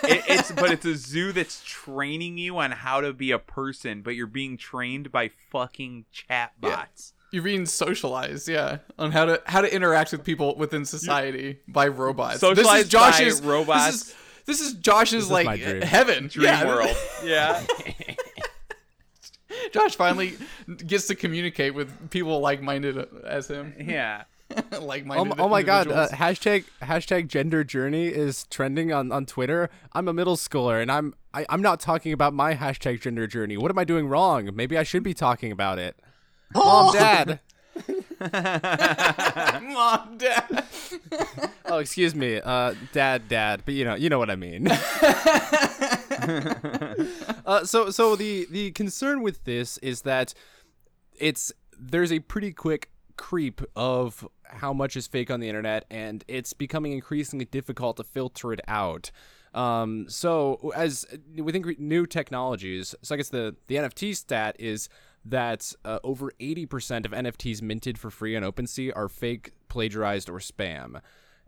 It, 0.04 0.24
it's 0.28 0.52
but 0.52 0.70
it's 0.70 0.84
a 0.84 0.96
zoo 0.96 1.32
that's 1.32 1.62
training 1.64 2.38
you 2.38 2.58
on 2.58 2.70
how 2.70 3.00
to 3.00 3.12
be 3.12 3.30
a 3.30 3.38
person, 3.38 4.02
but 4.02 4.14
you're 4.14 4.26
being 4.26 4.56
trained 4.56 5.10
by 5.10 5.30
fucking 5.50 6.04
chatbots. 6.12 7.12
You're 7.32 7.42
being 7.42 7.66
socialized, 7.66 8.48
yeah, 8.48 8.78
on 8.98 9.12
how 9.12 9.24
to 9.24 9.42
how 9.46 9.60
to 9.60 9.74
interact 9.74 10.12
with 10.12 10.24
people 10.24 10.54
within 10.56 10.84
society 10.84 11.58
by 11.66 11.88
robots. 11.88 12.40
this 12.40 12.50
is 12.50 12.56
Socialized 12.58 12.92
by 12.92 12.98
Josh's 12.98 13.42
robots. 13.42 13.86
This 13.86 14.02
is, 14.02 14.14
this 14.46 14.60
is 14.60 14.72
Josh's 14.74 15.24
is 15.24 15.30
like 15.30 15.46
my 15.46 15.56
dream. 15.56 15.82
heaven. 15.82 16.28
Dream 16.28 16.46
yeah. 16.46 16.66
world. 16.66 16.96
Yeah. 17.24 17.64
Josh 19.72 19.96
finally 19.96 20.36
gets 20.86 21.06
to 21.08 21.14
communicate 21.14 21.74
with 21.74 22.10
people 22.10 22.40
like-minded 22.40 23.08
as 23.24 23.48
him. 23.48 23.74
Yeah. 23.78 24.24
Oh, 24.72 24.84
like-minded. 24.84 25.32
m- 25.32 25.40
oh 25.40 25.48
my 25.48 25.62
god! 25.62 25.88
Uh, 25.90 26.08
hashtag 26.08 26.64
hashtag 26.80 27.26
gender 27.28 27.64
journey 27.64 28.06
is 28.06 28.44
trending 28.48 28.92
on, 28.92 29.10
on 29.10 29.26
Twitter. 29.26 29.68
I'm 29.92 30.06
a 30.08 30.12
middle 30.12 30.36
schooler, 30.36 30.80
and 30.80 30.90
I'm 30.90 31.14
I, 31.34 31.44
I'm 31.48 31.60
not 31.62 31.80
talking 31.80 32.12
about 32.12 32.32
my 32.32 32.54
hashtag 32.54 33.00
gender 33.00 33.26
journey. 33.26 33.56
What 33.56 33.70
am 33.70 33.78
I 33.78 33.84
doing 33.84 34.06
wrong? 34.06 34.48
Maybe 34.54 34.78
I 34.78 34.82
should 34.84 35.02
be 35.02 35.14
talking 35.14 35.50
about 35.50 35.78
it. 35.80 35.96
Mom, 36.54 36.92
Dad. 36.94 37.40
Mom, 39.62 40.16
Dad. 40.16 40.64
Oh, 41.66 41.78
excuse 41.78 42.14
me, 42.14 42.40
uh, 42.42 42.74
Dad, 42.92 43.28
Dad. 43.28 43.62
But 43.64 43.74
you 43.74 43.84
know, 43.84 43.94
you 43.96 44.08
know 44.08 44.18
what 44.18 44.30
I 44.30 44.36
mean. 44.36 44.68
uh, 47.46 47.64
so, 47.64 47.90
so 47.90 48.16
the 48.16 48.46
the 48.50 48.70
concern 48.72 49.22
with 49.22 49.44
this 49.44 49.78
is 49.78 50.02
that 50.02 50.34
it's 51.18 51.52
there's 51.78 52.12
a 52.12 52.20
pretty 52.20 52.52
quick 52.52 52.90
creep 53.16 53.60
of 53.74 54.26
how 54.48 54.72
much 54.72 54.96
is 54.96 55.06
fake 55.06 55.30
on 55.30 55.40
the 55.40 55.48
internet, 55.48 55.84
and 55.90 56.24
it's 56.28 56.52
becoming 56.52 56.92
increasingly 56.92 57.44
difficult 57.44 57.96
to 57.98 58.04
filter 58.04 58.52
it 58.52 58.60
out. 58.68 59.10
Um, 59.54 60.06
so 60.08 60.72
as 60.76 61.06
within 61.36 61.62
gre- 61.62 61.72
new 61.78 62.06
technologies, 62.06 62.94
so 63.02 63.14
I 63.14 63.18
guess 63.18 63.30
the 63.30 63.56
the 63.68 63.76
NFT 63.76 64.14
stat 64.16 64.56
is 64.58 64.88
that 65.24 65.72
uh, 65.84 65.98
over 66.04 66.30
80% 66.38 67.04
of 67.04 67.10
NFTs 67.10 67.60
minted 67.60 67.98
for 67.98 68.10
free 68.10 68.36
on 68.36 68.44
OpenSea 68.44 68.92
are 68.94 69.08
fake, 69.08 69.50
plagiarized, 69.68 70.30
or 70.30 70.38
spam 70.38 71.00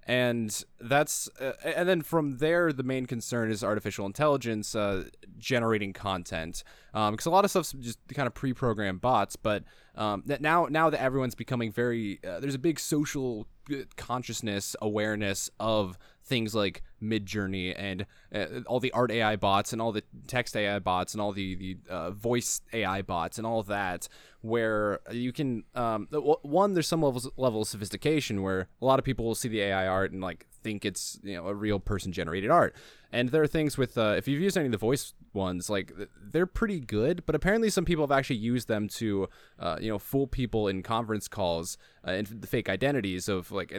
and 0.09 0.65
that's 0.81 1.29
uh, 1.39 1.53
and 1.63 1.87
then 1.87 2.01
from 2.01 2.39
there 2.39 2.73
the 2.73 2.83
main 2.83 3.05
concern 3.05 3.51
is 3.51 3.63
artificial 3.63 4.07
intelligence 4.07 4.75
uh, 4.75 5.05
generating 5.39 5.93
content. 5.93 6.65
Because 6.93 7.27
a 7.27 7.31
lot 7.31 7.45
of 7.45 7.51
stuff's 7.51 7.73
just 7.73 7.99
kind 8.15 8.27
of 8.27 8.35
pre-programmed 8.35 9.01
bots 9.01 9.37
but 9.37 9.63
um, 9.95 10.25
now 10.41 10.67
now 10.71 10.91
that 10.91 11.01
everyone's 11.01 11.35
becoming 11.35 11.71
very 11.71 12.19
uh, 12.27 12.41
there's 12.41 12.55
a 12.55 12.59
big 12.59 12.81
social 12.81 13.47
uh, 13.71 13.77
consciousness 13.97 14.75
awareness 14.81 15.51
of 15.61 15.99
things 16.29 16.55
like 16.55 16.83
midjourney 17.03 17.74
and 17.76 18.07
uh, 18.35 18.61
all 18.66 18.81
the 18.81 18.93
art 18.93 19.11
ai 19.11 19.35
bots 19.37 19.72
and 19.72 19.81
all 19.81 19.93
the 19.93 20.03
text 20.26 20.57
ai 20.57 20.79
bots 20.79 21.14
and 21.14 21.20
all 21.20 21.33
the 21.33 21.55
the 21.55 21.76
uh, 21.89 22.11
voice 22.11 22.61
ai 22.72 23.03
bots 23.03 23.39
and 23.39 23.47
all 23.47 23.62
that 23.62 24.09
where 24.41 25.01
you 25.11 25.33
can 25.33 25.64
um, 25.74 26.07
one 26.43 26.74
there's 26.74 26.87
some 26.87 27.03
levels 27.03 27.29
level 27.37 27.62
of 27.62 27.68
sophistication 27.68 28.43
where 28.43 28.68
a 28.81 28.85
lot 28.85 28.99
of 28.99 29.05
people 29.05 29.24
will 29.24 29.35
see 29.35 29.49
the 29.49 29.61
AI 29.61 29.87
art 29.87 30.12
and 30.12 30.20
like 30.20 30.47
think 30.69 30.85
it's 30.85 31.19
you 31.23 31.35
know 31.37 31.47
a 31.49 31.55
real 31.55 31.81
person 31.81 32.12
generated 32.12 32.51
art 32.51 32.75
and 33.11 33.31
there 33.31 33.43
are 33.43 33.47
things 33.47 33.79
with 33.79 33.97
uh, 33.97 34.14
if 34.19 34.29
you've 34.29 34.41
used 34.43 34.57
any 34.59 34.66
of 34.66 34.73
the 34.73 34.79
voice 34.91 35.14
ones 35.33 35.71
like 35.71 35.93
they're 36.33 36.47
pretty 36.61 36.79
good 36.81 37.25
but 37.27 37.35
apparently 37.35 37.71
some 37.71 37.85
people 37.85 38.05
have 38.07 38.16
actually 38.19 38.37
used 38.37 38.69
them 38.69 38.87
to 38.87 39.29
uh, 39.59 39.77
you 39.81 39.91
know 39.91 39.99
fool 39.99 40.27
people 40.27 40.69
in 40.69 40.83
conference 40.83 41.27
calls 41.29 41.79
uh, 42.07 42.11
and 42.11 42.27
the 42.27 42.47
fake 42.47 42.69
identities 42.69 43.29
of 43.29 43.51
like 43.51 43.73
uh, 43.75 43.79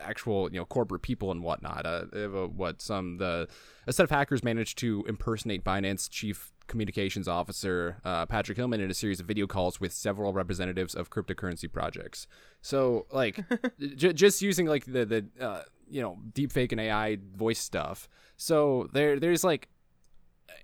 actual 0.00 0.40
you 0.52 0.58
know 0.60 0.64
corporate 0.64 1.02
people 1.02 1.30
and 1.32 1.42
whatnot 1.42 1.84
uh, 1.86 2.04
a- 2.12 2.46
what 2.46 2.80
some 2.80 3.16
the 3.18 3.48
a 3.86 3.92
set 3.92 4.04
of 4.04 4.10
hackers 4.10 4.44
managed 4.44 4.78
to 4.78 5.04
impersonate 5.08 5.64
Binance 5.64 6.08
chief 6.10 6.52
communications 6.68 7.26
officer 7.26 7.96
uh, 8.04 8.26
Patrick 8.26 8.58
Hillman 8.58 8.80
in 8.80 8.90
a 8.90 8.94
series 8.94 9.20
of 9.20 9.26
video 9.26 9.46
calls 9.46 9.80
with 9.80 9.92
several 9.92 10.32
representatives 10.32 10.94
of 10.94 11.08
cryptocurrency 11.08 11.72
projects. 11.72 12.26
So, 12.60 13.06
like, 13.10 13.42
j- 13.96 14.12
just 14.12 14.42
using 14.42 14.66
like 14.66 14.84
the 14.84 15.06
the 15.06 15.20
uh, 15.40 15.62
you 15.90 16.02
know 16.02 16.18
deepfake 16.32 16.72
and 16.72 16.80
AI 16.80 17.18
voice 17.36 17.58
stuff. 17.58 18.08
So 18.36 18.88
there 18.92 19.18
there's 19.18 19.44
like 19.44 19.68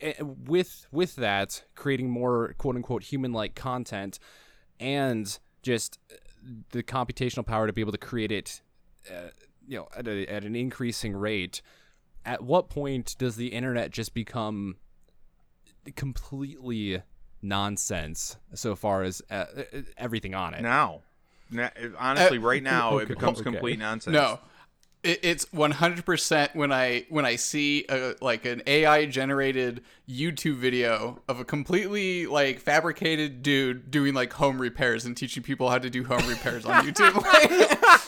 eh, 0.00 0.14
with 0.20 0.86
with 0.90 1.16
that 1.16 1.64
creating 1.74 2.10
more 2.10 2.54
quote 2.58 2.76
unquote 2.76 3.04
human 3.04 3.32
like 3.32 3.54
content 3.54 4.18
and 4.80 5.38
just 5.62 5.98
uh, 6.10 6.16
the 6.70 6.82
computational 6.82 7.46
power 7.46 7.66
to 7.66 7.72
be 7.72 7.80
able 7.80 7.92
to 7.92 7.98
create 7.98 8.32
it 8.32 8.60
uh, 9.10 9.30
you 9.66 9.78
know 9.78 9.88
at, 9.96 10.06
a, 10.06 10.26
at 10.26 10.44
an 10.44 10.54
increasing 10.54 11.16
rate 11.16 11.62
at 12.24 12.42
what 12.42 12.68
point 12.68 13.14
does 13.18 13.36
the 13.36 13.48
internet 13.48 13.90
just 13.90 14.14
become 14.14 14.76
completely 15.96 17.02
nonsense 17.42 18.36
so 18.54 18.74
far 18.74 19.02
as 19.02 19.22
uh, 19.30 19.44
uh, 19.56 19.80
everything 19.96 20.34
on 20.34 20.54
it 20.54 20.62
Now. 21.50 21.70
Honestly, 21.98 22.38
right 22.38 22.62
now 22.62 22.98
it 22.98 23.02
okay, 23.02 23.14
becomes 23.14 23.40
okay. 23.40 23.50
complete 23.50 23.78
nonsense. 23.78 24.14
No, 24.14 24.32
it, 24.32 24.40
it's 25.04 25.52
one 25.52 25.70
hundred 25.70 26.04
percent 26.04 26.54
when 26.56 26.72
I 26.72 27.06
when 27.08 27.24
I 27.26 27.36
see 27.36 27.84
a, 27.88 28.14
like 28.20 28.44
an 28.46 28.62
AI 28.66 29.06
generated 29.06 29.82
YouTube 30.08 30.56
video 30.56 31.20
of 31.28 31.40
a 31.40 31.44
completely 31.44 32.26
like 32.26 32.58
fabricated 32.58 33.42
dude 33.42 33.90
doing 33.90 34.14
like 34.14 34.32
home 34.32 34.60
repairs 34.60 35.04
and 35.04 35.16
teaching 35.16 35.42
people 35.42 35.68
how 35.70 35.78
to 35.78 35.90
do 35.90 36.04
home 36.04 36.26
repairs 36.26 36.64
on 36.64 36.84
YouTube. 36.86 37.14
Like, 37.34 37.48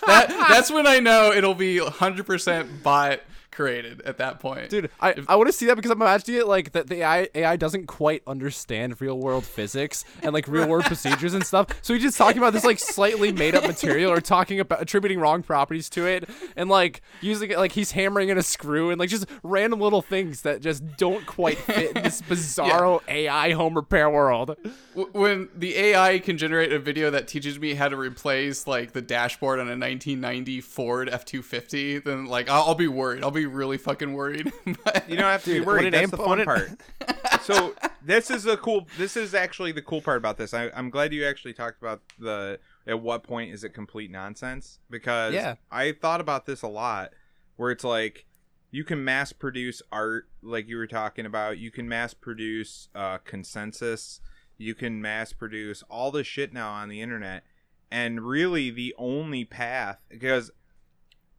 that 0.07 0.47
that's 0.49 0.71
when 0.71 0.87
I 0.87 1.01
know 1.01 1.33
it'll 1.33 1.55
be 1.55 1.79
hundred 1.79 2.27
percent 2.27 2.83
bot 2.83 3.21
created 3.57 4.03
at 4.03 4.19
that 4.19 4.39
point, 4.39 4.69
Dude, 4.69 4.91
I, 5.01 5.15
I 5.27 5.37
want 5.37 5.49
to 5.49 5.53
see 5.53 5.65
that 5.67 5.77
because 5.77 5.91
I'm 5.91 6.01
imagining 6.01 6.41
it 6.41 6.47
like 6.47 6.73
that 6.73 6.89
the 6.89 6.97
AI, 6.97 7.29
AI 7.35 7.57
doesn't 7.57 7.87
quite 7.87 8.23
understand 8.27 9.01
real 9.01 9.19
world 9.19 9.45
physics 9.45 10.05
and 10.23 10.35
like 10.35 10.47
real 10.47 10.69
world 10.69 10.85
procedures 10.87 11.33
and 11.33 11.45
stuff. 11.45 11.69
So 11.81 11.95
he's 11.95 12.03
just 12.03 12.19
talking 12.19 12.37
about 12.37 12.53
this 12.53 12.65
like 12.65 12.79
slightly 12.79 13.33
made 13.33 13.55
up 13.55 13.67
material 13.67 14.13
or 14.13 14.21
talking 14.21 14.61
about 14.61 14.83
attributing 14.83 15.19
wrong 15.19 15.43
properties 15.43 15.89
to 15.91 16.07
it 16.07 16.29
and 16.55 16.69
like 16.69 17.01
using 17.23 17.51
it 17.51 17.57
like 17.57 17.73
he's 17.73 17.93
hammering 17.93 18.29
in 18.29 18.37
a 18.37 18.43
screw 18.43 18.91
and 18.91 19.01
like 19.01 19.09
just 19.09 19.27
random 19.43 19.81
little 19.81 20.03
things 20.03 20.43
that 20.43 20.61
just 20.61 20.85
don't 20.99 21.25
quite 21.25 21.57
fit 21.57 21.97
in 21.97 22.03
this 22.03 22.21
bizarro 22.29 23.01
AI 23.09 23.53
home 23.53 23.75
repair 23.75 24.11
world. 24.11 24.55
When 24.95 25.49
the 25.57 25.77
AI 25.77 26.19
can 26.19 26.37
generate 26.37 26.73
a 26.73 26.79
video 26.79 27.11
that 27.11 27.27
teaches 27.27 27.59
me 27.59 27.73
how 27.73 27.89
to 27.89 27.97
replace 27.97 28.67
like 28.67 28.93
the 28.93 29.03
dashboard 29.03 29.61
on 29.61 29.67
a 29.67 29.79
1990 29.79 30.61
Ford 30.61 31.09
F250, 31.09 32.05
then 32.05 32.27
like 32.27 32.51
I'll, 32.51 32.65
I'll 32.65 32.75
be 32.75 32.89
worried. 32.89 33.25
I'll 33.25 33.31
be 33.31 33.46
really 33.47 33.79
fucking 33.79 34.13
worried. 34.13 34.53
But- 34.85 35.09
You 35.09 35.17
don't 35.17 35.25
have 35.27 35.45
to 35.45 35.53
be 35.55 35.61
worried. 35.61 35.85
what 35.85 35.93
That's 35.93 36.11
the 36.11 36.17
fun 36.17 36.41
an- 36.41 36.45
part. 36.47 36.71
so 37.43 37.75
this 38.05 38.31
is 38.31 38.47
a 38.47 38.57
cool. 38.57 38.87
This 38.99 39.17
is 39.17 39.35
actually 39.35 39.73
the 39.73 39.83
cool 39.83 40.01
part 40.01 40.19
about 40.19 40.37
this. 40.37 40.53
I, 40.55 40.71
I'm 40.75 40.91
glad 40.91 41.13
you 41.13 41.25
actually 41.25 41.55
talked 41.55 41.81
about 41.81 42.03
the 42.19 42.59
at 42.87 43.01
what 43.01 43.23
point 43.23 43.53
is 43.53 43.65
it 43.65 43.71
complete 43.71 44.11
nonsense 44.11 44.79
because 44.91 45.35
Yeah. 45.35 45.57
I 45.71 45.93
thought 45.93 46.21
about 46.21 46.47
this 46.47 46.63
a 46.63 46.69
lot. 46.69 47.11
Where 47.57 47.71
it's 47.71 47.85
like 47.85 48.27
you 48.71 48.85
can 48.85 49.03
mass 49.05 49.33
produce 49.33 49.81
art, 49.91 50.29
like 50.43 50.69
you 50.69 50.77
were 50.77 50.87
talking 50.87 51.25
about. 51.25 51.59
You 51.59 51.71
can 51.71 51.89
mass 51.89 52.13
produce 52.15 52.89
uh, 52.95 53.19
consensus. 53.25 54.21
You 54.59 54.75
can 54.75 55.01
mass 55.01 55.33
produce 55.33 55.83
all 55.89 56.11
this 56.11 56.27
shit 56.27 56.53
now 56.53 56.71
on 56.73 56.89
the 56.89 57.01
internet, 57.01 57.45
and 57.91 58.27
really 58.27 58.71
the 58.71 58.95
only 58.99 59.45
path 59.45 59.99
because 60.09 60.51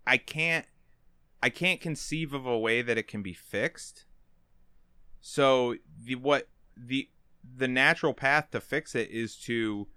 I 0.05 0.17
can't 0.17 0.65
I 1.41 1.49
can't 1.49 1.79
conceive 1.79 2.33
of 2.33 2.45
a 2.45 2.57
way 2.57 2.81
that 2.81 2.97
it 2.97 3.07
can 3.07 3.21
be 3.21 3.33
fixed. 3.33 4.05
So 5.19 5.75
the 6.03 6.15
what 6.15 6.49
the 6.75 7.09
the 7.55 7.67
natural 7.67 8.13
path 8.13 8.51
to 8.51 8.61
fix 8.61 8.95
it 8.95 9.09
is 9.09 9.35
to 9.37 9.87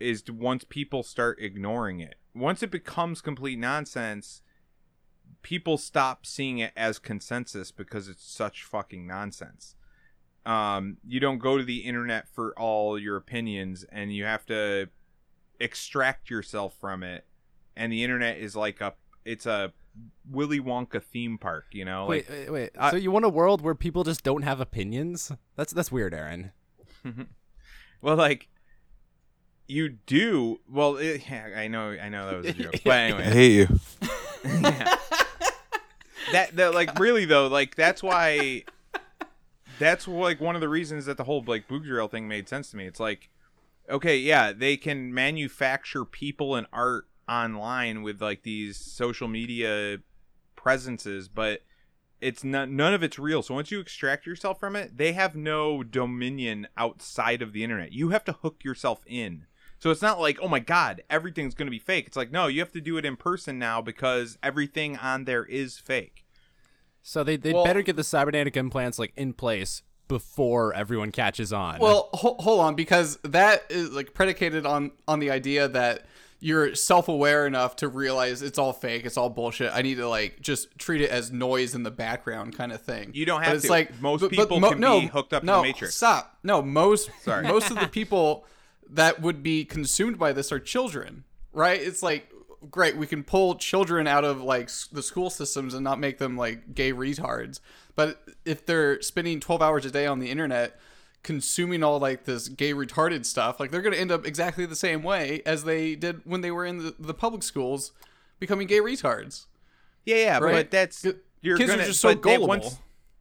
is 0.00 0.22
to 0.22 0.32
once 0.32 0.64
people 0.64 1.02
start 1.02 1.40
ignoring 1.40 2.00
it. 2.00 2.16
Once 2.34 2.62
it 2.62 2.70
becomes 2.70 3.20
complete 3.20 3.58
nonsense, 3.58 4.42
people 5.42 5.76
stop 5.76 6.24
seeing 6.24 6.58
it 6.58 6.72
as 6.76 6.98
consensus 6.98 7.72
because 7.72 8.08
it's 8.08 8.24
such 8.24 8.62
fucking 8.62 9.06
nonsense. 9.06 9.74
Um, 10.46 10.98
you 11.06 11.20
don't 11.20 11.38
go 11.38 11.58
to 11.58 11.64
the 11.64 11.78
internet 11.78 12.28
for 12.28 12.52
all 12.58 12.98
your 12.98 13.16
opinions 13.16 13.84
and 13.90 14.14
you 14.14 14.24
have 14.24 14.46
to 14.46 14.88
extract 15.60 16.30
yourself 16.30 16.74
from 16.80 17.02
it 17.02 17.26
and 17.78 17.92
the 17.92 18.02
internet 18.02 18.38
is 18.38 18.56
like 18.56 18.80
a 18.80 18.92
it's 19.24 19.46
a 19.46 19.72
Willy 20.30 20.60
Wonka 20.60 21.02
theme 21.02 21.38
park. 21.38 21.66
You 21.72 21.84
know, 21.84 22.06
Wait, 22.06 22.28
like 22.28 22.38
wait, 22.38 22.50
wait. 22.50 22.70
I- 22.78 22.90
so 22.90 22.96
you 22.96 23.10
want 23.10 23.24
a 23.24 23.28
world 23.30 23.60
where 23.62 23.74
people 23.74 24.04
just 24.04 24.22
don't 24.24 24.42
have 24.42 24.60
opinions? 24.60 25.32
That's 25.56 25.72
that's 25.72 25.90
weird, 25.92 26.14
Aaron. 26.14 26.52
well, 28.02 28.16
like 28.16 28.48
you 29.66 29.90
do. 30.06 30.60
Well, 30.70 30.96
it, 30.96 31.22
yeah, 31.28 31.48
I 31.56 31.68
know, 31.68 31.90
I 31.90 32.08
know 32.08 32.26
that 32.30 32.36
was 32.38 32.46
a 32.46 32.52
joke, 32.52 32.80
but 32.84 32.92
anyway, 32.98 33.24
I 33.26 33.30
hate 33.30 33.52
you. 33.52 33.80
that 36.32 36.56
that 36.56 36.74
like 36.74 36.98
really 36.98 37.24
though, 37.24 37.46
like 37.46 37.74
that's 37.74 38.02
why. 38.02 38.64
That's 39.78 40.08
like 40.08 40.40
one 40.40 40.56
of 40.56 40.60
the 40.60 40.68
reasons 40.68 41.06
that 41.06 41.16
the 41.16 41.24
whole 41.24 41.44
like 41.46 41.68
Boogerill 41.68 42.10
thing 42.10 42.26
made 42.26 42.48
sense 42.48 42.70
to 42.72 42.76
me. 42.76 42.86
It's 42.86 42.98
like, 42.98 43.30
okay, 43.88 44.16
yeah, 44.18 44.52
they 44.52 44.76
can 44.76 45.14
manufacture 45.14 46.04
people 46.04 46.56
and 46.56 46.66
art 46.72 47.06
online 47.28 48.02
with 48.02 48.20
like 48.22 48.42
these 48.42 48.76
social 48.76 49.28
media 49.28 49.98
presences, 50.56 51.28
but 51.28 51.60
it's 52.20 52.42
not 52.42 52.68
none 52.68 52.94
of 52.94 53.02
it's 53.02 53.18
real. 53.18 53.42
So 53.42 53.54
once 53.54 53.70
you 53.70 53.80
extract 53.80 54.26
yourself 54.26 54.58
from 54.58 54.74
it, 54.76 54.96
they 54.96 55.12
have 55.12 55.36
no 55.36 55.82
dominion 55.82 56.66
outside 56.76 57.42
of 57.42 57.52
the 57.52 57.62
internet. 57.62 57.92
You 57.92 58.08
have 58.10 58.24
to 58.24 58.32
hook 58.32 58.64
yourself 58.64 59.00
in. 59.06 59.46
So 59.78 59.90
it's 59.92 60.02
not 60.02 60.18
like, 60.20 60.38
oh 60.42 60.48
my 60.48 60.58
god, 60.58 61.02
everything's 61.08 61.54
going 61.54 61.68
to 61.68 61.70
be 61.70 61.78
fake. 61.78 62.08
It's 62.08 62.16
like, 62.16 62.32
no, 62.32 62.48
you 62.48 62.58
have 62.60 62.72
to 62.72 62.80
do 62.80 62.96
it 62.96 63.04
in 63.04 63.14
person 63.16 63.58
now 63.58 63.80
because 63.80 64.36
everything 64.42 64.96
on 64.96 65.24
there 65.24 65.44
is 65.44 65.78
fake. 65.78 66.24
So 67.02 67.22
they 67.22 67.36
they 67.36 67.52
Well- 67.52 67.64
better 67.64 67.82
get 67.82 67.96
the 67.96 68.04
cybernetic 68.04 68.56
implants 68.56 68.98
like 68.98 69.12
in 69.16 69.32
place 69.32 69.82
before 70.08 70.72
everyone 70.74 71.12
catches 71.12 71.52
on. 71.52 71.78
Well, 71.78 72.08
ho- 72.14 72.36
hold 72.40 72.60
on, 72.60 72.74
because 72.74 73.18
that 73.22 73.64
is 73.70 73.90
like 73.90 74.14
predicated 74.14 74.66
on 74.66 74.90
on 75.06 75.20
the 75.20 75.30
idea 75.30 75.68
that 75.68 76.06
you're 76.40 76.74
self-aware 76.74 77.46
enough 77.46 77.76
to 77.76 77.88
realize 77.88 78.42
it's 78.42 78.58
all 78.58 78.72
fake, 78.72 79.04
it's 79.04 79.16
all 79.16 79.28
bullshit. 79.28 79.72
I 79.74 79.82
need 79.82 79.96
to 79.96 80.08
like 80.08 80.40
just 80.40 80.78
treat 80.78 81.00
it 81.00 81.10
as 81.10 81.32
noise 81.32 81.74
in 81.74 81.82
the 81.82 81.90
background, 81.90 82.56
kind 82.56 82.70
of 82.72 82.80
thing. 82.80 83.10
You 83.14 83.26
don't 83.26 83.40
But 83.40 83.46
have 83.46 83.56
it's 83.56 83.64
to. 83.66 83.70
like 83.70 84.00
Most 84.00 84.28
people 84.30 84.60
can 84.60 84.80
be 84.80 85.06
hooked 85.06 85.32
up 85.32 85.42
to 85.42 85.46
the 85.46 85.52
no, 85.52 85.62
Matrix. 85.62 85.96
Stop. 85.96 86.38
No, 86.42 86.62
most 86.62 87.10
Sorry. 87.22 87.46
most 87.46 87.70
of 87.70 87.80
the 87.80 87.88
people 87.98 88.44
that 88.90 89.20
would 89.20 89.42
be 89.42 89.64
consumed 89.64 90.18
by 90.18 90.32
this 90.32 90.52
are 90.52 90.60
children, 90.60 91.24
right? 91.52 91.80
It's 91.80 92.02
like 92.02 92.30
great, 92.70 92.96
we 92.96 93.06
can 93.06 93.22
pull 93.22 93.54
children 93.56 94.06
out 94.06 94.24
of 94.24 94.40
like 94.42 94.70
the 94.92 95.02
school 95.02 95.30
systems 95.30 95.74
and 95.74 95.82
not 95.84 95.98
make 95.98 96.18
them 96.18 96.36
like 96.36 96.74
gay 96.74 96.92
retards. 96.92 97.60
But 97.94 98.22
if 98.44 98.64
they're 98.64 99.02
spending 99.02 99.40
12 99.40 99.60
hours 99.60 99.84
a 99.84 99.90
day 99.90 100.06
on 100.06 100.20
the 100.20 100.30
internet 100.30 100.78
consuming 101.28 101.84
all 101.84 101.98
like 101.98 102.24
this 102.24 102.48
gay 102.48 102.72
retarded 102.72 103.26
stuff, 103.26 103.60
like 103.60 103.70
they're 103.70 103.82
going 103.82 103.92
to 103.92 104.00
end 104.00 104.10
up 104.10 104.26
exactly 104.26 104.64
the 104.64 104.74
same 104.74 105.02
way 105.02 105.42
as 105.44 105.64
they 105.64 105.94
did 105.94 106.22
when 106.24 106.40
they 106.40 106.50
were 106.50 106.64
in 106.64 106.78
the, 106.78 106.94
the 106.98 107.12
public 107.12 107.42
schools 107.42 107.92
becoming 108.40 108.66
gay 108.66 108.80
retards. 108.80 109.44
Yeah, 110.06 110.16
yeah, 110.16 110.38
Right? 110.38 110.52
but 110.52 110.70
that's 110.70 111.04
you're 111.42 111.58
kids 111.58 111.68
are 111.70 111.74
gonna, 111.74 111.86
just 111.86 112.00
so 112.00 112.08
but 112.14 112.22
they- 112.22 112.30
gullible. 112.36 112.48
once 112.48 112.76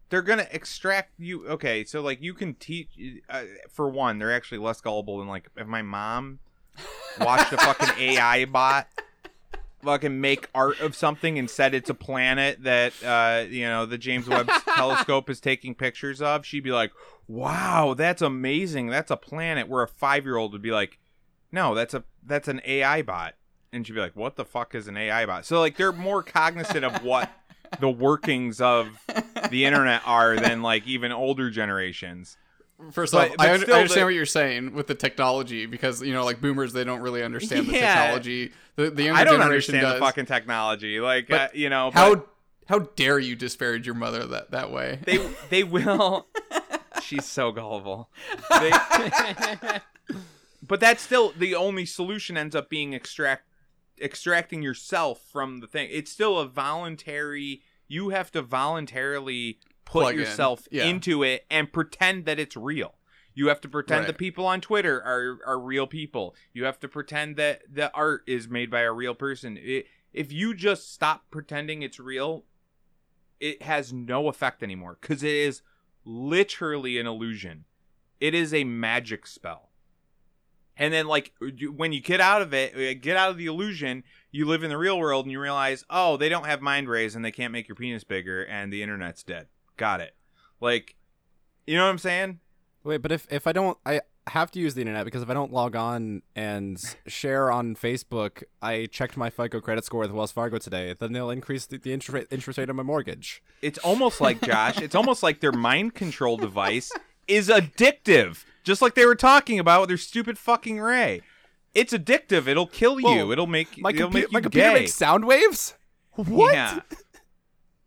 they're 0.10 0.22
gonna 0.22 0.48
extract 0.52 1.12
you. 1.20 1.46
Okay, 1.50 1.84
so 1.84 2.00
like 2.02 2.22
you 2.24 2.34
can 2.34 2.54
teach. 2.54 2.88
Uh, 3.30 3.44
for 3.70 3.90
one, 3.90 4.20
they're 4.20 4.32
actually 4.34 4.60
less 4.60 4.80
gullible 4.80 5.20
than 5.20 5.28
like 5.28 5.50
if 5.58 5.68
my 5.68 5.82
mom 5.82 6.40
watched 7.20 7.52
a 7.52 7.58
fucking 7.58 7.90
AI 8.00 8.46
bot 8.46 8.88
fucking 9.84 10.20
make 10.20 10.50
art 10.56 10.80
of 10.80 10.96
something 10.96 11.38
and 11.38 11.50
said 11.50 11.74
it's 11.76 11.90
a 11.90 11.94
planet 11.94 12.64
that 12.64 12.94
uh 13.06 13.46
you 13.48 13.64
know 13.66 13.86
the 13.86 13.98
James 13.98 14.28
Webb 14.28 14.50
telescope 14.76 15.30
is 15.30 15.40
taking 15.42 15.76
pictures 15.76 16.22
of, 16.22 16.46
she'd 16.46 16.64
be 16.64 16.72
like, 16.72 16.92
"Wow, 17.28 17.94
that's 17.98 18.22
amazing. 18.22 18.88
That's 18.88 19.12
a 19.12 19.18
planet." 19.18 19.68
Where 19.68 19.84
a 19.84 19.88
5-year-old 19.88 20.54
would 20.54 20.62
be 20.62 20.72
like, 20.72 21.00
"No, 21.52 21.74
that's 21.76 21.94
a 21.94 22.04
that's 22.26 22.48
an 22.48 22.62
AI 22.66 23.02
bot." 23.02 23.36
And 23.74 23.86
she'd 23.86 23.94
be 23.94 24.00
like, 24.00 24.16
"What 24.16 24.36
the 24.36 24.46
fuck 24.46 24.74
is 24.76 24.88
an 24.88 24.98
AI 24.98 25.26
bot?" 25.26 25.46
So 25.46 25.60
like 25.60 25.78
they're 25.78 25.92
more 25.92 26.24
cognizant 26.24 26.86
of 26.86 27.04
what 27.04 27.30
the 27.80 27.90
workings 27.90 28.62
of 28.62 28.88
the 29.52 29.66
internet 29.66 30.02
are 30.06 30.38
than 30.38 30.62
like 30.62 30.88
even 30.88 31.12
older 31.12 31.50
generations. 31.50 32.38
First 32.92 33.12
But- 33.14 33.32
off, 33.32 33.38
but 33.38 33.48
I, 33.48 33.54
un- 33.56 33.60
still 33.62 33.74
I 33.74 33.78
understand 33.80 34.02
the- 34.02 34.06
what 34.06 34.14
you're 34.14 34.26
saying 34.28 34.74
with 34.74 34.86
the 34.88 34.94
technology 34.96 35.66
because 35.66 36.02
you 36.02 36.14
know, 36.14 36.24
like 36.24 36.40
boomers, 36.40 36.74
they 36.74 36.84
don't 36.84 37.02
really 37.02 37.24
understand 37.24 37.68
the 37.68 37.74
Yeah. 37.74 37.96
technology. 38.04 38.52
The, 38.76 38.92
the 38.92 39.04
younger 39.06 39.20
I 39.20 39.24
don't 39.24 39.40
generation 39.40 39.74
understand 39.76 39.82
does. 39.82 39.94
the 39.96 40.00
fucking 40.06 40.26
technology. 40.28 41.00
Like 41.00 41.32
uh, 41.32 41.48
you 41.54 41.70
know, 41.72 41.90
how 41.92 42.16
but 42.16 42.28
how 42.68 42.80
dare 42.80 43.18
you 43.18 43.36
disparage 43.36 43.86
your 43.88 43.96
mother 43.96 44.26
that 44.28 44.52
that 44.52 44.72
way? 44.72 45.00
they 45.04 45.18
they 45.50 45.64
will. 45.64 46.28
She's 47.08 47.26
so 47.26 47.52
gullible. 47.52 48.10
They, 48.50 48.72
but 50.68 50.80
that's 50.80 51.02
still 51.02 51.34
the 51.38 51.56
only 51.56 51.86
solution. 51.86 52.38
Ends 52.38 52.56
up 52.56 52.70
being 52.70 52.94
extract 52.94 53.44
extracting 54.02 54.62
yourself 54.62 55.22
from 55.32 55.60
the 55.60 55.68
thing. 55.68 55.88
It's 55.92 56.12
still 56.12 56.38
a 56.40 56.48
voluntary. 56.48 57.62
You 57.88 58.10
have 58.10 58.32
to 58.34 58.42
voluntarily 58.42 59.60
put 59.86 60.02
Plug 60.02 60.14
in. 60.16 60.20
yourself 60.20 60.68
Yeah. 60.70 60.86
into 60.86 61.24
it 61.24 61.46
and 61.50 61.72
pretend 61.72 62.26
that 62.26 62.40
it's 62.40 62.58
real. 62.58 62.96
You 63.34 63.48
have 63.48 63.62
to 63.62 63.70
pretend 63.70 64.08
the 64.08 64.14
people 64.14 64.46
on 64.46 64.62
Twitter 64.62 65.02
are 65.02 65.38
are 65.46 65.60
real 65.60 65.88
people. 65.88 66.36
You 66.54 66.66
have 66.66 66.80
to 66.82 66.88
pretend 66.88 67.38
that 67.38 67.62
the 67.72 67.94
art 67.94 68.24
is 68.28 68.48
made 68.50 68.70
by 68.72 68.82
a 68.82 68.92
real 68.92 69.14
person. 69.14 69.58
It, 69.62 69.86
if 70.12 70.32
you 70.34 70.54
just 70.56 70.92
stop 70.92 71.26
pretending 71.30 71.84
it's 71.84 72.00
real, 72.00 72.46
it 73.40 73.62
has 73.62 73.94
no 73.94 74.28
effect 74.28 74.64
anymore 74.64 74.98
because 75.00 75.22
it 75.22 75.34
is 75.36 75.62
literally 76.08 76.98
an 76.98 77.06
illusion. 77.06 77.66
It 78.20 78.34
is 78.34 78.54
a 78.54 78.64
magic 78.64 79.28
spell. 79.28 79.70
And 80.78 80.94
then, 80.94 81.08
like, 81.08 81.34
when 81.76 81.92
you 81.92 82.02
get 82.02 82.22
out 82.22 82.42
of 82.42 82.54
it, 82.54 82.76
uh, 82.76 83.00
get 83.02 83.18
out 83.18 83.32
of 83.32 83.38
the 83.38 83.48
illusion, 83.48 84.04
you 84.32 84.46
live 84.46 84.64
in 84.64 84.70
the 84.70 84.78
real 84.78 84.98
world 85.00 85.26
and 85.26 85.32
you 85.32 85.40
realize, 85.40 85.84
oh, 85.90 86.18
they 86.18 86.30
don't 86.30 86.46
have 86.46 86.62
mind 86.62 86.88
rays 86.88 87.16
and 87.16 87.26
they 87.26 87.32
can't 87.32 87.52
make 87.52 87.68
your 87.68 87.76
penis 87.76 88.04
bigger 88.04 88.44
and 88.44 88.72
the 88.72 88.84
internet's 88.84 89.24
dead. 89.24 89.48
Got 89.76 90.02
it. 90.02 90.16
Like, 90.62 90.96
you 91.66 91.76
know 91.76 91.84
what 91.84 91.90
I'm 91.90 91.98
saying? 91.98 92.40
Wait, 92.84 93.02
but 93.02 93.12
if 93.12 93.28
if 93.30 93.48
I 93.48 93.52
don't, 93.52 93.78
I 93.86 94.02
have 94.30 94.52
to 94.52 94.60
use 94.60 94.74
the 94.74 94.82
internet 94.82 95.06
because 95.06 95.22
if 95.22 95.30
I 95.30 95.34
don't 95.34 95.52
log 95.54 95.76
on 95.76 96.22
and 96.36 96.78
share 97.08 97.52
on 97.52 97.76
Facebook, 97.76 98.44
I 98.62 98.88
checked 98.88 99.18
my 99.18 99.30
FICO 99.30 99.60
credit 99.62 99.86
score 99.86 100.02
with 100.02 100.12
Wells 100.12 100.32
Fargo 100.32 100.58
today. 100.58 100.94
Then 100.98 101.14
they'll 101.14 101.30
increase 101.30 101.66
the, 101.66 101.78
the 101.78 101.94
interest 101.94 102.14
rate, 102.14 102.28
interest 102.32 102.58
rate 102.60 102.70
on 102.70 102.76
my 102.76 102.84
mortgage. 102.84 103.42
It's 103.62 103.78
almost 103.80 104.20
like, 104.22 104.42
Josh, 104.42 104.80
it's 104.82 104.96
almost 104.96 105.24
like 105.24 105.40
their 105.40 105.52
mind 105.52 105.96
control 105.96 106.38
device 106.38 106.92
is 107.28 107.50
addictive. 107.50 108.44
Just 108.64 108.82
like 108.82 108.96
they 108.96 109.06
were 109.06 109.16
talking 109.16 109.60
about 109.60 109.82
with 109.82 109.90
their 109.90 109.98
stupid 109.98 110.38
fucking 110.38 110.80
Ray. 110.80 111.22
It's 111.74 111.94
addictive. 111.94 112.48
It'll 112.48 112.68
kill 112.68 113.00
you. 113.00 113.06
Whoa, 113.08 113.32
It'll 113.32 113.48
make 113.48 113.78
My, 113.78 113.92
it'll 113.92 114.10
compu- 114.10 114.14
make 114.14 114.24
you 114.24 114.30
my 114.32 114.42
computer 114.42 114.70
gay. 114.70 114.74
makes 114.82 114.94
sound 114.94 115.26
waves. 115.26 115.76
What? 116.16 116.54
Yeah. 116.54 116.80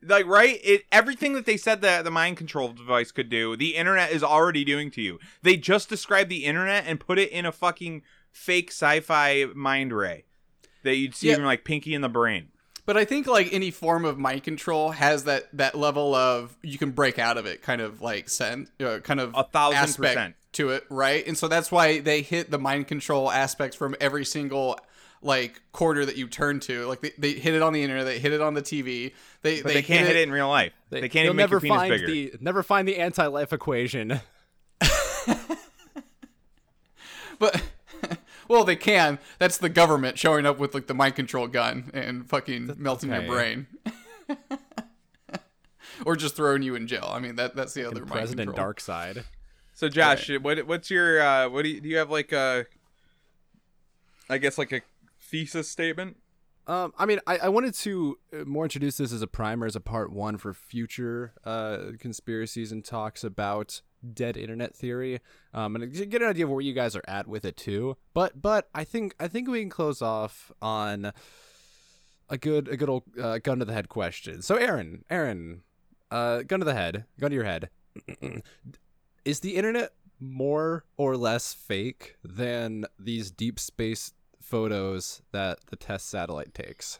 Like 0.02 0.26
right, 0.26 0.58
it 0.64 0.84
everything 0.90 1.34
that 1.34 1.44
they 1.44 1.56
said 1.58 1.82
that 1.82 2.04
the 2.04 2.10
mind 2.10 2.36
control 2.38 2.72
device 2.72 3.12
could 3.12 3.28
do, 3.28 3.56
the 3.56 3.76
internet 3.76 4.12
is 4.12 4.22
already 4.22 4.64
doing 4.64 4.90
to 4.92 5.02
you. 5.02 5.18
They 5.42 5.56
just 5.56 5.88
described 5.90 6.30
the 6.30 6.44
internet 6.46 6.84
and 6.86 6.98
put 6.98 7.18
it 7.18 7.30
in 7.30 7.44
a 7.44 7.52
fucking 7.52 8.02
fake 8.32 8.70
sci-fi 8.70 9.46
mind 9.54 9.92
ray 9.92 10.24
that 10.84 10.96
you'd 10.96 11.14
see 11.14 11.28
Yeah. 11.28 11.34
from 11.36 11.44
like 11.44 11.64
Pinky 11.64 11.94
and 11.94 12.02
the 12.02 12.08
Brain. 12.08 12.48
But 12.86 12.96
I 12.96 13.04
think 13.04 13.26
like 13.26 13.52
any 13.52 13.70
form 13.70 14.04
of 14.06 14.18
mind 14.18 14.42
control 14.42 14.92
has 14.92 15.24
that 15.24 15.48
that 15.52 15.74
level 15.74 16.14
of 16.14 16.56
you 16.62 16.78
can 16.78 16.92
break 16.92 17.18
out 17.18 17.36
of 17.36 17.44
it, 17.46 17.60
kind 17.62 17.80
of 17.82 18.00
like 18.00 18.28
send, 18.30 18.68
uh, 18.82 18.98
kind 19.00 19.20
of 19.20 19.32
A 19.36 19.44
thousand 19.44 20.02
percent. 20.02 20.34
to 20.52 20.70
it, 20.70 20.84
right? 20.88 21.24
And 21.26 21.36
so 21.36 21.46
that's 21.46 21.70
why 21.70 22.00
they 22.00 22.22
hit 22.22 22.50
the 22.50 22.58
mind 22.58 22.88
control 22.88 23.30
aspects 23.30 23.76
from 23.76 23.94
every 24.00 24.24
single 24.24 24.78
like 25.22 25.60
quarter 25.72 26.04
that 26.06 26.16
you 26.16 26.26
turn 26.28 26.60
to. 26.60 26.86
Like 26.86 27.00
they, 27.00 27.12
they 27.18 27.32
hit 27.32 27.54
it 27.54 27.62
on 27.62 27.72
the 27.72 27.82
internet, 27.82 28.06
they 28.06 28.18
hit 28.18 28.32
it 28.32 28.40
on 28.40 28.54
the 28.54 28.62
TV. 28.62 29.12
They 29.42 29.62
But 29.62 29.74
they, 29.74 29.82
can't 29.82 30.06
hit 30.06 30.16
it 30.16 30.22
in 30.22 30.32
real 30.32 30.48
life. 30.48 30.72
They, 30.90 31.00
can't 31.00 31.12
They'll 31.12 31.24
even 31.24 31.36
make 31.36 31.44
never 31.44 31.54
your 31.54 31.60
penis 31.60 31.76
find 31.76 31.90
bigger. 31.90 32.06
the 32.06 32.32
never 32.40 32.62
find 32.62 32.88
the 32.88 32.96
anti-life 32.98 33.52
equation. 33.52 34.20
But 37.40 37.62
well, 38.48 38.62
they 38.62 38.76
can. 38.76 39.18
That's 39.40 39.58
the 39.58 39.68
government 39.68 40.16
showing 40.16 40.46
up 40.46 40.60
with 40.60 40.74
like 40.74 40.86
the 40.86 40.94
mind 40.94 41.16
control 41.16 41.48
gun 41.48 41.90
and 41.92 42.28
fucking 42.28 42.74
melting 42.76 43.12
okay. 43.12 43.24
your 43.24 43.34
brain. 43.34 43.66
or 46.06 46.14
just 46.14 46.36
throwing 46.36 46.62
you 46.62 46.76
in 46.76 46.86
jail. 46.86 47.10
I 47.10 47.18
mean, 47.18 47.34
that 47.34 47.56
that's 47.56 47.74
the 47.74 47.84
other 47.84 48.00
mind 48.00 48.12
President 48.12 48.54
control. 48.54 48.74
side. 48.78 49.24
So 49.74 49.88
Josh, 49.88 50.30
what 50.38 50.64
what's 50.68 50.90
your 50.90 51.20
uh 51.20 51.48
what 51.48 51.62
do 51.62 51.70
you 51.70 51.80
do 51.80 51.88
you 51.88 51.96
have 51.96 52.10
like 52.10 52.30
a 52.30 52.66
I 54.28 54.38
guess 54.38 54.58
like 54.58 54.70
a 54.70 54.82
thesis 55.30 55.68
statement? 55.68 56.16
Um, 56.66 56.92
I 56.98 57.06
mean, 57.06 57.20
I, 57.26 57.38
I 57.38 57.48
wanted 57.48 57.74
to 57.74 58.18
uh, 58.32 58.44
more 58.44 58.64
introduce 58.64 58.98
this 58.98 59.12
as 59.12 59.22
a 59.22 59.26
primer, 59.26 59.66
as 59.66 59.74
a 59.74 59.80
part 59.80 60.12
one 60.12 60.36
for 60.36 60.52
future 60.52 61.32
uh, 61.44 61.92
conspiracies 61.98 62.70
and 62.70 62.84
talks 62.84 63.24
about 63.24 63.82
dead 64.14 64.36
internet 64.36 64.74
theory, 64.74 65.20
um, 65.52 65.74
and 65.74 65.92
get 65.92 66.22
an 66.22 66.28
idea 66.28 66.44
of 66.44 66.50
where 66.50 66.60
you 66.60 66.72
guys 66.72 66.94
are 66.94 67.04
at 67.08 67.26
with 67.26 67.44
it 67.44 67.56
too. 67.56 67.96
But 68.14 68.40
but 68.40 68.68
I 68.74 68.84
think 68.84 69.14
I 69.18 69.26
think 69.26 69.48
we 69.48 69.60
can 69.60 69.70
close 69.70 70.00
off 70.00 70.52
on 70.62 71.12
a 72.28 72.38
good 72.38 72.68
a 72.68 72.76
good 72.76 72.88
old 72.88 73.02
uh, 73.20 73.38
gun 73.38 73.58
to 73.58 73.64
the 73.64 73.72
head 73.72 73.88
question. 73.88 74.42
So 74.42 74.56
Aaron, 74.56 75.04
Aaron, 75.10 75.62
uh, 76.10 76.42
gun 76.42 76.60
to 76.60 76.64
the 76.64 76.74
head, 76.74 77.04
gun 77.18 77.30
to 77.30 77.34
your 77.34 77.44
head. 77.44 77.70
Is 79.24 79.40
the 79.40 79.56
internet 79.56 79.92
more 80.20 80.84
or 80.96 81.16
less 81.16 81.52
fake 81.52 82.16
than 82.22 82.84
these 82.98 83.30
deep 83.30 83.58
space 83.58 84.12
photos 84.50 85.22
that 85.30 85.60
the 85.68 85.76
TESS 85.76 86.02
satellite 86.02 86.52
takes? 86.52 86.98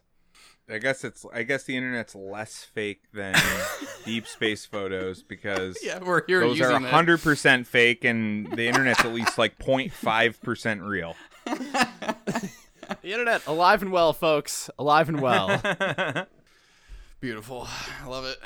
I 0.71 0.79
guess 0.79 1.03
it's. 1.03 1.27
I 1.35 1.43
guess 1.43 1.65
the 1.65 1.77
internet's 1.77 2.15
less 2.15 2.63
fake 2.63 3.03
than 3.13 3.35
deep 4.05 4.27
space 4.29 4.65
photos 4.65 5.25
because 5.25 5.77
Yeah, 5.83 5.99
we're 5.99 6.25
here 6.27 6.41
those 6.41 6.61
are 6.61 6.79
hundred 6.79 7.21
percent 7.21 7.67
fake, 7.67 8.05
and 8.05 8.53
the 8.53 8.69
internet's 8.69 9.05
at 9.05 9.13
least 9.13 9.37
like 9.37 9.55
05 9.63 10.41
percent 10.43 10.83
real. 10.83 11.17
The 13.03 13.13
internet 13.13 13.47
alive 13.47 13.83
and 13.83 13.93
well, 13.93 14.13
folks. 14.13 14.69
Alive 14.77 15.09
and 15.09 15.21
well. 15.21 15.63
Beautiful. 17.21 17.69
I 18.03 18.09
love 18.09 18.25
it. 18.25 18.37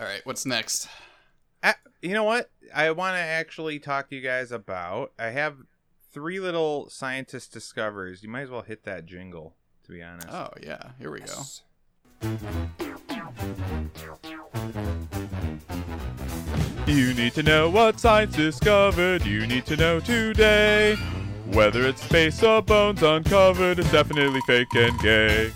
All 0.00 0.06
right, 0.06 0.22
what's 0.24 0.46
next? 0.46 0.88
Uh, 1.62 1.74
you 2.00 2.14
know 2.14 2.24
what? 2.24 2.50
I 2.74 2.90
want 2.92 3.14
to 3.16 3.20
actually 3.20 3.78
talk 3.78 4.08
to 4.08 4.16
you 4.16 4.22
guys 4.22 4.50
about. 4.50 5.12
I 5.18 5.26
have 5.26 5.58
three 6.12 6.38
little 6.38 6.88
scientist 6.90 7.52
discoveries. 7.52 8.22
You 8.22 8.28
might 8.28 8.42
as 8.42 8.50
well 8.50 8.62
hit 8.62 8.84
that 8.84 9.06
jingle. 9.06 9.54
To 9.84 9.92
be 9.92 10.02
honest. 10.02 10.28
Oh 10.30 10.50
yeah, 10.62 10.90
here 10.98 11.10
we 11.10 11.20
go. 11.20 11.42
You 16.86 17.14
need 17.14 17.32
to 17.34 17.42
know 17.42 17.68
what 17.68 17.98
science 17.98 18.36
discovered. 18.36 19.24
You 19.24 19.46
need 19.46 19.66
to 19.66 19.76
know 19.76 19.98
today. 19.98 20.94
Whether 21.52 21.82
it's 21.86 22.02
space 22.02 22.42
or 22.42 22.62
bones 22.62 23.02
uncovered, 23.02 23.80
it's 23.80 23.90
definitely 23.90 24.40
fake 24.46 24.68
and 24.74 24.98
gay. 25.00 25.52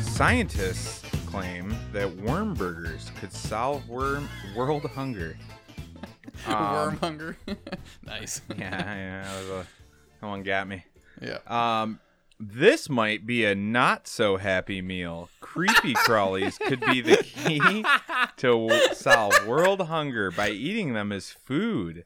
Scientists 0.00 1.02
claim 1.26 1.74
that 1.92 2.14
worm 2.18 2.54
burgers 2.54 3.10
could 3.18 3.32
solve 3.32 3.88
worm 3.88 4.28
world 4.54 4.84
hunger. 4.84 5.36
Worm 6.48 6.96
hunger. 6.98 7.36
nice. 8.06 8.40
Yeah, 8.56 8.70
yeah, 8.70 9.22
that, 9.22 9.40
was 9.40 9.48
a, 9.48 9.66
that 10.20 10.26
one 10.26 10.42
got 10.42 10.68
me. 10.68 10.84
Yeah. 11.20 11.38
Um, 11.46 12.00
this 12.38 12.88
might 12.88 13.26
be 13.26 13.44
a 13.44 13.54
not 13.54 14.06
so 14.08 14.36
happy 14.38 14.80
meal. 14.80 15.28
Creepy 15.40 15.94
crawlies 15.94 16.58
could 16.58 16.80
be 16.80 17.00
the 17.00 17.18
key 17.18 17.60
to 18.38 18.68
w- 18.68 18.94
solve 18.94 19.46
world 19.46 19.82
hunger 19.82 20.30
by 20.30 20.50
eating 20.50 20.94
them 20.94 21.12
as 21.12 21.30
food. 21.30 22.04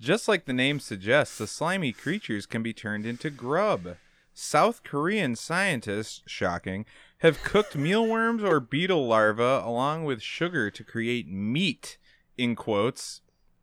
Just 0.00 0.28
like 0.28 0.44
the 0.44 0.52
name 0.52 0.80
suggests, 0.80 1.38
the 1.38 1.46
slimy 1.46 1.92
creatures 1.92 2.46
can 2.46 2.62
be 2.62 2.72
turned 2.72 3.06
into 3.06 3.30
grub. 3.30 3.96
South 4.32 4.82
Korean 4.82 5.36
scientists, 5.36 6.22
shocking, 6.26 6.86
have 7.18 7.42
cooked 7.42 7.76
mealworms 7.76 8.42
or 8.42 8.60
beetle 8.60 9.06
larvae 9.06 9.42
along 9.42 10.04
with 10.04 10.22
sugar 10.22 10.70
to 10.70 10.84
create 10.84 11.28
meat, 11.28 11.98
in 12.38 12.56
quotes, 12.56 13.20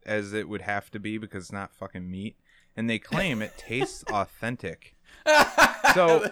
as 0.08 0.34
it 0.34 0.50
would 0.50 0.62
have 0.62 0.90
to 0.92 1.00
be 1.00 1.18
because 1.18 1.46
it's 1.46 1.52
not 1.52 1.74
fucking 1.76 2.10
meat. 2.10 2.38
And 2.76 2.90
they 2.90 3.00
claim 3.00 3.42
it 3.42 3.58
tastes 3.58 4.04
authentic. 4.12 4.96
So 5.94 6.30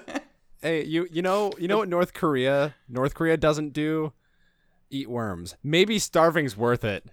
hey, 0.62 0.84
you 0.84 1.08
you 1.12 1.22
know 1.22 1.52
you 1.58 1.68
know 1.68 1.78
what 1.78 1.88
North 1.90 2.14
Korea 2.14 2.76
North 2.88 3.16
Korea 3.16 3.38
doesn't 3.38 3.74
do? 3.74 4.14
Eat 4.92 5.10
worms. 5.10 5.56
Maybe 5.64 5.98
starving's 5.98 6.56
worth 6.56 6.84
it. 6.84 7.06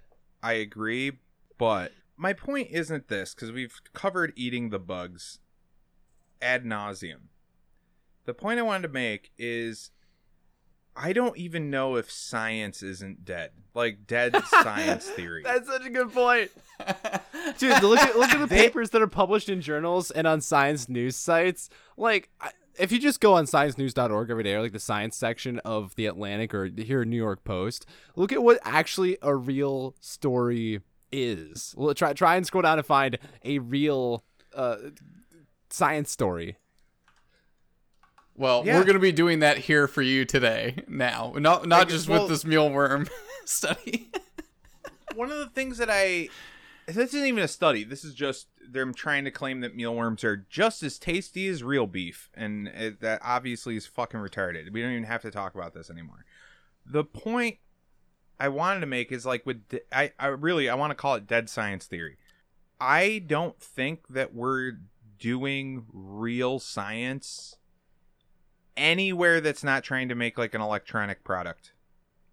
I 0.43 0.55
agree, 0.55 1.13
but 1.57 1.93
my 2.17 2.33
point 2.33 2.69
isn't 2.71 3.09
this 3.09 3.35
because 3.35 3.53
we've 3.53 3.81
covered 3.95 4.33
eating 4.37 4.69
the 4.69 4.79
bugs 4.79 5.39
ad 6.43 6.65
nauseum. 6.65 7.29
The 8.25 8.35
point 8.35 8.59
I 8.59 8.63
wanted 8.63 8.89
to 8.89 8.93
make 8.93 9.31
is 9.39 9.91
I 10.95 11.13
don't 11.13 11.37
even 11.39 11.71
know 11.71 11.97
if 11.97 12.11
science 12.11 12.83
isn't 12.83 13.25
dead, 13.25 13.51
like 13.75 14.07
dead 14.07 14.37
science 14.63 15.09
theory. 15.09 15.43
That's 15.43 15.69
such 15.69 15.87
a 15.87 15.91
good 15.91 16.13
point. 16.13 16.51
Dude, 17.59 17.83
look 17.83 18.01
at 18.01 18.17
look 18.17 18.31
at 18.31 18.41
the 18.41 18.47
papers 18.49 18.91
that 18.91 19.01
are 19.01 19.07
published 19.07 19.49
in 19.49 19.61
journals 19.61 20.11
and 20.11 20.27
on 20.27 20.41
science 20.41 20.89
news 20.89 21.17
sites. 21.17 21.71
Like, 21.97 22.31
if 22.79 22.93
you 22.93 22.99
just 22.99 23.21
go 23.21 23.35
on 23.35 23.47
sciencenews.org 23.47 24.31
every 24.31 24.45
day, 24.45 24.55
or 24.55 24.63
like 24.63 24.73
the 24.73 24.81
science 24.81 25.17
section 25.17 25.59
of 25.61 25.95
the 25.95 26.07
Atlantic 26.07 26.53
or 26.55 26.67
here 26.67 27.03
in 27.03 27.11
New 27.11 27.17
York 27.17 27.45
Post, 27.45 27.87
look 28.15 28.33
at 28.33 28.43
what 28.43 28.59
actually 28.63 29.17
a 29.23 29.35
real 29.35 29.95
story 30.01 30.81
is. 31.11 31.75
Well, 31.77 31.95
try 31.95 32.13
try 32.13 32.37
and 32.37 32.47
scroll 32.47 32.63
down 32.63 32.79
and 32.79 32.87
find 32.87 33.19
a 33.45 33.59
real 33.61 34.25
uh, 34.55 34.77
science 35.71 36.11
story. 36.11 36.57
Well, 38.35 38.63
Yeah. 38.65 38.79
we're 38.79 38.85
gonna 38.85 38.99
be 38.99 39.13
doing 39.13 39.41
that 39.41 39.59
here 39.59 39.87
for 39.87 40.03
you 40.03 40.25
today. 40.25 40.77
Now, 40.89 41.35
not 41.37 41.67
not 41.67 41.89
guess- 41.89 41.99
just 41.99 42.09
well- 42.09 42.23
with 42.23 42.31
this 42.31 42.45
mealworm 42.45 43.09
study. 43.45 44.11
One 45.15 45.31
of 45.31 45.39
the 45.39 45.49
things 45.49 45.79
that 45.79 45.91
I 45.91 46.29
this 46.87 46.97
isn't 47.15 47.27
even 47.27 47.45
a 47.45 47.49
study. 47.49 47.85
This 47.85 48.05
is 48.05 48.15
just 48.15 48.49
them 48.67 48.93
trying 48.95 49.25
to 49.25 49.31
claim 49.31 49.61
that 49.61 49.77
mealworms 49.77 50.25
are 50.25 50.37
just 50.49 50.83
as 50.83 50.99
tasty 50.99 51.47
as 51.49 51.63
real 51.63 51.87
beef, 51.87 52.31
and 52.35 52.69
it, 52.69 53.01
that 53.01 53.21
obviously 53.23 53.77
is 53.77 53.87
fucking 53.87 54.19
retarded. 54.21 54.73
We 54.73 54.81
don't 54.83 54.93
even 54.93 55.05
have 55.05 55.23
to 55.23 55.31
talk 55.31 55.55
about 55.55 55.75
this 55.75 55.91
anymore. 55.91 56.25
The 56.87 57.05
point 57.05 57.59
I 58.41 58.49
wanted 58.49 58.81
to 58.81 58.87
make 58.87 59.13
is 59.13 59.25
like 59.27 59.45
with 59.47 59.69
de- 59.69 59.81
I, 59.97 60.13
I 60.19 60.29
really 60.29 60.69
I 60.69 60.75
want 60.75 60.91
to 60.91 60.95
call 60.97 61.15
it 61.15 61.27
dead 61.27 61.49
science 61.51 61.87
theory. 61.87 62.17
I 62.81 63.23
don't 63.25 63.61
think 63.61 64.09
that 64.09 64.35
we're 64.35 64.73
doing 65.19 65.85
real 65.93 66.59
science 66.59 67.57
anywhere 68.77 69.41
that's 69.41 69.65
not 69.65 69.85
trying 69.85 70.09
to 70.09 70.15
make 70.15 70.39
like 70.39 70.55
an 70.55 70.61
electronic 70.61 71.25
product 71.25 71.73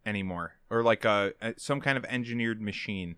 anymore 0.05 0.53
or 0.69 0.83
like 0.83 1.05
a, 1.05 1.33
a 1.41 1.53
some 1.57 1.81
kind 1.81 1.97
of 1.97 2.05
engineered 2.05 2.61
machine. 2.61 3.15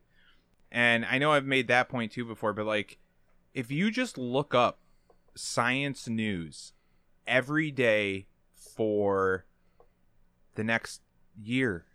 And 0.72 1.06
I 1.06 1.18
know 1.18 1.34
I've 1.34 1.46
made 1.46 1.68
that 1.68 1.90
point 1.90 2.12
too 2.12 2.26
before, 2.26 2.54
but 2.54 2.66
like 2.66 2.98
if 3.54 3.72
you 3.72 3.92
just 3.92 4.18
look 4.18 4.56
up 4.56 4.80
science 5.36 6.08
news 6.08 6.74
every 7.28 7.72
day 7.72 8.28
for 8.56 9.46
the 10.56 10.64
next 10.64 11.02
year, 11.42 11.86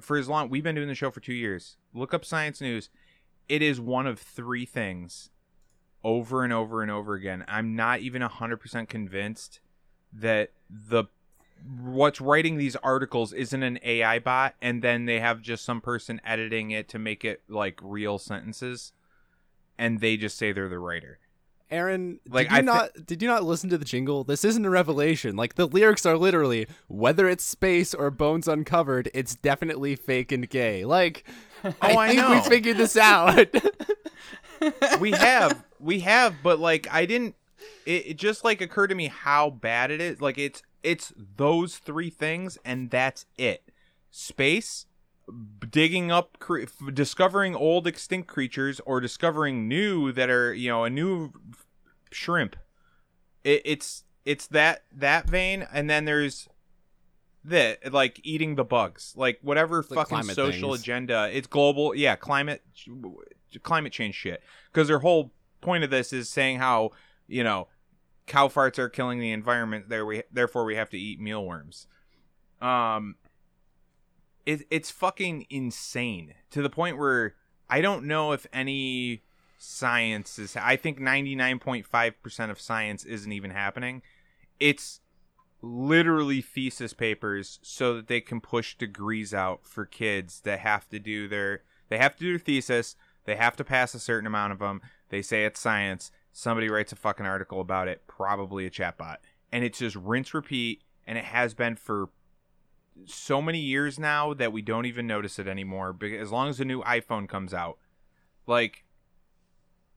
for 0.00 0.16
as 0.16 0.28
long 0.28 0.48
we've 0.48 0.64
been 0.64 0.74
doing 0.74 0.88
the 0.88 0.94
show 0.94 1.10
for 1.10 1.20
2 1.20 1.32
years. 1.32 1.76
Look 1.94 2.14
up 2.14 2.24
science 2.24 2.60
news. 2.60 2.88
It 3.48 3.62
is 3.62 3.80
one 3.80 4.06
of 4.06 4.18
three 4.18 4.64
things 4.64 5.30
over 6.04 6.42
and 6.42 6.52
over 6.52 6.82
and 6.82 6.90
over 6.90 7.14
again. 7.14 7.44
I'm 7.46 7.76
not 7.76 8.00
even 8.00 8.22
100% 8.22 8.88
convinced 8.88 9.60
that 10.12 10.50
the 10.88 11.04
what's 11.80 12.20
writing 12.20 12.56
these 12.56 12.74
articles 12.76 13.32
isn't 13.32 13.62
an 13.62 13.78
AI 13.84 14.18
bot 14.18 14.54
and 14.60 14.82
then 14.82 15.04
they 15.04 15.20
have 15.20 15.40
just 15.42 15.64
some 15.64 15.80
person 15.80 16.20
editing 16.24 16.70
it 16.72 16.88
to 16.88 16.98
make 16.98 17.24
it 17.24 17.40
like 17.48 17.78
real 17.82 18.18
sentences 18.18 18.92
and 19.78 20.00
they 20.00 20.16
just 20.16 20.36
say 20.36 20.50
they're 20.52 20.68
the 20.68 20.78
writer. 20.78 21.18
Aaron, 21.70 22.20
Like, 22.28 22.48
did 22.48 22.52
you 22.52 22.56
I 22.58 22.60
thi- 22.60 22.66
not 22.66 23.06
did 23.06 23.22
you 23.22 23.28
not 23.28 23.44
listen 23.44 23.70
to 23.70 23.78
the 23.78 23.84
jingle? 23.84 24.24
This 24.24 24.44
isn't 24.44 24.64
a 24.64 24.68
revelation. 24.70 25.36
Like 25.36 25.54
the 25.54 25.66
lyrics 25.66 26.04
are 26.04 26.18
literally 26.18 26.66
whether 26.88 27.28
it's 27.28 27.44
space 27.44 27.94
or 27.94 28.10
bones 28.10 28.46
uncovered, 28.48 29.08
it's 29.14 29.36
definitely 29.36 29.94
fake 29.96 30.32
and 30.32 30.48
gay. 30.50 30.84
Like 30.84 31.24
Oh, 31.64 31.72
I 31.80 32.08
think 32.08 32.28
we 32.28 32.40
figured 32.50 32.76
this 32.76 32.96
out. 32.96 33.46
we 35.00 35.12
have 35.12 35.64
we 35.80 36.00
have 36.00 36.34
but 36.42 36.58
like 36.58 36.86
I 36.90 37.06
didn't 37.06 37.36
it, 37.86 38.06
it 38.06 38.16
just 38.16 38.44
like 38.44 38.60
occurred 38.60 38.88
to 38.88 38.94
me 38.94 39.08
how 39.08 39.50
bad 39.50 39.90
it 39.90 40.00
is. 40.00 40.20
Like 40.20 40.38
it's 40.38 40.62
it's 40.82 41.12
those 41.36 41.78
three 41.78 42.10
things 42.10 42.58
and 42.64 42.90
that's 42.90 43.26
it. 43.36 43.70
Space 44.10 44.86
digging 45.70 46.10
up 46.10 46.38
cre- 46.38 46.64
discovering 46.92 47.54
old 47.54 47.86
extinct 47.86 48.28
creatures 48.28 48.80
or 48.84 49.00
discovering 49.00 49.68
new 49.68 50.12
that 50.12 50.28
are, 50.28 50.52
you 50.52 50.68
know, 50.68 50.84
a 50.84 50.90
new 50.90 51.32
shrimp. 52.10 52.56
It, 53.44 53.62
it's 53.64 54.04
it's 54.24 54.46
that 54.48 54.84
that 54.92 55.28
vein 55.28 55.66
and 55.72 55.88
then 55.90 56.04
there's 56.04 56.48
that 57.44 57.92
like 57.92 58.20
eating 58.22 58.54
the 58.54 58.64
bugs 58.64 59.14
like 59.16 59.38
whatever 59.42 59.84
like 59.90 60.08
fucking 60.08 60.22
social 60.32 60.70
things. 60.70 60.82
agenda 60.82 61.28
it's 61.32 61.48
global 61.48 61.92
yeah 61.92 62.14
climate 62.14 62.62
climate 63.64 63.92
change 63.92 64.14
shit 64.14 64.42
because 64.72 64.86
their 64.86 65.00
whole 65.00 65.32
point 65.60 65.82
of 65.82 65.90
this 65.90 66.12
is 66.12 66.28
saying 66.28 66.58
how 66.58 66.90
you 67.32 67.42
know 67.42 67.68
cow 68.26 68.46
farts 68.46 68.78
are 68.78 68.88
killing 68.88 69.18
the 69.18 69.32
environment 69.32 69.88
there 69.88 70.06
we 70.06 70.22
therefore 70.30 70.64
we 70.64 70.76
have 70.76 70.90
to 70.90 70.98
eat 70.98 71.20
mealworms. 71.20 71.86
Um 72.60 73.16
it, 74.44 74.66
it's 74.70 74.90
fucking 74.90 75.46
insane 75.50 76.34
to 76.50 76.62
the 76.62 76.70
point 76.70 76.98
where 76.98 77.34
i 77.70 77.80
don't 77.80 78.04
know 78.04 78.32
if 78.32 78.46
any 78.52 79.22
science 79.58 80.38
is 80.38 80.56
i 80.56 80.76
think 80.76 80.98
99.5% 81.00 82.50
of 82.50 82.60
science 82.60 83.04
isn't 83.04 83.32
even 83.32 83.50
happening. 83.50 84.02
It's 84.60 85.00
literally 85.62 86.42
thesis 86.42 86.92
papers 86.92 87.60
so 87.62 87.94
that 87.94 88.08
they 88.08 88.20
can 88.20 88.40
push 88.40 88.76
degrees 88.76 89.32
out 89.32 89.64
for 89.64 89.86
kids 89.86 90.40
that 90.40 90.58
have 90.58 90.88
to 90.88 90.98
do 90.98 91.28
their 91.28 91.62
they 91.88 91.98
have 91.98 92.16
to 92.16 92.24
do 92.24 92.32
their 92.32 92.38
thesis 92.38 92.96
they 93.24 93.36
have 93.36 93.54
to 93.54 93.62
pass 93.62 93.94
a 93.94 94.00
certain 94.00 94.26
amount 94.26 94.52
of 94.52 94.58
them 94.58 94.80
they 95.10 95.22
say 95.22 95.44
it's 95.44 95.60
science 95.60 96.10
somebody 96.32 96.68
writes 96.68 96.92
a 96.92 96.96
fucking 96.96 97.26
article 97.26 97.60
about 97.60 97.88
it 97.88 98.06
probably 98.06 98.66
a 98.66 98.70
chatbot 98.70 99.16
and 99.50 99.64
it's 99.64 99.78
just 99.78 99.96
rinse 99.96 100.32
repeat 100.34 100.82
and 101.06 101.18
it 101.18 101.24
has 101.24 101.54
been 101.54 101.76
for 101.76 102.08
so 103.06 103.40
many 103.40 103.58
years 103.58 103.98
now 103.98 104.34
that 104.34 104.52
we 104.52 104.62
don't 104.62 104.86
even 104.86 105.06
notice 105.06 105.38
it 105.38 105.46
anymore 105.46 105.92
because 105.92 106.20
as 106.20 106.30
long 106.30 106.48
as 106.48 106.60
a 106.60 106.64
new 106.64 106.82
iphone 106.82 107.28
comes 107.28 107.54
out 107.54 107.78
like 108.46 108.84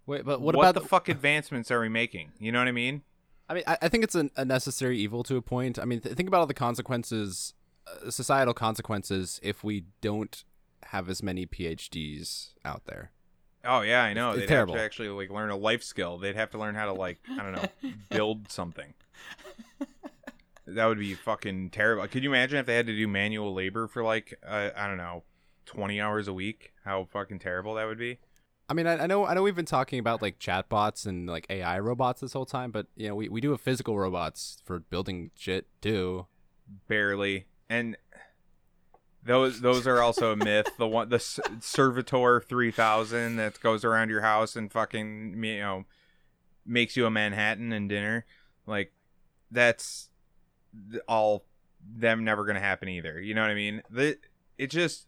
Wait, 0.08 0.24
but 0.24 0.40
what, 0.40 0.56
what, 0.56 0.62
about 0.64 0.76
the 0.76 0.88
fuck 0.88 1.10
advancements 1.10 1.72
are 1.72 1.82
we 1.82 1.90
making 1.90 2.32
you 2.40 2.52
know 2.52 2.60
what 2.60 2.68
i 2.68 2.72
mean 2.72 3.02
I 3.48 3.54
mean, 3.54 3.64
I, 3.68 3.78
I 3.84 3.90
think 3.90 4.04
it's 4.04 4.16
a, 4.16 4.30
a 4.36 4.46
necessary 4.46 4.98
evil 4.98 5.24
to 5.24 5.38
a 5.38 5.42
point. 5.42 5.78
I 5.78 5.86
mean, 5.86 6.00
th- 6.00 6.16
think 6.16 6.28
about 6.28 6.40
all 6.40 6.48
the 6.48 6.54
consequences, 6.54 7.54
uh, 7.88 8.10
societal 8.10 8.54
consequences, 8.54 9.40
if 9.44 9.64
we 9.64 9.86
don't 10.02 10.44
have 10.88 11.10
as 11.10 11.22
many 11.22 11.46
PhDs 11.46 12.54
out 12.64 12.86
there. 12.86 13.12
Oh 13.66 13.82
yeah, 13.82 14.04
I 14.04 14.14
know. 14.14 14.32
It's 14.32 14.42
They'd 14.42 14.48
terrible. 14.48 14.74
have 14.76 14.82
to 14.82 14.86
actually 14.86 15.10
like 15.10 15.30
learn 15.30 15.50
a 15.50 15.56
life 15.56 15.84
skill. 15.84 16.18
They'd 16.18 16.36
have 16.36 16.52
to 16.52 16.58
learn 16.58 16.76
how 16.76 16.86
to 16.86 16.94
like 16.94 17.20
I 17.30 17.44
don't 17.44 17.54
know 17.54 17.92
build 18.10 18.52
something. 18.52 18.94
That 20.68 20.86
would 20.86 20.98
be 21.00 21.14
fucking 21.14 21.70
terrible. 21.70 22.08
Could 22.08 22.24
you 22.24 22.32
imagine 22.32 22.58
if 22.58 22.66
they 22.66 22.76
had 22.76 22.88
to 22.88 22.96
do 22.96 23.08
manual 23.08 23.54
labor 23.54 23.88
for 23.88 24.04
like 24.04 24.34
uh, 24.46 24.72
I 24.76 24.88
don't 24.88 24.98
know, 24.98 25.24
twenty 25.66 26.02
hours 26.02 26.28
a 26.28 26.34
week? 26.34 26.74
How 26.84 27.06
fucking 27.06 27.40
terrible 27.40 27.76
that 27.76 27.86
would 27.86 28.00
be. 28.00 28.18
I 28.68 28.74
mean, 28.74 28.88
I, 28.88 29.04
I 29.04 29.06
know, 29.06 29.28
I 29.28 29.36
know, 29.36 29.44
we've 29.44 29.56
been 29.56 29.66
talking 29.66 30.00
about 30.00 30.24
like 30.24 30.40
chatbots 30.40 31.06
and 31.06 31.28
like 31.28 31.46
AI 31.52 31.78
robots 31.80 32.22
this 32.22 32.34
whole 32.34 32.48
time, 32.48 32.72
but 32.72 32.88
you 32.96 33.08
know, 33.08 33.14
we, 33.14 33.30
we 33.30 33.40
do 33.40 33.52
have 33.52 33.62
physical 33.62 33.96
robots 34.00 34.58
for 34.66 34.80
building 34.80 35.30
shit 35.36 35.68
too. 35.82 36.26
Barely, 36.88 37.46
and 37.70 37.96
those 39.26 39.62
those 39.62 39.88
are 39.88 40.02
also 40.02 40.32
a 40.32 40.36
myth. 40.36 40.70
The 40.78 40.88
one 40.88 41.10
the 41.10 41.20
Servitor 41.60 42.42
three 42.42 42.72
thousand 42.72 43.38
that 43.38 43.60
goes 43.60 43.84
around 43.84 44.10
your 44.10 44.22
house 44.22 44.56
and 44.56 44.72
fucking 44.72 45.44
you 45.44 45.60
know 45.60 45.86
makes 46.66 46.96
you 46.96 47.06
a 47.06 47.12
Manhattan 47.12 47.74
and 47.74 47.90
dinner, 47.90 48.26
like 48.68 48.94
that's 49.52 50.10
all 51.08 51.46
them 51.88 52.24
never 52.24 52.46
gonna 52.46 52.60
happen 52.60 52.88
either. 52.88 53.20
You 53.20 53.34
know 53.34 53.42
what 53.42 53.52
I 53.52 53.56
mean? 53.56 53.82
The 53.90 54.18
it 54.58 54.68
just 54.68 55.08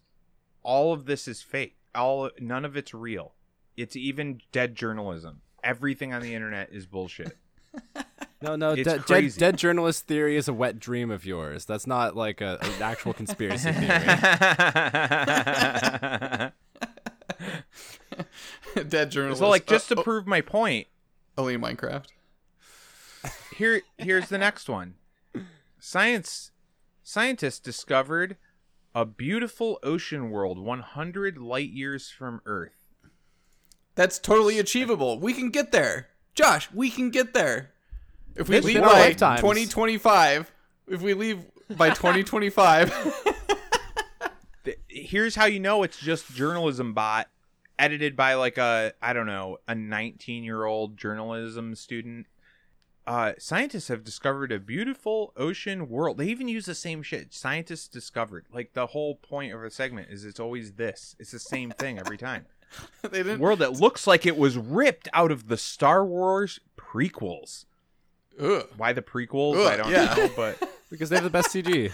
all 0.63 0.93
of 0.93 1.05
this 1.05 1.27
is 1.27 1.41
fake. 1.41 1.77
All 1.93 2.31
none 2.39 2.65
of 2.65 2.75
it's 2.75 2.93
real. 2.93 3.33
It's 3.75 3.95
even 3.95 4.41
dead 4.51 4.75
journalism. 4.75 5.41
Everything 5.63 6.13
on 6.13 6.21
the 6.21 6.33
internet 6.33 6.69
is 6.71 6.87
bullshit. 6.87 7.37
No, 8.41 8.55
no, 8.55 8.75
de- 8.75 8.83
dead, 8.83 9.03
dead 9.35 9.57
journalist 9.57 10.05
theory 10.05 10.35
is 10.35 10.47
a 10.47 10.53
wet 10.53 10.79
dream 10.79 11.09
of 11.09 11.25
yours. 11.25 11.65
That's 11.65 11.87
not 11.87 12.15
like 12.15 12.39
a, 12.39 12.59
an 12.61 12.81
actual 12.81 13.13
conspiracy 13.13 13.71
theory. 13.71 13.87
Dead 18.87 19.11
journalist. 19.11 19.39
so 19.39 19.49
like 19.49 19.65
just 19.65 19.89
to 19.89 19.99
uh, 19.99 20.03
prove 20.03 20.27
my 20.27 20.41
point, 20.41 20.87
oh, 21.37 21.41
only 21.41 21.55
in 21.55 21.61
Minecraft. 21.61 22.05
here 23.55 23.81
here's 23.97 24.29
the 24.29 24.37
next 24.37 24.69
one. 24.69 24.95
Science 25.79 26.51
scientists 27.03 27.59
discovered 27.59 28.37
a 28.93 29.05
beautiful 29.05 29.79
ocean 29.83 30.29
world 30.29 30.59
100 30.59 31.37
light 31.37 31.69
years 31.69 32.09
from 32.09 32.41
Earth. 32.45 32.85
That's 33.95 34.19
totally 34.19 34.59
achievable. 34.59 35.19
We 35.19 35.33
can 35.33 35.49
get 35.49 35.71
there. 35.71 36.09
Josh, 36.35 36.69
we 36.71 36.91
can 36.91 37.09
get 37.09 37.33
there. 37.33 37.71
If 38.37 38.49
we 38.49 38.57
It's 38.57 38.65
leave 38.65 38.81
by 38.81 38.87
lifetimes. 38.87 39.41
2025, 39.41 40.51
if 40.89 41.01
we 41.01 41.13
leave 41.13 41.43
by 41.75 41.89
twenty 41.93 42.23
twenty 42.23 42.49
five, 42.49 42.93
Here's 44.87 45.35
how 45.35 45.45
you 45.45 45.59
know 45.59 45.83
it's 45.83 45.99
just 45.99 46.33
journalism 46.33 46.93
bot 46.93 47.27
edited 47.79 48.15
by 48.15 48.33
like 48.33 48.57
a 48.57 48.93
I 49.01 49.13
don't 49.13 49.27
know, 49.27 49.57
a 49.67 49.73
19-year-old 49.73 50.97
journalism 50.97 51.75
student. 51.75 52.27
Uh, 53.05 53.33
scientists 53.39 53.87
have 53.87 54.03
discovered 54.03 54.51
a 54.51 54.59
beautiful 54.59 55.31
ocean 55.37 55.87
world. 55.87 56.17
They 56.17 56.27
even 56.27 56.49
use 56.49 56.65
the 56.65 56.75
same 56.75 57.01
shit. 57.01 57.33
Scientists 57.33 57.87
discovered. 57.87 58.47
Like 58.51 58.73
the 58.73 58.87
whole 58.87 59.15
point 59.15 59.53
of 59.53 59.63
a 59.63 59.71
segment 59.71 60.09
is 60.11 60.25
it's 60.25 60.41
always 60.41 60.73
this. 60.73 61.15
It's 61.17 61.31
the 61.31 61.39
same 61.39 61.71
thing 61.71 61.99
every 61.99 62.17
time. 62.17 62.47
they 63.01 63.23
didn't. 63.23 63.39
world 63.39 63.59
that 63.59 63.79
looks 63.79 64.07
like 64.07 64.25
it 64.25 64.35
was 64.35 64.57
ripped 64.57 65.07
out 65.13 65.31
of 65.31 65.47
the 65.47 65.55
Star 65.55 66.05
Wars 66.05 66.59
prequels. 66.77 67.63
Ugh. 68.39 68.67
Why 68.77 68.93
the 68.93 69.01
prequels? 69.01 69.57
Ugh, 69.57 69.71
I 69.71 69.77
don't 69.77 69.91
yeah. 69.91 70.13
know, 70.15 70.29
but 70.35 70.61
because 70.89 71.09
they 71.09 71.15
have 71.15 71.23
the 71.23 71.29
best 71.29 71.49
CG. 71.49 71.91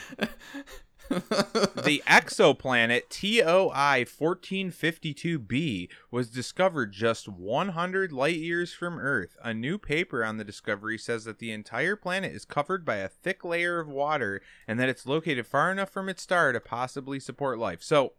the 1.09 2.01
exoplanet 2.07 3.09
TOI 3.09 4.05
1452b 4.05 5.89
was 6.09 6.29
discovered 6.29 6.91
just 6.91 7.27
100 7.27 8.11
light 8.11 8.37
years 8.37 8.73
from 8.73 8.97
Earth. 8.97 9.37
A 9.43 9.53
new 9.53 9.77
paper 9.77 10.23
on 10.23 10.37
the 10.37 10.43
discovery 10.43 10.97
says 10.97 11.25
that 11.25 11.39
the 11.39 11.51
entire 11.51 11.95
planet 11.95 12.33
is 12.33 12.45
covered 12.45 12.85
by 12.85 12.95
a 12.95 13.09
thick 13.09 13.43
layer 13.43 13.79
of 13.79 13.87
water 13.87 14.41
and 14.67 14.79
that 14.79 14.89
it's 14.89 15.05
located 15.05 15.45
far 15.45 15.71
enough 15.71 15.89
from 15.89 16.09
its 16.09 16.23
star 16.23 16.51
to 16.51 16.59
possibly 16.59 17.19
support 17.19 17.59
life. 17.59 17.83
So, 17.83 18.13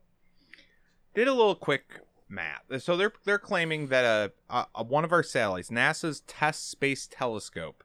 did 1.15 1.27
a 1.27 1.35
little 1.35 1.55
quick 1.55 2.01
math. 2.29 2.83
So 2.83 2.97
they're 2.97 3.13
they're 3.25 3.39
claiming 3.39 3.89
that 3.89 4.05
a, 4.05 4.33
a, 4.55 4.67
a 4.75 4.83
one 4.83 5.05
of 5.05 5.13
our 5.13 5.23
satellites, 5.23 5.71
NASA's 5.71 6.23
TESS 6.27 6.59
Space 6.59 7.09
Telescope, 7.11 7.85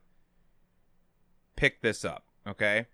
picked 1.60 1.82
this 1.82 2.06
up. 2.06 2.24
Okay. 2.48 2.88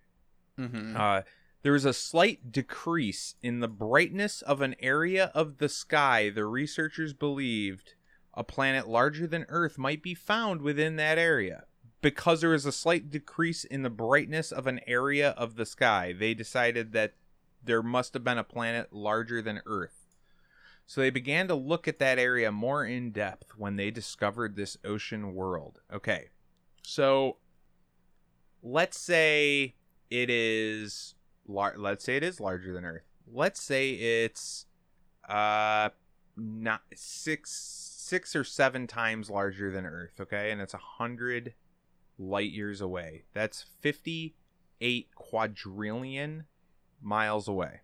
Mhm. 0.57 0.95
Uh, 0.95 1.21
there 1.61 1.75
is 1.75 1.85
a 1.85 1.93
slight 1.93 2.51
decrease 2.51 3.35
in 3.43 3.59
the 3.59 3.67
brightness 3.67 4.41
of 4.41 4.59
an 4.61 4.75
area 4.79 5.31
of 5.35 5.59
the 5.59 5.69
sky. 5.69 6.29
The 6.29 6.45
researchers 6.45 7.13
believed 7.13 7.93
a 8.33 8.43
planet 8.43 8.87
larger 8.87 9.27
than 9.27 9.45
Earth 9.49 9.77
might 9.77 10.01
be 10.01 10.15
found 10.15 10.61
within 10.61 10.95
that 10.95 11.19
area. 11.19 11.65
Because 12.01 12.41
there 12.41 12.53
is 12.53 12.65
a 12.65 12.71
slight 12.71 13.09
decrease 13.09 13.63
in 13.63 13.83
the 13.83 13.89
brightness 13.89 14.51
of 14.51 14.65
an 14.67 14.79
area 14.87 15.29
of 15.31 15.55
the 15.55 15.65
sky, 15.65 16.11
they 16.11 16.33
decided 16.33 16.91
that 16.93 17.13
there 17.63 17.83
must 17.83 18.13
have 18.15 18.23
been 18.23 18.37
a 18.37 18.43
planet 18.43 18.91
larger 18.91 19.41
than 19.41 19.61
Earth. 19.65 20.07
So 20.87 21.01
they 21.01 21.09
began 21.09 21.47
to 21.47 21.55
look 21.55 21.87
at 21.87 21.99
that 21.99 22.19
area 22.19 22.51
more 22.51 22.85
in 22.85 23.11
depth 23.11 23.57
when 23.57 23.75
they 23.75 23.91
discovered 23.91 24.55
this 24.55 24.77
ocean 24.83 25.33
world. 25.33 25.81
Okay. 25.91 26.29
So 26.83 27.37
let's 28.67 28.97
say 28.99 29.75
it 30.09 30.27
is 30.29 31.13
lar- 31.47 31.75
let's 31.77 32.03
say 32.03 32.17
it 32.17 32.23
is 32.23 32.39
larger 32.39 32.73
than 32.73 32.83
earth 32.83 33.03
let's 33.31 33.61
say 33.61 33.91
it's 33.91 34.65
uh 35.29 35.89
not 36.35 36.81
six 36.95 37.51
six 37.51 38.35
or 38.35 38.43
seven 38.43 38.87
times 38.87 39.29
larger 39.29 39.71
than 39.71 39.85
earth 39.85 40.19
okay 40.19 40.49
and 40.49 40.59
it's 40.61 40.73
a 40.73 40.77
hundred 40.77 41.53
light 42.17 42.51
years 42.51 42.81
away 42.81 43.23
that's 43.33 43.65
58 43.81 45.07
quadrillion 45.15 46.45
miles 47.01 47.47
away 47.47 47.81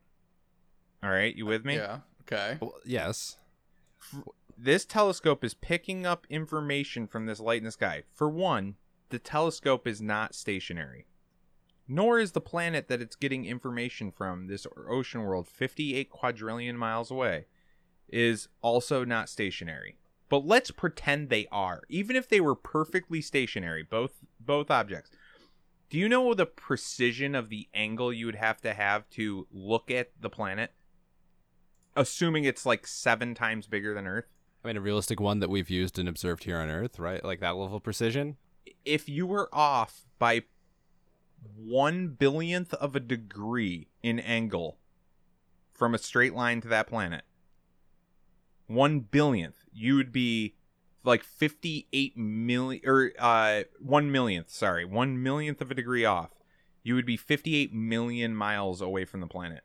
all 1.03 1.11
right 1.11 1.36
you 1.36 1.45
with 1.45 1.63
me 1.63 1.75
Yeah. 1.75 1.99
Okay. 2.21 2.57
Well, 2.61 2.75
yes. 2.86 3.38
this 4.57 4.86
telescope 4.86 5.43
is 5.43 5.53
picking 5.53 6.05
up 6.05 6.25
information 6.29 7.07
from 7.07 7.25
this 7.25 7.39
light 7.39 7.57
in 7.57 7.65
the 7.65 7.71
sky. 7.71 8.03
For 8.13 8.29
one, 8.29 8.75
the 9.12 9.20
telescope 9.20 9.86
is 9.88 10.01
not 10.01 10.34
stationary, 10.34 11.05
nor 11.88 12.20
is 12.20 12.32
the 12.32 12.41
planet 12.41 12.88
that 12.88 13.01
it's 13.01 13.16
getting 13.16 13.45
information 13.45 14.12
from, 14.12 14.47
this 14.47 14.66
ocean 14.89 15.22
world 15.22 15.47
58 15.47 16.09
quadrillion 16.09 16.78
miles 16.78 17.12
away, 17.12 17.45
is 18.09 18.47
also 18.62 19.05
not 19.05 19.30
stationary. 19.30 19.97
But 20.30 20.45
let's 20.45 20.72
pretend 20.72 21.30
they 21.30 21.47
are. 21.51 21.82
Even 21.89 22.16
if 22.16 22.30
they 22.30 22.39
were 22.39 22.55
perfectly 22.55 23.22
stationary, 23.22 23.84
both 23.84 24.14
both 24.39 24.72
objects. 24.72 25.12
Do 25.89 25.97
you 25.97 26.07
know 26.07 26.34
the 26.34 26.45
precision 26.45 27.36
of 27.36 27.49
the 27.49 27.68
angle 27.74 28.14
you 28.14 28.26
would 28.28 28.36
have 28.36 28.62
to 28.62 28.74
have 28.74 29.09
to 29.12 29.45
look 29.51 29.91
at 29.91 30.12
the 30.20 30.30
planet? 30.30 30.72
Assuming 31.97 32.45
it's 32.45 32.66
like 32.66 32.88
7 32.88 33.36
times 33.36 33.68
bigger 33.68 33.93
than 33.93 34.07
Earth? 34.07 34.30
I 34.64 34.70
mean, 34.70 34.78
a 34.78 34.82
realistic 34.82 35.20
one 35.20 35.39
that 35.39 35.49
we've 35.49 35.70
used 35.70 35.99
and 35.99 36.07
observed 36.07 36.45
here 36.45 36.59
on 36.59 36.70
Earth, 36.70 36.97
right? 36.97 37.22
Like 37.26 37.41
that 37.41 37.57
level 37.57 37.76
of 37.76 37.84
precision. 37.84 38.38
If 38.86 39.07
you 39.07 39.26
were 39.26 39.49
off 39.53 40.05
by 40.20 40.43
one 41.55 42.09
billionth 42.09 42.74
of 42.76 42.95
a 42.95 42.99
degree 42.99 43.88
in 44.03 44.20
angle 44.20 44.78
from 45.74 45.95
a 45.95 45.97
straight 45.97 46.34
line 46.34 46.62
to 46.62 46.68
that 46.68 46.88
planet, 46.88 47.24
one 48.68 48.99
billionth, 48.99 49.66
you 49.74 49.95
would 49.95 50.12
be 50.12 50.55
like 51.03 51.24
58 51.24 52.16
million 52.16 52.82
or 52.86 53.12
uh 53.20 53.64
one 53.80 54.12
millionth, 54.12 54.49
sorry, 54.49 54.86
one 54.86 55.22
millionth 55.22 55.62
of 55.62 55.72
a 55.72 55.76
degree 55.76 56.05
off. 56.05 56.32
You 56.84 56.95
would 56.95 57.05
be 57.05 57.18
58 57.18 57.74
million 57.74 58.36
miles 58.36 58.82
away 58.82 59.05
from 59.05 59.20
the 59.20 59.28
planet. 59.28 59.64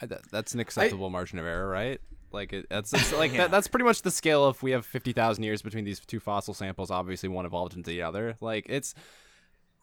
I, 0.00 0.06
that, 0.06 0.30
that's 0.30 0.54
an 0.54 0.60
acceptable 0.60 1.10
margin 1.10 1.38
of 1.38 1.44
error, 1.44 1.68
right? 1.68 2.00
Like 2.32 2.52
it, 2.52 2.66
that's 2.70 2.92
it's 2.92 3.12
like 3.12 3.32
Yeah. 3.34 3.38
that, 3.42 3.50
that's 3.50 3.68
pretty 3.68 3.84
much 3.84 4.02
the 4.02 4.10
scale 4.10 4.44
of 4.44 4.62
we 4.62 4.70
have 4.72 4.86
fifty 4.86 5.12
thousand 5.12 5.44
years 5.44 5.62
between 5.62 5.84
these 5.84 6.00
two 6.00 6.20
fossil 6.20 6.54
samples. 6.54 6.90
Obviously, 6.90 7.28
one 7.28 7.46
evolved 7.46 7.74
into 7.76 7.90
the 7.90 8.02
other. 8.02 8.36
Like 8.40 8.66
it's, 8.68 8.94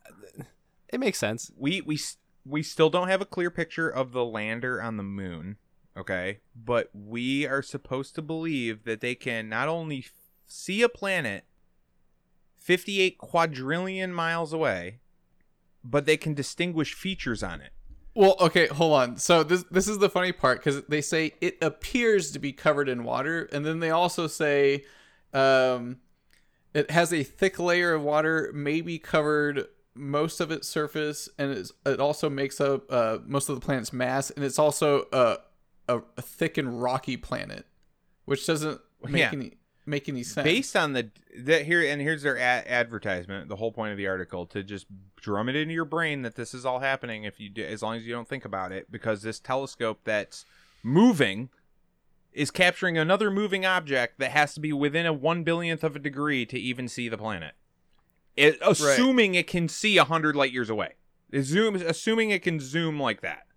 uh, 0.07 0.43
it 0.89 0.99
makes 0.99 1.17
sense. 1.19 1.51
we 1.57 1.81
we 1.81 1.99
we 2.45 2.63
still 2.63 2.89
don't 2.89 3.09
have 3.09 3.21
a 3.21 3.25
clear 3.25 3.49
picture 3.51 3.89
of 3.89 4.11
the 4.13 4.23
lander 4.23 4.81
on 4.81 4.95
the 4.97 5.03
moon 5.03 5.57
okay 5.97 6.37
but 6.55 6.89
we 6.93 7.45
are 7.45 7.61
supposed 7.61 8.15
to 8.15 8.21
believe 8.21 8.83
that 8.85 9.01
they 9.01 9.15
can 9.15 9.49
not 9.49 9.67
only 9.67 9.97
f- 9.99 10.11
see 10.45 10.81
a 10.81 10.87
planet 10.87 11.43
58 12.59 13.17
quadrillion 13.17 14.13
miles 14.13 14.53
away 14.53 14.99
but 15.83 16.05
they 16.05 16.15
can 16.17 16.33
distinguish 16.33 16.93
features 16.93 17.43
on 17.43 17.59
it 17.61 17.71
Well, 18.17 18.35
okay, 18.39 18.65
hold 18.65 18.93
on. 18.93 19.17
So 19.17 19.43
this 19.43 19.63
this 19.69 19.87
is 19.87 19.99
the 19.99 20.09
funny 20.09 20.31
part 20.31 20.57
because 20.59 20.83
they 20.85 21.01
say 21.01 21.33
it 21.39 21.57
appears 21.61 22.31
to 22.31 22.39
be 22.39 22.51
covered 22.51 22.89
in 22.89 23.03
water, 23.03 23.47
and 23.51 23.63
then 23.63 23.79
they 23.79 23.91
also 23.91 24.25
say, 24.25 24.85
um, 25.33 25.97
It 26.73 26.89
has 26.89 27.13
a 27.13 27.21
thick 27.23 27.59
layer 27.59 27.93
of 27.93 28.01
water, 28.01 28.51
maybe 28.55 28.97
covered 28.97 29.67
most 29.93 30.39
of 30.41 30.49
its 30.51 30.67
surface, 30.67 31.29
and 31.37 31.51
it's, 31.51 31.71
it 31.85 31.99
also 31.99 32.27
makes 32.29 32.59
up 32.59 32.91
uh, 32.91 33.19
most 33.25 33.49
of 33.49 33.55
the 33.59 33.61
planet's 33.65 33.93
mass, 33.93 34.31
and 34.31 34.43
it's 34.43 34.59
also 34.59 35.05
a, 35.13 35.37
a, 35.87 36.01
a 36.17 36.21
thick 36.21 36.57
and 36.57 36.81
rocky 36.81 37.17
planet, 37.17 37.65
which 38.25 38.47
doesn't 38.47 38.81
make 39.07 39.19
Yeah. 39.21 39.29
any 39.33 39.51
make 39.87 40.07
any 40.09 40.21
sense. 40.21 40.43
based 40.43 40.75
on 40.75 40.93
the 40.93 41.09
that 41.39 41.65
here 41.65 41.81
and 41.81 42.01
here's 42.01 42.21
their 42.21 42.35
a- 42.35 42.39
advertisement 42.69 43.47
the 43.49 43.55
whole 43.55 43.71
point 43.71 43.91
of 43.91 43.97
the 43.97 44.07
article 44.07 44.45
to 44.45 44.61
just 44.61 44.85
drum 45.15 45.49
it 45.49 45.55
into 45.55 45.73
your 45.73 45.85
brain 45.85 46.21
that 46.21 46.35
this 46.35 46.53
is 46.53 46.65
all 46.65 46.79
happening 46.79 47.23
if 47.23 47.39
you 47.39 47.49
do 47.49 47.63
as 47.63 47.81
long 47.81 47.95
as 47.95 48.05
you 48.05 48.13
don't 48.13 48.27
think 48.27 48.45
about 48.45 48.71
it 48.71 48.91
because 48.91 49.21
this 49.21 49.39
telescope 49.39 49.99
that's 50.03 50.45
moving 50.83 51.49
is 52.33 52.51
capturing 52.51 52.97
another 52.97 53.31
moving 53.31 53.65
object 53.65 54.19
that 54.19 54.31
has 54.31 54.53
to 54.53 54.59
be 54.59 54.71
within 54.71 55.05
a 55.05 55.13
one 55.13 55.43
billionth 55.43 55.83
of 55.83 55.95
a 55.95 55.99
degree 55.99 56.45
to 56.45 56.59
even 56.59 56.87
see 56.87 57.09
the 57.09 57.17
planet. 57.17 57.53
It, 58.35 58.59
assuming 58.61 59.33
it 59.33 59.47
can 59.47 59.67
see 59.67 59.97
a 59.97 60.03
hundred 60.03 60.35
light 60.35 60.51
years 60.51 60.69
away. 60.69 60.93
It 61.31 61.39
zooms 61.39 61.81
assuming 61.81 62.29
it 62.29 62.43
can 62.43 62.59
zoom 62.59 62.99
like 62.99 63.21
that. 63.21 63.47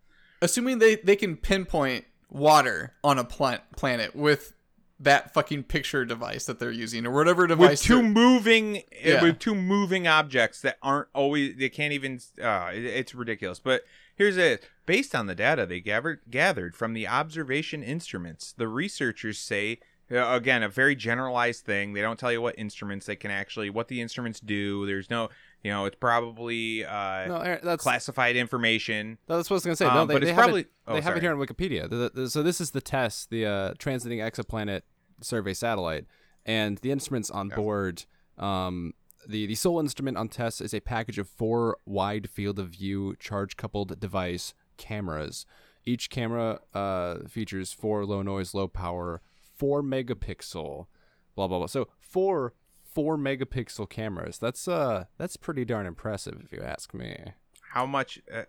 Assuming 0.41 0.79
they 0.79 0.97
they 0.97 1.17
can 1.17 1.37
pinpoint 1.37 2.07
water 2.31 2.95
on 3.05 3.19
a 3.19 3.25
plant 3.25 3.61
planet 3.77 4.17
with 4.17 4.55
that 5.03 5.33
fucking 5.33 5.63
picture 5.65 6.05
device 6.05 6.45
that 6.47 6.59
they're 6.59 6.71
using 6.71 7.07
or 7.07 7.11
whatever 7.11 7.47
device 7.47 7.71
with 7.71 7.83
device 7.83 7.87
two 7.87 8.03
moving 8.03 8.83
Yeah. 9.03 9.23
with 9.23 9.39
two 9.39 9.55
moving 9.55 10.07
objects 10.07 10.61
that 10.61 10.77
aren't 10.83 11.09
always 11.15 11.57
they 11.57 11.69
can't 11.71 11.93
even 11.95 12.21
uh 12.43 12.71
it- 12.75 12.85
it's 12.85 13.15
ridiculous 13.15 13.59
but 13.61 13.83
here's 14.15 14.37
it 14.37 14.69
based 14.87 15.15
on 15.15 15.27
the 15.27 15.35
data 15.35 15.65
they 15.65 15.81
gathered 15.81 16.21
gathered 16.31 16.77
from 16.77 16.93
the 16.93 17.09
observation 17.09 17.83
instruments 17.83 18.53
the 18.57 18.69
researchers 18.69 19.39
say 19.39 19.79
uh, 20.13 20.35
again 20.35 20.63
a 20.63 20.69
very 20.69 20.95
generalized 20.97 21.65
thing 21.65 21.93
they 21.95 22.03
don't 22.03 22.19
tell 22.19 22.33
you 22.33 22.43
what 22.43 22.59
instruments 22.59 23.07
they 23.07 23.17
can 23.17 23.31
actually 23.31 23.71
what 23.71 23.89
the 23.89 24.01
instruments 24.03 24.39
do 24.41 24.85
there's 24.85 25.09
no 25.09 25.31
you 25.63 25.71
know 25.71 25.85
it's 25.87 25.97
probably 26.01 26.85
uh 26.85 27.27
No, 27.27 27.59
that's 27.63 27.83
classified 27.83 28.35
information 28.37 29.17
That's 29.29 29.49
what 29.49 29.55
I 29.55 29.57
was 29.57 29.65
gonna 29.65 29.77
say. 29.77 29.87
Um, 29.87 29.95
no, 29.95 30.07
they, 30.07 30.15
but 30.15 30.21
they 30.23 30.29
it's 30.29 30.35
have 30.37 30.45
probably- 30.45 30.61
it, 30.63 30.71
oh, 30.87 30.95
they 30.95 31.01
have 31.01 31.17
it 31.17 31.23
here 31.23 31.33
on 31.33 31.39
Wikipedia. 31.39 31.89
The- 31.89 32.11
the- 32.13 32.29
so 32.31 32.43
this 32.43 32.61
is 32.61 32.71
the 32.73 32.81
TESS, 32.81 33.27
the 33.31 33.47
uh, 33.47 33.75
transiting 33.75 34.19
exoplanet 34.19 34.83
survey 35.23 35.55
satellite, 35.55 36.07
and 36.47 36.79
the 36.79 36.91
instruments 36.93 37.31
on 37.31 37.49
board. 37.49 38.05
Um, 38.39 38.95
the 39.29 39.47
the 39.47 39.55
sole 39.55 39.79
instrument 39.81 40.17
on 40.17 40.29
TESS 40.29 40.61
is 40.63 40.73
a 40.73 40.81
package 40.81 41.19
of 41.19 41.29
four 41.29 41.77
wide 41.85 42.31
field 42.31 42.59
of 42.59 42.71
view 42.71 43.17
charge 43.19 43.57
coupled 43.57 44.01
device 44.01 44.55
cameras. 44.79 45.45
Each 45.85 46.09
camera 46.11 46.61
uh, 46.75 47.19
features 47.29 47.73
four 47.73 48.05
low 48.07 48.23
noise, 48.23 48.55
low 48.55 48.67
power, 48.69 49.21
four 49.57 49.83
megapixel, 49.83 50.87
blah 51.35 51.47
blah 51.49 51.59
blah. 51.59 51.67
So 51.67 51.89
four 51.99 52.55
four 52.83 53.17
megapixel 53.19 53.89
cameras. 53.91 54.39
That's 54.39 54.67
uh 54.67 55.05
that's 55.19 55.37
pretty 55.37 55.65
darn 55.67 55.87
impressive 55.87 56.41
if 56.43 56.53
you 56.53 56.63
ask 56.63 56.95
me. 56.95 57.35
how 57.73 57.87
much 57.87 58.21
uh, 58.35 58.45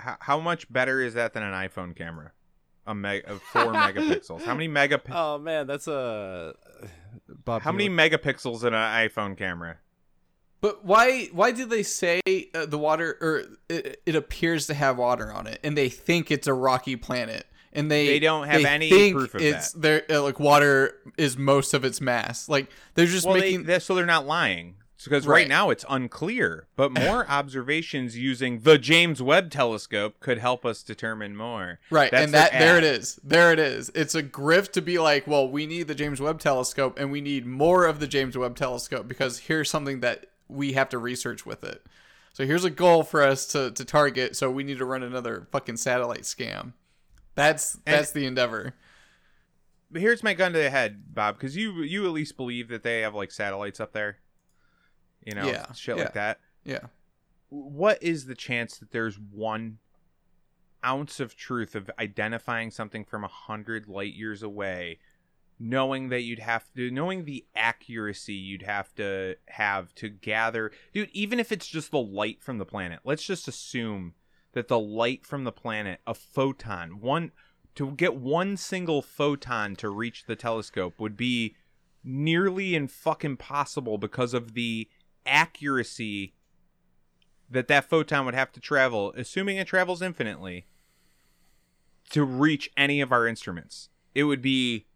h- 0.00 0.16
how 0.20 0.40
much 0.40 0.70
better 0.72 1.00
is 1.00 1.14
that 1.14 1.32
than 1.34 1.42
an 1.42 1.52
iphone 1.68 1.94
camera 1.94 2.32
a 2.86 2.94
meg 2.94 3.24
of 3.26 3.42
four 3.52 3.72
megapixels 3.72 4.42
how 4.44 4.54
many 4.54 4.68
megapixels? 4.68 5.12
Oh 5.14 5.38
man, 5.38 5.66
that's 5.66 5.88
a 5.88 6.54
Bob. 7.28 7.62
How 7.62 7.72
many 7.72 7.88
look- 7.88 7.98
megapixels 8.22 8.62
in 8.64 8.74
an 8.74 9.08
iPhone 9.08 9.36
camera? 9.36 9.78
But 10.60 10.84
why 10.84 11.26
why 11.32 11.52
do 11.52 11.66
they 11.66 11.82
say 11.82 12.20
uh, 12.54 12.66
the 12.66 12.78
water 12.78 13.16
or 13.20 13.42
it, 13.68 14.00
it 14.06 14.14
appears 14.16 14.66
to 14.68 14.74
have 14.74 14.96
water 14.96 15.30
on 15.32 15.46
it 15.46 15.60
and 15.62 15.76
they 15.76 15.88
think 15.88 16.30
it's 16.30 16.46
a 16.46 16.54
rocky 16.54 16.96
planet 16.96 17.46
and 17.72 17.90
they 17.90 18.06
They 18.06 18.18
don't 18.20 18.46
have 18.46 18.62
they 18.62 18.68
any 18.68 18.88
think 18.90 19.14
proof 19.16 19.34
of 19.34 19.42
it's 19.42 19.72
there 19.72 20.02
uh, 20.10 20.22
like 20.22 20.40
water 20.40 20.94
is 21.18 21.36
most 21.36 21.74
of 21.74 21.84
its 21.84 22.00
mass. 22.00 22.48
Like 22.48 22.70
they're 22.94 23.06
just 23.06 23.26
Well, 23.26 23.36
making 23.36 23.64
they, 23.64 23.74
they- 23.74 23.78
so 23.80 23.94
they're 23.94 24.06
not 24.06 24.26
lying 24.26 24.76
because 25.06 25.26
right. 25.26 25.40
Right. 25.40 25.48
now 25.48 25.70
it's 25.70 25.84
unclear. 25.88 26.66
But 26.76 26.92
more 27.00 27.28
observations 27.28 28.16
using 28.16 28.60
the 28.60 28.78
James 28.78 29.22
Webb 29.22 29.50
Telescope 29.50 30.20
could 30.20 30.38
help 30.38 30.64
us 30.64 30.82
determine 30.82 31.36
more. 31.36 31.80
Right, 31.90 32.10
That's 32.10 32.24
and 32.24 32.34
that 32.34 32.52
there 32.52 32.78
it 32.78 32.84
is. 32.84 33.18
There 33.24 33.52
it 33.52 33.58
is. 33.58 33.90
It's 33.94 34.14
a 34.14 34.22
grift 34.22 34.72
to 34.72 34.82
be 34.82 34.98
like, 34.98 35.26
well, 35.26 35.48
we 35.48 35.66
need 35.66 35.88
the 35.88 35.94
James 35.94 36.20
Webb 36.20 36.40
Telescope 36.40 36.98
and 36.98 37.10
we 37.10 37.20
need 37.20 37.46
more 37.46 37.86
of 37.86 38.00
the 38.00 38.06
James 38.06 38.36
Webb 38.36 38.56
Telescope 38.56 39.08
because 39.08 39.38
here's 39.38 39.70
something 39.70 40.00
that 40.00 40.26
we 40.48 40.72
have 40.74 40.88
to 40.90 40.98
research 40.98 41.44
with 41.44 41.64
it. 41.64 41.84
So 42.32 42.44
here's 42.44 42.64
a 42.64 42.70
goal 42.70 43.02
for 43.02 43.22
us 43.22 43.46
to, 43.46 43.70
to 43.70 43.84
target. 43.84 44.36
So 44.36 44.50
we 44.50 44.62
need 44.62 44.78
to 44.78 44.84
run 44.84 45.02
another 45.02 45.48
fucking 45.50 45.78
satellite 45.78 46.22
scam. 46.22 46.74
That's 47.34 47.78
that's 47.84 48.12
the 48.12 48.26
endeavor. 48.26 48.74
But 49.90 50.00
here's 50.00 50.22
my 50.22 50.34
gun 50.34 50.52
to 50.52 50.58
the 50.58 50.70
head, 50.70 51.14
Bob, 51.14 51.36
because 51.36 51.56
you 51.56 51.82
you 51.82 52.04
at 52.06 52.12
least 52.12 52.36
believe 52.36 52.68
that 52.68 52.82
they 52.82 53.02
have 53.02 53.14
like 53.14 53.30
satellites 53.30 53.78
up 53.78 53.92
there. 53.92 54.18
You 55.26 55.34
know, 55.34 55.46
Yeah, 55.46 55.70
shit 55.72 55.96
yeah. 55.98 56.02
like 56.04 56.14
that. 56.14 56.40
Yeah. 56.64 56.86
what 57.50 58.02
is 58.02 58.24
the 58.26 58.34
chance 58.34 58.78
that 58.78 58.90
there's 58.92 59.18
one 59.18 59.78
ounce 60.84 61.20
of 61.20 61.36
truth 61.36 61.74
of 61.74 61.90
identifying 61.98 62.70
something 62.70 63.04
from 63.04 63.24
a 63.24 63.28
hundred 63.28 63.88
light 63.88 64.14
years 64.14 64.42
away 64.42 64.98
knowing 65.58 66.10
that 66.10 66.20
you'd 66.22 66.38
have 66.40 66.64
to 66.74 66.90
knowing 66.90 67.24
the 67.24 67.44
accuracy 67.54 68.34
you'd 68.34 68.62
have 68.62 68.94
to 68.94 69.34
have 69.48 69.94
to 69.94 70.08
gather 70.08 70.70
dude 70.92 71.08
even 71.12 71.40
if 71.40 71.50
it's 71.50 71.66
just 71.66 71.90
the 71.90 71.98
light 71.98 72.42
from 72.42 72.58
the 72.58 72.64
planet 72.66 73.00
let's 73.04 73.22
just 73.24 73.48
assume 73.48 74.12
that 74.52 74.68
the 74.68 74.78
light 74.78 75.24
from 75.24 75.44
the 75.44 75.52
planet 75.52 76.00
a 76.06 76.14
photon 76.14 77.00
one 77.00 77.30
to 77.74 77.90
get 77.92 78.16
one 78.16 78.56
single 78.56 79.00
photon 79.02 79.74
to 79.76 79.88
reach 79.88 80.24
the 80.26 80.36
telescope 80.36 80.98
would 81.00 81.16
be 81.16 81.54
nearly 82.04 82.74
and 82.76 82.90
fucking 82.90 83.36
possible 83.36 83.98
because 83.98 84.34
of 84.34 84.54
the 84.54 84.88
accuracy 85.26 86.34
that 87.50 87.68
that 87.68 87.88
photon 87.88 88.24
would 88.24 88.34
have 88.34 88.52
to 88.52 88.60
travel, 88.60 89.12
assuming 89.16 89.56
it 89.56 89.66
travels 89.66 90.02
infinitely, 90.02 90.66
to 92.10 92.24
reach 92.24 92.70
any 92.76 93.00
of 93.00 93.12
our 93.12 93.26
instruments. 93.26 93.88
It 94.14 94.24
would 94.24 94.42
be 94.42 94.86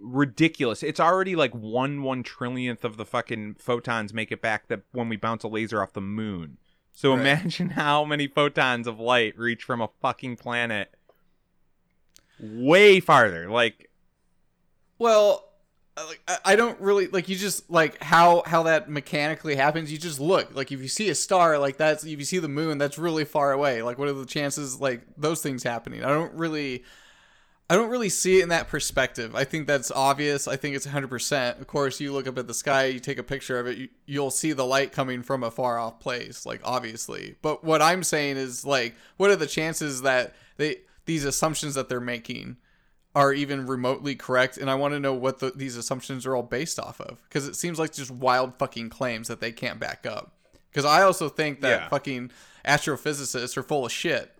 ridiculous. 0.00 0.82
It's 0.82 1.00
already 1.00 1.36
like 1.36 1.52
one 1.54 2.02
one 2.02 2.22
trillionth 2.22 2.84
of 2.84 2.96
the 2.96 3.04
fucking 3.06 3.56
photons 3.58 4.12
make 4.12 4.30
it 4.32 4.42
back 4.42 4.68
that 4.68 4.82
when 4.92 5.08
we 5.08 5.16
bounce 5.16 5.42
a 5.44 5.48
laser 5.48 5.82
off 5.82 5.92
the 5.92 6.00
moon. 6.00 6.58
So 6.92 7.12
Right. 7.12 7.20
imagine 7.20 7.70
how 7.70 8.04
many 8.04 8.26
photons 8.26 8.86
of 8.86 8.98
light 9.00 9.38
reach 9.38 9.62
from 9.62 9.80
a 9.80 9.90
fucking 10.00 10.36
planet 10.36 10.94
way 12.38 13.00
farther. 13.00 13.50
Like 13.50 13.90
Well, 14.98 15.45
like 15.96 16.20
I- 16.44 16.56
don't 16.56 16.78
really 16.80 17.06
like 17.06 17.28
you 17.28 17.36
just 17.36 17.70
like 17.70 18.02
how 18.02 18.42
how 18.46 18.64
that 18.64 18.90
mechanically 18.90 19.56
happens. 19.56 19.90
You 19.90 19.98
just 19.98 20.20
look 20.20 20.54
like 20.54 20.70
if 20.72 20.80
you 20.80 20.88
see 20.88 21.08
a 21.08 21.14
star 21.14 21.58
like 21.58 21.76
that's 21.76 22.04
if 22.04 22.18
you 22.18 22.24
see 22.24 22.38
the 22.38 22.48
moon 22.48 22.78
that's 22.78 22.98
really 22.98 23.24
far 23.24 23.52
away. 23.52 23.82
Like 23.82 23.98
what 23.98 24.08
are 24.08 24.12
the 24.12 24.26
chances 24.26 24.80
like 24.80 25.02
those 25.16 25.42
things 25.42 25.62
happening? 25.62 26.04
I 26.04 26.08
don't 26.08 26.34
really 26.34 26.84
I 27.68 27.74
don't 27.74 27.90
really 27.90 28.10
see 28.10 28.38
it 28.38 28.44
in 28.44 28.50
that 28.50 28.68
perspective. 28.68 29.34
I 29.34 29.42
think 29.44 29.66
that's 29.66 29.90
obvious. 29.90 30.46
I 30.46 30.54
think 30.54 30.76
it's 30.76 30.86
100%. 30.86 31.60
Of 31.60 31.66
course, 31.66 31.98
you 31.98 32.12
look 32.12 32.28
up 32.28 32.38
at 32.38 32.46
the 32.46 32.54
sky, 32.54 32.84
you 32.84 33.00
take 33.00 33.18
a 33.18 33.24
picture 33.24 33.58
of 33.58 33.66
it, 33.66 33.76
you, 33.76 33.88
you'll 34.06 34.30
see 34.30 34.52
the 34.52 34.64
light 34.64 34.92
coming 34.92 35.24
from 35.24 35.42
a 35.42 35.50
far 35.50 35.76
off 35.76 35.98
place, 35.98 36.46
like 36.46 36.60
obviously. 36.62 37.34
But 37.42 37.64
what 37.64 37.82
I'm 37.82 38.04
saying 38.04 38.36
is 38.36 38.64
like 38.64 38.94
what 39.16 39.30
are 39.30 39.36
the 39.36 39.46
chances 39.46 40.02
that 40.02 40.34
they 40.58 40.76
these 41.06 41.24
assumptions 41.24 41.74
that 41.74 41.88
they're 41.88 42.00
making 42.00 42.56
are 43.16 43.32
even 43.32 43.66
remotely 43.66 44.14
correct 44.14 44.58
and 44.58 44.70
i 44.70 44.74
want 44.74 44.92
to 44.94 45.00
know 45.00 45.14
what 45.14 45.38
the, 45.40 45.50
these 45.56 45.76
assumptions 45.76 46.24
are 46.26 46.36
all 46.36 46.42
based 46.42 46.78
off 46.78 47.00
of 47.00 47.20
because 47.24 47.48
it 47.48 47.56
seems 47.56 47.78
like 47.78 47.92
just 47.92 48.10
wild 48.10 48.54
fucking 48.58 48.88
claims 48.90 49.26
that 49.26 49.40
they 49.40 49.50
can't 49.50 49.80
back 49.80 50.04
up 50.06 50.32
because 50.70 50.84
i 50.84 51.02
also 51.02 51.28
think 51.28 51.60
that 51.62 51.80
Yeah. 51.80 51.88
fucking 51.88 52.30
astrophysicists 52.64 53.56
are 53.56 53.62
full 53.62 53.86
of 53.86 53.92
shit 53.92 54.32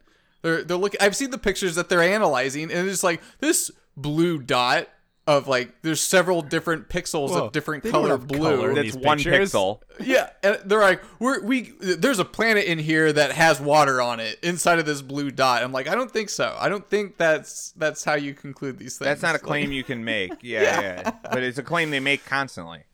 they're 0.42 0.62
they're 0.62 0.76
looking 0.76 1.00
i've 1.00 1.16
seen 1.16 1.30
the 1.30 1.38
pictures 1.38 1.74
that 1.74 1.88
they're 1.88 2.02
analyzing 2.02 2.64
and 2.64 2.72
it's 2.86 2.90
just 2.90 3.04
like 3.04 3.22
this 3.40 3.70
blue 3.96 4.38
dot 4.38 4.88
of 5.26 5.48
like 5.48 5.82
there's 5.82 6.00
several 6.00 6.40
different 6.40 6.88
pixels 6.88 7.30
Whoa, 7.30 7.46
of 7.46 7.52
different 7.52 7.82
color 7.84 8.16
blue 8.16 8.38
color. 8.38 8.74
that's 8.74 8.94
one 8.94 9.18
pictures? 9.18 9.52
pixel. 9.52 9.80
yeah, 10.00 10.30
and 10.42 10.58
they're 10.64 10.80
like, 10.80 11.02
we're 11.18 11.42
we 11.42 11.72
there's 11.80 12.20
a 12.20 12.24
planet 12.24 12.64
in 12.66 12.78
here 12.78 13.12
that 13.12 13.32
has 13.32 13.60
water 13.60 14.00
on 14.00 14.20
it 14.20 14.38
inside 14.42 14.78
of 14.78 14.86
this 14.86 15.02
blue 15.02 15.30
dot. 15.32 15.62
I'm 15.64 15.72
like, 15.72 15.88
I 15.88 15.94
don't 15.96 16.10
think 16.12 16.28
so. 16.30 16.56
I 16.60 16.68
don't 16.68 16.88
think 16.88 17.16
that's 17.16 17.72
that's 17.76 18.04
how 18.04 18.14
you 18.14 18.34
conclude 18.34 18.78
these 18.78 18.98
things. 18.98 19.06
That's 19.06 19.22
not 19.22 19.30
a 19.30 19.32
Like- 19.34 19.42
claim 19.42 19.72
you 19.72 19.82
can 19.84 20.04
make. 20.04 20.32
Yeah, 20.42 20.80
yeah. 20.80 21.10
But 21.24 21.42
it's 21.42 21.58
a 21.58 21.62
claim 21.64 21.90
they 21.90 22.00
make 22.00 22.24
constantly. 22.24 22.84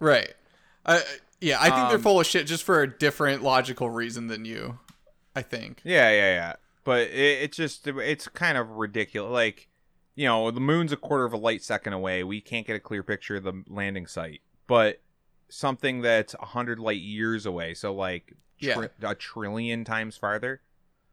right? 0.00 0.32
I 0.86 1.02
yeah, 1.40 1.58
I 1.60 1.70
think 1.70 1.88
they're 1.88 1.96
Um, 1.96 2.02
full 2.02 2.20
of 2.20 2.26
shit 2.26 2.46
just 2.46 2.62
for 2.62 2.80
a 2.82 2.88
different 2.88 3.42
logical 3.42 3.90
reason 3.90 4.28
than 4.28 4.44
you. 4.44 4.78
I 5.36 5.42
think. 5.42 5.80
Yeah, 5.84 6.10
yeah, 6.10 6.34
yeah. 6.34 6.52
But 6.84 7.08
it, 7.08 7.42
it's 7.42 7.56
just 7.56 7.86
it's 7.86 8.28
kind 8.28 8.56
of 8.56 8.70
ridiculous. 8.70 9.30
Like, 9.32 9.68
you 10.14 10.26
know, 10.26 10.50
the 10.50 10.60
moon's 10.60 10.92
a 10.92 10.96
quarter 10.96 11.24
of 11.24 11.32
a 11.32 11.36
light 11.38 11.62
second 11.62 11.92
away. 11.92 12.22
We 12.24 12.40
can't 12.40 12.66
get 12.66 12.76
a 12.76 12.80
clear 12.80 13.02
picture 13.02 13.36
of 13.36 13.44
the 13.44 13.62
landing 13.68 14.06
site. 14.06 14.40
But 14.66 15.00
something 15.48 16.00
that's 16.02 16.34
a 16.34 16.46
hundred 16.46 16.78
light 16.78 17.00
years 17.00 17.46
away, 17.46 17.74
so 17.74 17.94
like 17.94 18.34
Yeah. 18.58 18.86
a 19.02 19.14
trillion 19.14 19.84
times 19.84 20.16
farther. 20.16 20.60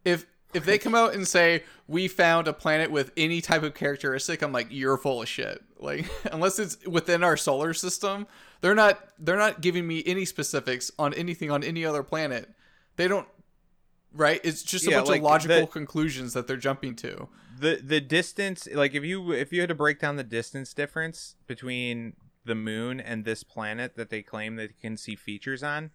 If 0.05 0.25
if 0.53 0.65
they 0.65 0.79
come 0.79 0.95
out 0.95 1.13
and 1.13 1.27
say 1.27 1.63
we 1.87 2.07
found 2.07 2.47
a 2.47 2.53
planet 2.53 2.89
with 2.89 3.11
any 3.15 3.39
type 3.39 3.61
of 3.61 3.75
characteristic, 3.75 4.41
I'm 4.41 4.51
like, 4.51 4.67
you're 4.71 4.97
full 4.97 5.21
of 5.21 5.27
shit. 5.29 5.61
Like 5.77 6.09
unless 6.31 6.57
it's 6.59 6.77
within 6.87 7.23
our 7.23 7.37
solar 7.37 7.73
system, 7.73 8.27
they're 8.61 8.75
not 8.75 8.99
they're 9.19 9.37
not 9.37 9.61
giving 9.61 9.85
me 9.87 10.03
any 10.05 10.25
specifics 10.25 10.91
on 10.97 11.13
anything 11.13 11.51
on 11.51 11.63
any 11.63 11.85
other 11.85 12.01
planet. 12.03 12.49
They 12.95 13.07
don't 13.07 13.27
right? 14.13 14.41
It's 14.43 14.63
just 14.63 14.87
a 14.87 14.91
Yeah, 14.91 14.97
bunch 14.97 15.09
like, 15.09 15.19
of 15.19 15.23
logical 15.25 15.61
the- 15.61 15.67
conclusions 15.67 16.33
that 16.33 16.47
they're 16.47 16.57
jumping 16.57 16.95
to. 16.97 17.27
the 17.59 17.79
the 17.83 17.99
distance 18.01 18.67
like 18.73 18.93
if 18.95 19.03
you 19.03 19.31
if 19.33 19.51
you 19.51 19.59
had 19.59 19.69
to 19.69 19.75
break 19.75 19.99
down 19.99 20.15
the 20.15 20.23
distance 20.23 20.73
difference 20.73 21.35
between 21.47 22.13
the 22.45 22.55
moon 22.55 22.99
and 23.01 23.25
this 23.25 23.43
planet 23.43 23.95
that 23.97 24.09
they 24.09 24.21
claim 24.21 24.55
that 24.55 24.69
they 24.69 24.75
can 24.81 24.95
see 24.95 25.13
features 25.15 25.61
on 25.61 25.91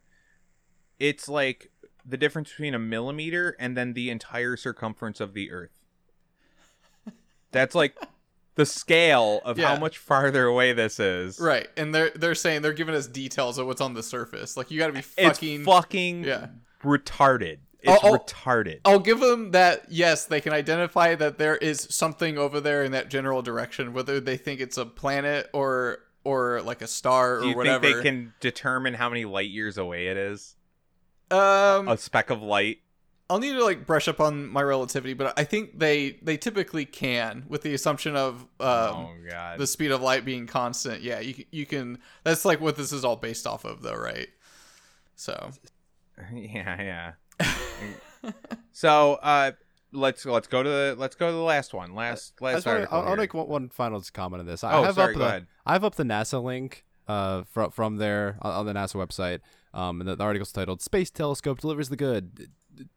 it's 0.99 1.27
like 1.29 1.71
the 2.05 2.19
difference 2.19 2.51
between 2.51 2.75
a 2.75 2.79
millimeter 2.79 3.57
and 3.59 3.77
then 3.79 3.95
the 3.95 4.11
entire 4.11 4.57
circumference 4.59 5.21
of 5.21 5.33
the 5.33 5.51
earth 5.51 5.85
that's 7.51 7.75
like 7.75 7.97
the 8.57 8.67
scale 8.67 9.41
of 9.45 9.59
Yeah. 9.59 9.69
how 9.75 9.81
much 9.81 9.99
farther 9.99 10.45
away 10.45 10.73
this 10.75 11.01
is 11.01 11.41
Right. 11.41 11.67
And 11.77 11.95
they're 11.95 12.11
they're 12.11 12.35
saying 12.35 12.63
they're 12.63 12.73
giving 12.73 12.95
us 12.95 13.07
details 13.07 13.59
of 13.59 13.67
what's 13.67 13.81
on 13.81 13.95
the 13.95 14.03
surface. 14.03 14.57
Like 14.57 14.71
you 14.71 14.79
got 14.79 14.89
to 14.89 14.93
be 14.93 14.99
it's 15.01 15.15
fucking 15.17 15.65
fucking 15.65 16.25
Yeah. 16.25 16.49
retarded 16.85 17.59
it's 17.85 18.05
oh. 18.05 18.19
retarded 18.19 18.81
I'll 18.85 18.99
give 18.99 19.21
them 19.21 19.53
that. 19.53 19.87
Yes, 19.89 20.25
they 20.25 20.41
can 20.41 20.53
identify 20.53 21.15
that 21.15 21.39
there 21.39 21.57
is 21.57 21.87
something 21.91 22.39
over 22.39 22.61
there 22.61 22.85
in 22.85 22.93
that 22.93 23.09
general 23.09 23.43
direction, 23.43 23.93
whether 23.93 24.21
they 24.21 24.37
think 24.37 24.61
it's 24.61 24.77
a 24.77 24.87
planet 24.87 25.49
or 25.53 25.99
or 26.25 26.63
like 26.63 26.83
a 26.83 26.87
star 26.87 27.41
do 27.41 27.47
or 27.47 27.49
you 27.51 27.57
whatever. 27.57 27.85
think 27.85 27.97
they 27.97 28.03
can 28.03 28.35
determine 28.41 28.95
how 28.95 29.09
many 29.09 29.25
light 29.25 29.51
years 29.51 29.77
away 29.77 30.07
it 30.07 30.17
is 30.17 30.57
um, 31.31 31.87
a 31.87 31.99
speck 31.99 32.31
of 32.31 32.43
light 32.43 32.79
I'll 33.31 33.39
need 33.39 33.53
to 33.53 33.65
like 33.65 33.87
brush 33.87 34.07
up 34.07 34.21
on 34.21 34.49
my 34.49 34.63
relativity, 34.63 35.15
but 35.15 35.39
I 35.39 35.45
think 35.45 35.79
they 35.79 36.19
they 36.23 36.37
typically 36.37 36.85
can 36.85 37.45
with 37.49 37.63
the 37.63 37.73
assumption 37.73 38.17
of 38.17 38.43
um, 38.43 38.49
oh 38.61 39.11
god 39.31 39.59
the 39.59 39.67
speed 39.67 39.93
of 39.93 40.03
light 40.03 40.27
being 40.27 40.47
constant. 40.47 41.03
Yeah, 41.03 41.21
you 41.21 41.45
you 41.51 41.65
can. 41.65 41.99
That's 42.23 42.45
like 42.45 42.61
what 42.61 42.77
this 42.77 42.93
is 42.93 43.03
all 43.03 43.17
based 43.17 43.47
off 43.47 43.65
of, 43.65 43.81
though, 43.81 43.97
right? 43.97 44.29
So 45.17 45.53
yeah, 46.33 47.13
yeah. 47.41 47.51
so, 48.73 49.15
uh, 49.15 49.53
let's 49.93 50.25
let's 50.27 50.47
go 50.49 50.63
to 50.63 50.69
the 50.69 50.95
let's 50.99 51.15
go 51.17 51.27
to 51.29 51.33
the 51.33 51.39
last 51.43 51.73
one. 51.75 51.95
Last 51.95 52.35
I 52.41 52.45
last 52.45 52.67
wanna- 52.67 52.79
article. 52.79 52.99
I'll, 53.01 53.09
I'll 53.11 53.17
make 53.17 53.35
one, 53.35 53.49
one 53.49 53.69
final 53.69 54.03
comment 54.13 54.41
on 54.41 54.47
this. 54.47 54.65
I 54.65 54.75
Oh, 54.75 54.83
have 54.85 54.95
sorry, 54.97 55.13
up 55.15 55.19
go 55.19 55.25
the, 55.25 55.29
ahead. 55.29 55.47
I 55.67 55.73
have 55.73 55.85
up 55.85 55.95
the 55.95 56.05
NASA 56.05 56.43
link 56.43 56.85
uh, 57.09 57.43
from 57.45 57.71
from 57.71 57.97
there 57.97 58.39
on, 58.43 58.67
the 58.67 58.73
NASA 58.73 58.95
website. 58.97 59.41
Um, 59.73 60.01
and 60.01 60.09
the, 60.09 60.17
the 60.17 60.25
article's 60.25 60.53
titled 60.53 60.81
"Space 60.83 61.11
Telescope 61.11 61.61
Delivers 61.61 61.89
the 61.89 61.97
Good: 61.97 62.49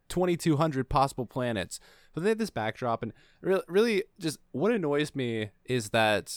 2,200 0.10 0.90
Possible 0.90 1.26
Planets." 1.26 1.80
But 2.14 2.24
they 2.24 2.30
have 2.30 2.38
this 2.40 2.50
backdrop, 2.50 3.04
and 3.04 3.14
really, 3.42 3.62
really, 3.68 4.04
just 4.20 4.40
what 4.52 4.72
annoys 4.72 5.14
me 5.14 5.50
is 5.66 5.90
that 5.92 6.36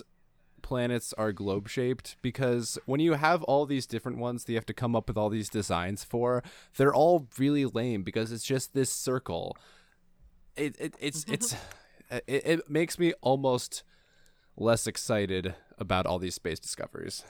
planets 0.70 1.12
are 1.18 1.32
globe 1.32 1.68
shaped 1.68 2.14
because 2.22 2.78
when 2.86 3.00
you 3.00 3.14
have 3.14 3.42
all 3.42 3.66
these 3.66 3.86
different 3.86 4.18
ones 4.18 4.44
that 4.44 4.52
you 4.52 4.56
have 4.56 4.64
to 4.64 4.72
come 4.72 4.94
up 4.94 5.08
with 5.08 5.16
all 5.16 5.28
these 5.28 5.48
designs 5.48 6.04
for, 6.04 6.44
they're 6.76 6.94
all 6.94 7.26
really 7.38 7.66
lame 7.66 8.04
because 8.04 8.30
it's 8.30 8.44
just 8.44 8.72
this 8.72 8.88
circle. 8.88 9.56
It, 10.54 10.76
it 10.78 10.94
it's 11.00 11.24
mm-hmm. 11.24 11.34
it's 11.34 11.56
it, 12.28 12.46
it 12.46 12.70
makes 12.70 13.00
me 13.00 13.14
almost 13.20 13.82
less 14.56 14.86
excited 14.86 15.56
about 15.76 16.06
all 16.06 16.20
these 16.20 16.36
space 16.36 16.60
discoveries. 16.60 17.24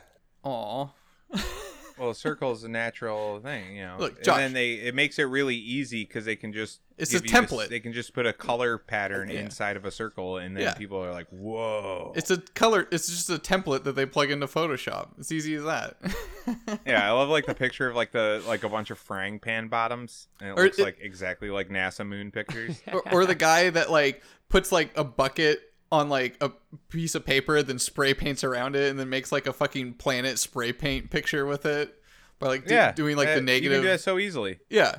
Aw. 0.44 0.88
Well, 2.00 2.10
a 2.10 2.14
circle 2.14 2.50
is 2.52 2.64
a 2.64 2.68
natural 2.68 3.40
thing, 3.40 3.76
you 3.76 3.82
know. 3.84 3.96
Look, 3.98 4.16
and 4.16 4.24
then 4.38 4.52
they 4.54 4.72
it 4.72 4.94
makes 4.94 5.18
it 5.18 5.24
really 5.24 5.54
easy 5.56 6.04
because 6.04 6.24
they 6.24 6.34
can 6.34 6.50
just 6.52 6.80
It's 6.96 7.10
give 7.12 7.20
a 7.20 7.24
you 7.26 7.30
this- 7.30 7.40
template. 7.50 7.68
they 7.68 7.78
can 7.80 7.92
just 7.92 8.14
put 8.14 8.24
a 8.26 8.32
color 8.32 8.78
pattern 8.78 9.28
Yeah. 9.28 9.40
inside 9.40 9.76
of 9.76 9.84
a 9.84 9.90
circle, 9.90 10.38
and 10.38 10.56
then 10.56 10.62
Yeah. 10.62 10.74
people 10.74 10.96
are 11.04 11.12
like, 11.12 11.28
"Whoa!" 11.28 12.14
It's 12.16 12.30
a 12.30 12.38
color. 12.38 12.88
It's 12.90 13.06
just 13.06 13.28
a 13.28 13.36
template 13.38 13.84
that 13.84 13.96
they 13.96 14.06
plug 14.06 14.30
into 14.30 14.46
Photoshop. 14.46 15.10
It's 15.18 15.30
easy 15.30 15.54
as 15.56 15.64
that. 15.64 15.98
yeah, 16.86 17.06
I 17.06 17.12
love 17.12 17.28
like 17.28 17.44
the 17.46 17.54
picture 17.54 17.88
of 17.88 17.94
like 17.96 18.12
the 18.12 18.42
like 18.46 18.64
a 18.64 18.68
bunch 18.70 18.90
of 18.90 18.98
frying 18.98 19.38
pan 19.38 19.68
bottoms, 19.68 20.28
and 20.40 20.50
it 20.50 20.58
Or 20.58 20.64
looks 20.64 20.78
it- 20.78 20.82
like 20.84 20.98
exactly 21.02 21.50
like 21.50 21.68
NASA 21.68 22.06
moon 22.06 22.30
pictures. 22.30 22.82
or, 22.92 23.02
or 23.12 23.26
the 23.26 23.34
guy 23.34 23.68
that 23.70 23.90
like 23.90 24.22
puts 24.48 24.72
like 24.72 24.90
a 24.96 25.04
bucket 25.04 25.60
on 25.92 26.08
like 26.08 26.36
a 26.40 26.50
piece 26.88 27.14
of 27.14 27.24
paper, 27.24 27.62
then 27.62 27.78
spray 27.78 28.14
paints 28.14 28.44
around 28.44 28.76
it, 28.76 28.90
and 28.90 28.98
then 28.98 29.08
makes 29.08 29.32
like 29.32 29.46
a 29.46 29.52
fucking 29.52 29.94
planet 29.94 30.38
spray 30.38 30.72
paint 30.72 31.10
picture 31.10 31.44
with 31.46 31.66
it 31.66 31.94
by 32.38 32.46
like 32.46 32.66
do- 32.66 32.74
yeah, 32.74 32.92
doing 32.92 33.16
like 33.16 33.28
uh, 33.28 33.34
the 33.34 33.40
You 33.40 33.46
negative. 33.46 33.72
can 33.78 33.82
do 33.82 33.88
that 33.88 34.00
so 34.00 34.18
easily. 34.18 34.60
Yeah, 34.68 34.96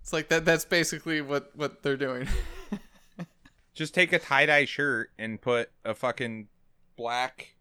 it's 0.00 0.12
like 0.12 0.28
that. 0.28 0.44
That's 0.44 0.64
basically 0.64 1.20
what 1.20 1.50
what 1.54 1.82
they're 1.82 1.96
doing. 1.96 2.28
Just 3.74 3.92
take 3.94 4.12
a 4.12 4.18
tie 4.18 4.46
dye 4.46 4.64
shirt 4.66 5.10
and 5.18 5.40
put 5.40 5.70
a 5.84 5.94
fucking 5.94 6.48
black 6.96 7.53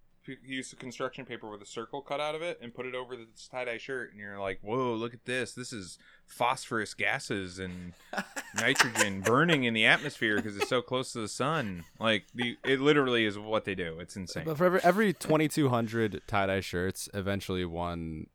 use 0.43 0.69
the 0.69 0.75
construction 0.75 1.25
paper 1.25 1.49
with 1.49 1.61
a 1.61 1.65
circle 1.65 2.01
cut 2.01 2.19
out 2.19 2.35
of 2.35 2.41
it 2.41 2.59
and 2.61 2.73
put 2.73 2.85
it 2.85 2.95
over 2.95 3.15
this 3.15 3.47
tie 3.49 3.65
dye 3.65 3.77
shirt, 3.77 4.11
and 4.11 4.19
you're 4.19 4.39
like, 4.39 4.59
"Whoa, 4.61 4.93
look 4.93 5.13
at 5.13 5.25
this! 5.25 5.53
This 5.53 5.73
is 5.73 5.97
phosphorus 6.25 6.93
gases 6.93 7.59
and 7.59 7.93
nitrogen 8.55 9.21
burning 9.21 9.63
in 9.63 9.73
the 9.73 9.85
atmosphere 9.85 10.37
because 10.37 10.57
it's 10.57 10.69
so 10.69 10.81
close 10.81 11.13
to 11.13 11.19
the 11.19 11.27
sun." 11.27 11.85
Like 11.99 12.25
the 12.33 12.57
it 12.63 12.79
literally 12.79 13.25
is 13.25 13.37
what 13.37 13.65
they 13.65 13.75
do. 13.75 13.99
It's 13.99 14.15
insane. 14.15 14.45
But 14.45 14.57
for 14.57 14.65
every, 14.65 14.79
every 14.83 15.13
2,200 15.13 16.21
tie 16.27 16.45
dye 16.45 16.59
shirts, 16.59 17.09
eventually 17.13 17.65
one 17.65 18.27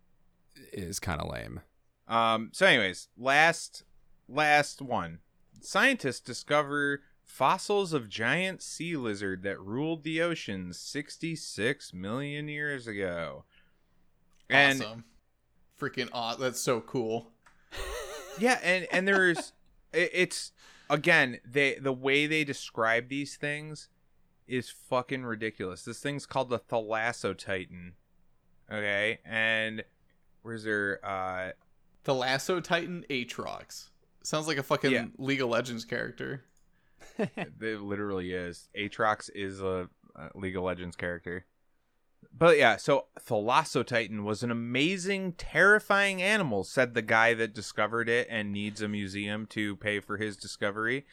is 0.73 0.99
kind 1.01 1.21
of 1.21 1.31
lame. 1.31 1.61
Um. 2.07 2.51
So, 2.53 2.67
anyways, 2.67 3.09
last 3.17 3.85
last 4.29 4.83
one. 4.83 5.21
Scientists 5.61 6.21
discover 6.21 7.03
fossils 7.29 7.93
of 7.93 8.09
giant 8.09 8.63
sea 8.63 8.97
lizard 8.97 9.43
that 9.43 9.61
ruled 9.61 10.03
the 10.03 10.21
oceans 10.21 10.79
66 10.79 11.93
million 11.93 12.49
years 12.49 12.87
ago. 12.89 13.45
And 14.51 14.83
awesome, 14.83 15.05
freaking 15.81 16.09
awesome. 16.13 16.41
That's 16.43 16.59
so 16.61 16.81
cool. 16.81 17.31
yeah, 18.41 18.59
and 18.63 18.89
and 18.91 19.07
there's 19.07 19.53
it, 19.93 20.11
it's 20.13 20.53
again 20.89 21.39
they 21.45 21.75
the 21.75 21.93
way 21.93 22.27
they 22.27 22.45
describe 22.45 23.09
these 23.09 23.37
things 23.37 23.89
is 24.47 24.71
fucking 24.71 25.25
ridiculous. 25.25 25.83
This 25.83 26.01
thing's 26.01 26.25
called 26.25 26.49
the 26.49 26.59
Thalassotitan. 26.59 27.93
Okay, 28.73 29.19
and 29.25 29.85
where's 30.43 30.65
there 30.65 30.99
uh 31.05 31.51
The 32.05 32.15
Lasso 32.15 32.59
Titan 32.61 33.05
Aatrox 33.11 33.91
sounds 34.23 34.47
like 34.47 34.59
a 34.59 34.63
fucking 34.63 34.91
Yeah. 34.91 35.07
League 35.19 35.41
of 35.41 35.49
Legends 35.49 35.85
character. 35.85 36.45
It 37.61 37.81
literally 37.81 38.33
is. 38.33 38.69
Aatrox 38.79 39.29
is 39.35 39.61
a, 39.61 39.89
a 40.15 40.31
League 40.35 40.57
of 40.57 40.63
Legends 40.63 40.97
character. 40.97 41.47
But 42.37 42.59
yeah, 42.59 42.77
so 42.77 43.07
Thalassotitan 43.19 44.23
was 44.23 44.43
an 44.43 44.51
amazing, 44.51 45.33
terrifying 45.33 46.23
animal, 46.23 46.65
said 46.65 46.95
the 46.95 47.03
guy 47.03 47.35
that 47.35 47.55
discovered 47.55 48.09
it 48.09 48.29
and 48.31 48.53
needs 48.53 48.81
a 48.81 48.89
museum 48.89 49.47
to 49.47 49.77
pay 49.77 50.01
for 50.01 50.17
his 50.17 50.37
discovery. 50.37 51.07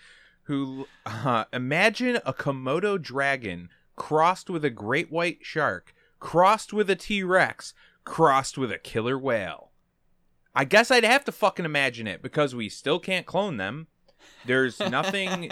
Who 0.43 0.87
uh, 1.05 1.45
imagine 1.51 2.17
a 2.17 2.33
Komodo 2.33 3.01
dragon 3.01 3.69
crossed 3.95 4.49
with 4.49 4.63
a 4.63 4.69
great 4.69 5.11
white 5.11 5.39
shark, 5.41 5.95
crossed 6.19 6.73
with 6.73 6.89
a 6.89 6.95
T 6.95 7.23
Rex, 7.23 7.73
crossed 8.03 8.57
with 8.57 8.71
a 8.71 8.77
killer 8.77 9.17
whale. 9.17 9.71
I 10.53 10.63
guess 10.63 10.91
I'd 10.91 11.03
have 11.03 11.25
to 11.25 11.31
fucking 11.31 11.65
imagine 11.65 12.07
it 12.07 12.21
because 12.21 12.55
we 12.55 12.69
still 12.69 12.99
can't 12.99 13.25
clone 13.25 13.57
them. 13.57 13.87
There's 14.45 14.79
nothing 14.91 15.51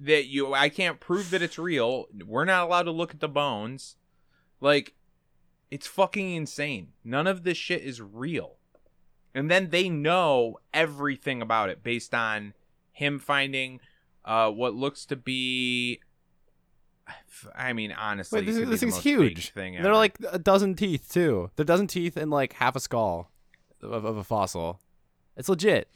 that 0.00 0.26
you 0.26 0.54
I 0.54 0.68
can't 0.68 1.00
prove 1.00 1.30
that 1.30 1.42
it's 1.42 1.58
real. 1.58 2.06
We're 2.26 2.44
not 2.44 2.64
allowed 2.64 2.84
to 2.84 2.90
look 2.90 3.12
at 3.12 3.20
the 3.20 3.28
bones. 3.28 3.96
Like 4.60 4.94
it's 5.70 5.86
fucking 5.86 6.34
insane. 6.34 6.88
None 7.04 7.26
of 7.26 7.42
this 7.44 7.56
shit 7.58 7.82
is 7.82 8.00
real. 8.00 8.56
And 9.34 9.50
then 9.50 9.70
they 9.70 9.88
know 9.88 10.58
everything 10.72 11.42
about 11.42 11.68
it 11.68 11.82
based 11.82 12.14
on 12.14 12.54
him 12.92 13.18
finding 13.18 13.80
uh 14.24 14.50
what 14.50 14.74
looks 14.74 15.04
to 15.06 15.16
be 15.16 16.00
I 17.54 17.72
mean 17.72 17.92
honestly 17.92 18.40
Wait, 18.40 18.46
this, 18.46 18.68
this 18.68 18.80
thing's 18.80 18.98
huge. 18.98 19.50
thing 19.50 19.74
They're 19.74 19.94
like 19.94 20.16
a 20.30 20.38
dozen 20.38 20.74
teeth 20.74 21.10
too. 21.12 21.50
They're 21.56 21.64
a 21.64 21.66
dozen 21.66 21.88
teeth 21.88 22.16
and 22.16 22.30
like 22.30 22.54
half 22.54 22.76
a 22.76 22.80
skull 22.80 23.30
of, 23.82 24.04
of 24.04 24.16
a 24.16 24.24
fossil. 24.24 24.80
It's 25.36 25.48
legit. 25.48 25.88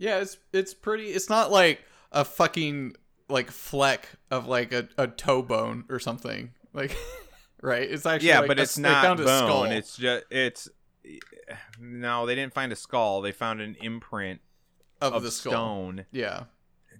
Yeah, 0.00 0.20
it's 0.20 0.38
it's 0.52 0.72
pretty. 0.72 1.08
It's 1.08 1.28
not 1.28 1.52
like 1.52 1.84
a 2.10 2.24
fucking 2.24 2.96
like 3.28 3.50
fleck 3.50 4.08
of 4.30 4.46
like 4.46 4.72
a, 4.72 4.88
a 4.96 5.06
toe 5.06 5.42
bone 5.42 5.84
or 5.90 6.00
something. 6.00 6.52
Like, 6.72 6.96
right? 7.62 7.82
It's 7.88 8.06
actually 8.06 8.28
yeah, 8.30 8.38
like 8.40 8.48
but 8.48 8.58
a- 8.58 8.62
it's 8.62 8.78
not 8.78 9.04
found 9.04 9.20
a 9.20 9.24
bone. 9.24 9.38
skull. 9.46 9.64
It's 9.64 9.96
just 9.98 10.24
it's 10.30 10.68
no, 11.78 12.24
they 12.24 12.34
didn't 12.34 12.54
find 12.54 12.72
a 12.72 12.76
skull. 12.76 13.20
They 13.20 13.32
found 13.32 13.60
an 13.60 13.76
imprint 13.82 14.40
of, 15.02 15.12
of 15.12 15.22
the 15.22 15.30
skull. 15.30 15.52
stone. 15.52 16.06
Yeah, 16.12 16.44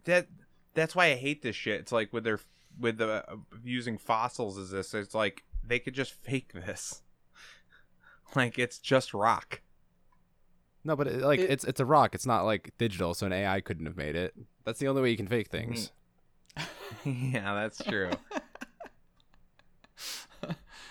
That 0.05 0.28
that's 0.74 0.94
why 0.94 1.07
I 1.07 1.14
hate 1.14 1.40
this 1.42 1.57
shit. 1.57 1.80
It's 1.80 1.92
like 1.92 2.12
with 2.12 2.24
their 2.24 2.38
with 2.78 2.98
the 2.98 3.24
uh, 3.30 3.36
using 3.64 3.96
fossils 3.96 4.59
as 4.59 4.70
this. 4.72 4.92
It's 4.92 5.14
like 5.14 5.42
they 5.66 5.78
could 5.78 5.94
just 5.94 6.12
fake 6.12 6.53
this. 6.53 7.01
Like 8.36 8.61
it's 8.61 8.78
just 8.78 9.12
rock. 9.12 9.61
No, 10.84 10.96
but 10.96 11.06
it, 11.06 11.20
like 11.22 11.40
It- 11.40 11.50
it's 11.50 11.64
it's 11.64 11.80
a 11.80 11.84
rock. 11.84 12.14
It's 12.14 12.26
not 12.26 12.44
like 12.44 12.72
digital, 12.78 13.12
so 13.14 13.26
an 13.26 13.32
AI 13.32 13.60
couldn't 13.60 13.86
have 13.86 13.96
made 13.96 14.16
it. 14.16 14.34
That's 14.64 14.78
the 14.78 14.88
only 14.88 15.02
way 15.02 15.10
you 15.10 15.16
can 15.16 15.28
fake 15.28 15.48
things. 15.48 15.92
Mm. 17.04 17.32
yeah, 17.34 17.54
that's 17.54 17.82
true. 17.84 18.10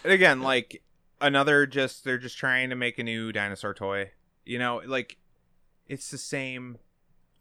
And 0.02 0.14
again, 0.14 0.42
like 0.42 0.82
another 1.20 1.66
just 1.68 2.06
they're 2.06 2.18
just 2.18 2.38
trying 2.38 2.70
to 2.70 2.76
make 2.78 2.98
a 3.00 3.04
new 3.04 3.34
dinosaur 3.34 3.74
toy. 3.74 4.12
You 4.46 4.58
know, 4.58 4.82
like 4.86 5.18
it's 5.88 6.10
the 6.10 6.18
same 6.18 6.78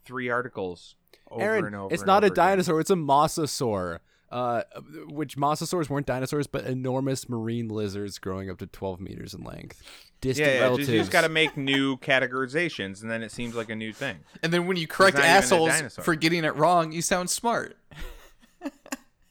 three 0.04 0.28
articles 0.28 0.96
over 1.30 1.40
Aaron, 1.42 1.66
and 1.66 1.76
over. 1.76 1.94
it's 1.94 2.02
and 2.02 2.06
not 2.08 2.24
a 2.24 2.26
over 2.26 2.32
again. 2.32 2.44
dinosaur. 2.46 2.80
It's 2.80 2.90
a 2.90 2.94
mosasaur. 2.96 3.98
Uh, 4.30 4.62
which 5.08 5.38
mosasaurs 5.38 5.88
weren't 5.88 6.06
dinosaurs, 6.06 6.46
but 6.46 6.64
enormous 6.66 7.28
marine 7.30 7.68
lizards 7.68 8.18
growing 8.18 8.50
up 8.50 8.58
to 8.58 8.66
12 8.66 9.00
meters 9.00 9.32
in 9.32 9.42
length. 9.42 9.82
Distant 10.20 10.46
Yeah, 10.48 10.54
yeah 10.54 10.60
relatives. 10.60 10.86
just, 10.88 10.92
you 10.94 11.00
just 11.00 11.12
got 11.12 11.22
to 11.22 11.30
make 11.30 11.56
new 11.56 11.96
categorizations, 11.96 13.00
and 13.00 13.10
then 13.10 13.22
it 13.22 13.32
seems 13.32 13.54
like 13.54 13.70
a 13.70 13.74
new 13.74 13.92
thing. 13.92 14.18
And 14.42 14.52
then 14.52 14.66
when 14.66 14.76
you 14.76 14.86
correct 14.86 15.16
not 15.16 15.24
even 15.24 15.34
a 15.34 15.38
assholes 15.38 15.94
for 16.04 16.14
getting 16.14 16.44
it 16.44 16.54
wrong, 16.56 16.92
you 16.92 17.00
sound 17.00 17.30
smart. 17.30 17.78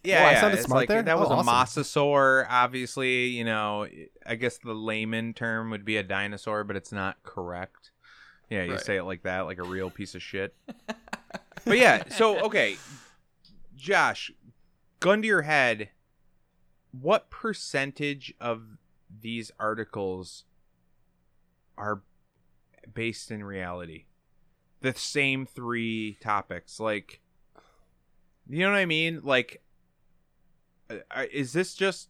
Yeah, 0.03 0.23
Oh, 0.23 0.25
I 0.25 0.35
sounded 0.35 0.61
smart 0.63 0.81
like, 0.81 0.87
there? 0.89 1.03
That 1.03 1.15
Oh, 1.17 1.19
was 1.19 1.29
a 1.29 1.33
awesome. 1.51 1.83
mosasaur. 1.83 2.47
Obviously, 2.49 3.27
you 3.27 3.43
know, 3.43 3.87
I 4.25 4.35
guess 4.35 4.57
the 4.57 4.73
layman 4.73 5.33
term 5.35 5.69
would 5.69 5.85
be 5.85 5.97
a 5.97 6.03
dinosaur, 6.03 6.63
but 6.63 6.75
it's 6.75 6.91
not 6.91 7.21
correct. 7.23 7.91
Yeah, 8.49 8.63
you 8.63 8.71
Right. 8.71 8.81
say 8.81 8.95
it 8.95 9.03
like 9.03 9.23
that, 9.23 9.41
like 9.41 9.57
a 9.59 9.63
real 9.63 9.89
piece 9.91 10.15
of 10.15 10.23
shit. 10.23 10.55
but 11.65 11.77
yeah, 11.77 12.03
so 12.09 12.39
okay, 12.45 12.77
Josh, 13.75 14.31
gun 14.99 15.21
to 15.21 15.27
your 15.27 15.43
head. 15.43 15.89
What 16.91 17.29
percentage 17.29 18.33
of 18.39 18.63
these 19.21 19.51
articles 19.59 20.45
are 21.77 22.01
based 22.93 23.29
in 23.31 23.43
reality? 23.43 24.05
The 24.81 24.93
same 24.93 25.45
three 25.45 26.17
topics, 26.21 26.79
like, 26.79 27.19
you 28.49 28.59
know 28.59 28.71
what 28.71 28.77
I 28.77 28.85
mean? 28.85 29.21
Like, 29.23 29.61
uh, 30.89 31.25
is 31.31 31.53
this 31.53 31.73
just? 31.73 32.09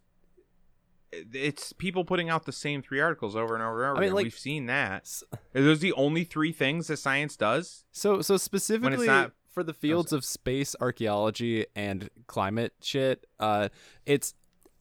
It's 1.12 1.72
people 1.74 2.04
putting 2.04 2.30
out 2.30 2.46
the 2.46 2.52
same 2.52 2.82
three 2.82 3.00
articles 3.00 3.36
over 3.36 3.56
and 3.56 3.64
over 3.64 3.84
and 3.86 3.92
over. 3.92 3.98
I 4.04 4.06
mean, 4.06 4.14
like- 4.14 4.24
We've 4.26 4.34
seen 4.38 4.66
that. 4.66 5.10
Are 5.56 5.62
those 5.62 5.80
the 5.80 5.94
only 5.94 6.26
three 6.26 6.52
things 6.52 6.88
that 6.88 6.98
science 6.98 7.38
does? 7.38 7.86
So, 7.94 8.22
so 8.22 8.36
specifically 8.38 9.08
not- 9.08 9.32
for 9.58 9.64
the 9.64 9.74
fields 9.74 10.14
of 10.14 10.24
space 10.24 10.76
archaeology 10.80 11.66
and 11.76 12.12
climate 12.28 12.74
shit, 12.80 13.26
uh, 13.40 13.70
it's 14.06 14.36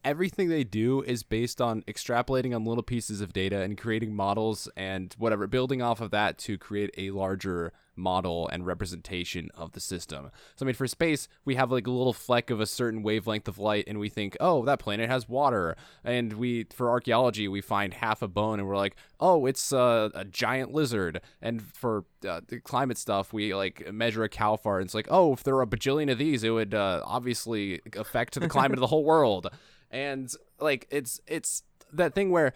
everything 0.07 0.47
they 0.47 0.63
do 0.63 1.01
is 1.01 1.21
based 1.21 1.59
on 1.59 1.81
extrapolating 1.81 2.55
on 2.55 2.63
little 2.63 2.81
pieces 2.81 3.19
of 3.19 3.33
data 3.33 3.59
and 3.59 3.77
creating 3.77 4.15
models 4.15 4.69
and 4.77 5.13
whatever, 5.17 5.47
building 5.47 5.81
off 5.81 5.99
of 5.99 6.11
that 6.11 6.37
to 6.37 6.57
create 6.57 6.89
a 6.97 7.11
larger 7.11 7.73
model 7.97 8.47
and 8.47 8.65
representation 8.65 9.49
of 9.53 9.73
the 9.73 9.81
system. 9.81 10.31
So, 10.55 10.65
I 10.65 10.67
mean, 10.67 10.75
for 10.75 10.87
space, 10.87 11.27
we 11.43 11.55
have 11.55 11.71
like 11.71 11.87
a 11.87 11.91
little 11.91 12.13
fleck 12.13 12.49
of 12.49 12.61
a 12.61 12.65
certain 12.65 13.03
wavelength 13.03 13.49
of 13.49 13.59
light, 13.59 13.83
and 13.85 13.99
we 13.99 14.07
think, 14.07 14.37
oh, 14.39 14.63
that 14.63 14.79
planet 14.79 15.09
has 15.09 15.27
water. 15.27 15.75
And 16.05 16.33
we, 16.33 16.67
for 16.71 16.89
archaeology, 16.89 17.49
we 17.49 17.59
find 17.59 17.93
half 17.93 18.21
a 18.21 18.29
bone, 18.29 18.59
and 18.59 18.67
we're 18.67 18.77
like, 18.77 18.95
oh, 19.19 19.45
it's 19.45 19.73
uh, 19.73 20.09
a 20.13 20.23
giant 20.23 20.73
lizard. 20.73 21.19
And 21.41 21.61
for 21.61 22.05
uh, 22.25 22.41
the 22.47 22.61
climate 22.61 22.97
stuff, 22.97 23.33
we 23.33 23.53
like 23.53 23.91
measure 23.91 24.23
a 24.23 24.29
cow 24.29 24.55
fart, 24.55 24.81
and 24.81 24.87
it's 24.87 24.95
like, 24.95 25.07
oh, 25.11 25.33
if 25.33 25.43
there 25.43 25.55
were 25.55 25.63
a 25.63 25.67
bajillion 25.67 26.09
of 26.09 26.17
these, 26.17 26.45
it 26.45 26.51
would 26.51 26.73
uh, 26.73 27.01
obviously 27.03 27.81
affect 27.97 28.39
the 28.39 28.47
climate 28.47 28.77
of 28.77 28.81
the 28.81 28.87
whole 28.87 29.03
world. 29.03 29.49
And 29.91 30.31
like, 30.59 30.87
it's 30.89 31.21
it's 31.27 31.63
that 31.93 32.13
thing 32.13 32.31
where 32.31 32.53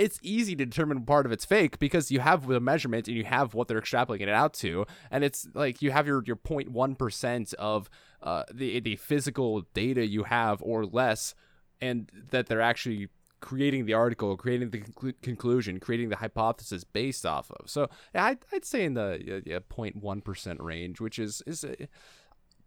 it's 0.00 0.18
easy 0.22 0.56
to 0.56 0.64
determine 0.64 1.04
part 1.04 1.26
of 1.26 1.32
it's 1.32 1.44
fake 1.44 1.78
because 1.78 2.10
you 2.10 2.20
have 2.20 2.46
the 2.46 2.58
measurement 2.58 3.06
and 3.06 3.14
you 3.14 3.24
have 3.24 3.52
what 3.52 3.68
they're 3.68 3.80
extrapolating 3.82 4.22
it 4.22 4.28
out 4.30 4.54
to, 4.54 4.86
and 5.10 5.22
it's 5.22 5.46
like 5.52 5.82
you 5.82 5.90
have 5.90 6.06
your 6.06 6.22
your 6.24 6.36
0.1 6.36 6.98
percent 6.98 7.52
of 7.58 7.90
uh, 8.22 8.44
the 8.52 8.80
the 8.80 8.96
physical 8.96 9.62
data 9.74 10.06
you 10.06 10.24
have 10.24 10.62
or 10.62 10.86
less, 10.86 11.34
and 11.82 12.10
that 12.30 12.46
they're 12.46 12.62
actually 12.62 13.08
creating 13.40 13.84
the 13.84 13.92
article, 13.94 14.36
creating 14.38 14.70
the 14.70 14.80
conclu- 14.80 15.20
conclusion, 15.22 15.80
creating 15.80 16.08
the 16.08 16.16
hypothesis 16.16 16.82
based 16.84 17.26
off 17.26 17.50
of. 17.50 17.68
So 17.68 17.88
I'd, 18.14 18.38
I'd 18.52 18.64
say 18.64 18.84
in 18.84 18.94
the 18.94 19.12
uh, 19.12 19.40
yeah, 19.44 19.58
0.1 19.58 20.24
percent 20.24 20.62
range, 20.62 21.00
which 21.00 21.18
is 21.18 21.42
is. 21.46 21.62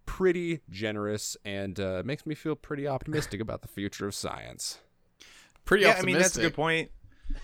Pretty 0.05 0.61
generous 0.69 1.37
and 1.45 1.79
uh, 1.79 2.03
makes 2.05 2.25
me 2.25 2.35
feel 2.35 2.55
pretty 2.55 2.87
optimistic 2.87 3.39
about 3.39 3.61
the 3.61 3.67
future 3.67 4.07
of 4.07 4.15
science. 4.15 4.79
Pretty 5.65 5.85
optimistic. 5.85 6.05
yeah, 6.05 6.11
I 6.11 6.13
mean 6.13 6.21
that's 6.21 6.37
a 6.37 6.41
good 6.41 6.53
point. 6.53 6.91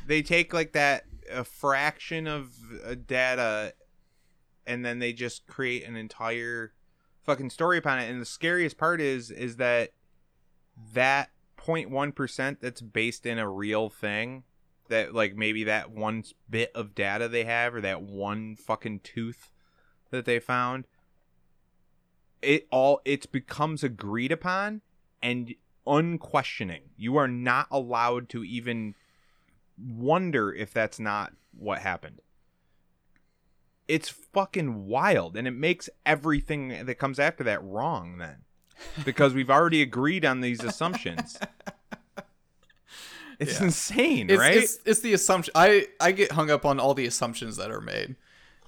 They 0.07 0.21
take 0.21 0.53
like 0.53 0.73
that 0.73 1.05
a 1.31 1.43
fraction 1.43 2.27
of 2.27 2.51
uh, 2.85 2.95
data, 3.05 3.73
and 4.67 4.83
then 4.83 4.99
they 4.99 5.13
just 5.13 5.47
create 5.47 5.87
an 5.87 5.95
entire 5.95 6.73
fucking 7.23 7.49
story 7.49 7.77
upon 7.77 7.99
it. 7.99 8.09
And 8.09 8.21
the 8.21 8.25
scariest 8.25 8.77
part 8.77 9.01
is 9.01 9.31
is 9.31 9.57
that 9.57 9.91
that 10.93 11.29
0.1 11.57 12.15
percent 12.15 12.59
that's 12.61 12.81
based 12.81 13.25
in 13.25 13.39
a 13.39 13.49
real 13.49 13.89
thing. 13.89 14.43
That 14.89 15.13
like 15.13 15.35
maybe 15.35 15.63
that 15.65 15.91
one 15.91 16.23
bit 16.49 16.71
of 16.73 16.95
data 16.95 17.27
they 17.27 17.43
have, 17.45 17.75
or 17.75 17.81
that 17.81 18.01
one 18.01 18.55
fucking 18.55 19.01
tooth 19.01 19.51
that 20.09 20.25
they 20.25 20.39
found. 20.39 20.87
It 22.41 22.67
all 22.71 23.01
it 23.05 23.31
becomes 23.31 23.83
agreed 23.83 24.31
upon 24.31 24.81
and 25.21 25.53
unquestioning. 25.85 26.83
You 26.97 27.17
are 27.17 27.27
not 27.27 27.67
allowed 27.71 28.29
to 28.29 28.43
even 28.43 28.95
wonder 29.77 30.53
if 30.53 30.73
that's 30.73 30.99
not 30.99 31.33
what 31.57 31.79
happened. 31.79 32.21
It's 33.87 34.09
fucking 34.09 34.85
wild 34.85 35.35
and 35.35 35.47
it 35.47 35.51
makes 35.51 35.89
everything 36.05 36.85
that 36.85 36.95
comes 36.95 37.19
after 37.19 37.43
that 37.45 37.63
wrong 37.63 38.17
then. 38.17 38.37
Because 39.03 39.33
we've 39.33 39.49
already 39.49 39.81
agreed 39.81 40.23
on 40.23 40.39
these 40.39 40.63
assumptions. 40.63 41.37
It's 43.39 43.59
Yeah. 43.59 43.65
insane, 43.67 44.29
it's, 44.29 44.39
right? 44.39 44.55
it's 44.57 44.79
it's 44.85 44.99
the 45.01 45.13
assumption. 45.13 45.51
I 45.55 45.87
I 45.99 46.11
get 46.11 46.33
hung 46.33 46.49
up 46.49 46.65
on 46.65 46.79
all 46.79 46.93
the 46.93 47.05
assumptions 47.05 47.55
that 47.57 47.71
are 47.71 47.79
made. 47.81 48.15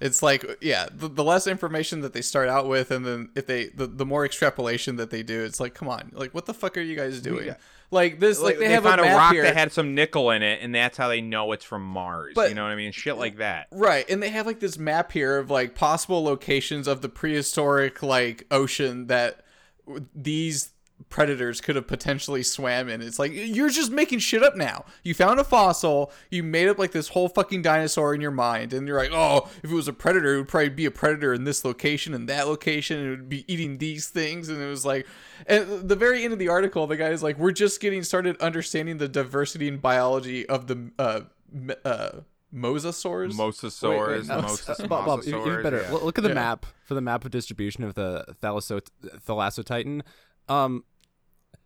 It's 0.02 0.20
like 0.20 0.58
yeah, 0.60 0.88
the, 0.92 1.08
the 1.08 1.22
less 1.22 1.46
information 1.46 2.00
that 2.00 2.12
they 2.12 2.22
start 2.22 2.48
out 2.48 2.68
with, 2.68 2.90
and 2.90 3.06
then 3.06 3.30
if 3.36 3.46
they 3.46 3.66
the, 3.66 3.86
the 3.86 4.04
more 4.04 4.24
extrapolation 4.24 4.96
that 4.96 5.10
they 5.10 5.22
do, 5.22 5.44
it's 5.44 5.60
like 5.60 5.74
come 5.74 5.88
on, 5.88 6.10
like 6.12 6.34
what 6.34 6.46
the 6.46 6.54
fuck 6.54 6.76
are 6.76 6.80
you 6.80 6.96
guys 6.96 7.20
doing? 7.20 7.46
Yeah. 7.46 7.56
Like 7.92 8.18
this, 8.18 8.40
like, 8.40 8.58
they, 8.58 8.70
have 8.70 8.84
found 8.84 9.02
a, 9.02 9.04
a, 9.04 9.14
rock 9.14 9.34
here. 9.34 9.42
that 9.42 9.54
had 9.54 9.70
some 9.70 9.94
nickel 9.94 10.30
in 10.30 10.42
it, 10.42 10.60
and 10.62 10.74
that's 10.74 10.96
how 10.96 11.08
they 11.08 11.20
know 11.20 11.52
it's 11.52 11.64
from 11.64 11.84
Mars. 11.84 12.32
But- 12.34 12.48
you 12.48 12.54
know 12.54 12.62
what 12.62 12.72
I 12.72 12.74
mean? 12.74 12.90
Shit 12.90 13.18
like 13.18 13.36
that. 13.36 13.68
Right, 13.70 14.08
and 14.10 14.22
they 14.22 14.30
have 14.30 14.46
like 14.46 14.60
this 14.60 14.76
map 14.78 15.12
here 15.12 15.38
of 15.38 15.50
like 15.50 15.74
possible 15.74 16.24
locations 16.24 16.88
of 16.88 17.00
the 17.02 17.08
prehistoric 17.08 18.02
like 18.02 18.46
ocean 18.50 19.06
that 19.06 19.44
these 20.14 20.71
predators 21.08 21.60
could 21.60 21.76
have 21.76 21.86
potentially 21.86 22.42
swam 22.42 22.88
in. 22.88 23.02
It's 23.02 23.18
like 23.18 23.32
you're 23.34 23.70
just 23.70 23.90
making 23.90 24.20
shit 24.20 24.42
up 24.42 24.56
now. 24.56 24.84
You 25.02 25.14
found 25.14 25.40
a 25.40 25.44
fossil, 25.44 26.12
you 26.30 26.42
made 26.42 26.68
up 26.68 26.78
like 26.78 26.92
this 26.92 27.08
whole 27.08 27.28
fucking 27.28 27.62
dinosaur 27.62 28.14
in 28.14 28.20
your 28.20 28.30
mind, 28.30 28.72
and 28.72 28.86
you're 28.86 28.98
like, 28.98 29.12
oh, 29.12 29.48
if 29.62 29.70
it 29.70 29.74
was 29.74 29.88
a 29.88 29.92
predator, 29.92 30.34
it 30.34 30.38
would 30.38 30.48
probably 30.48 30.68
be 30.70 30.86
a 30.86 30.90
predator 30.90 31.34
in 31.34 31.44
this 31.44 31.64
location 31.64 32.14
and 32.14 32.28
that 32.28 32.46
location, 32.46 32.98
and 32.98 33.06
it 33.06 33.10
would 33.10 33.28
be 33.28 33.44
eating 33.52 33.78
these 33.78 34.08
things. 34.08 34.48
And 34.48 34.60
it 34.60 34.66
was 34.68 34.84
like, 34.84 35.06
at 35.46 35.88
the 35.88 35.96
very 35.96 36.24
end 36.24 36.32
of 36.32 36.38
the 36.38 36.48
article, 36.48 36.86
the 36.86 36.96
guy's 36.96 37.22
like, 37.22 37.38
we're 37.38 37.52
just 37.52 37.80
getting 37.80 38.02
started 38.02 38.36
understanding 38.40 38.98
the 38.98 39.08
diversity 39.08 39.68
and 39.68 39.80
biology 39.80 40.48
of 40.48 40.66
the 40.66 40.90
uh, 40.98 41.20
uh 41.84 42.10
mosasaurs. 42.54 43.32
Mosasaurs, 43.32 44.08
Wait, 44.08 44.18
wait, 44.18 44.26
no. 44.28 44.42
mos- 44.42 44.68
Uh, 44.68 44.86
Bob, 44.86 45.06
Bob, 45.06 45.20
even 45.26 45.62
better. 45.62 45.82
yeah. 45.82 45.90
Look 45.92 46.04
look 46.04 46.18
at 46.18 46.22
the 46.22 46.30
Yeah. 46.30 46.34
map 46.34 46.66
for 46.84 46.94
the 46.94 47.00
map 47.00 47.24
of 47.24 47.30
distribution 47.30 47.82
of 47.84 47.94
the 47.94 48.24
thalasso 48.42 48.80
thalassotitan. 49.26 50.02
Um, 50.48 50.84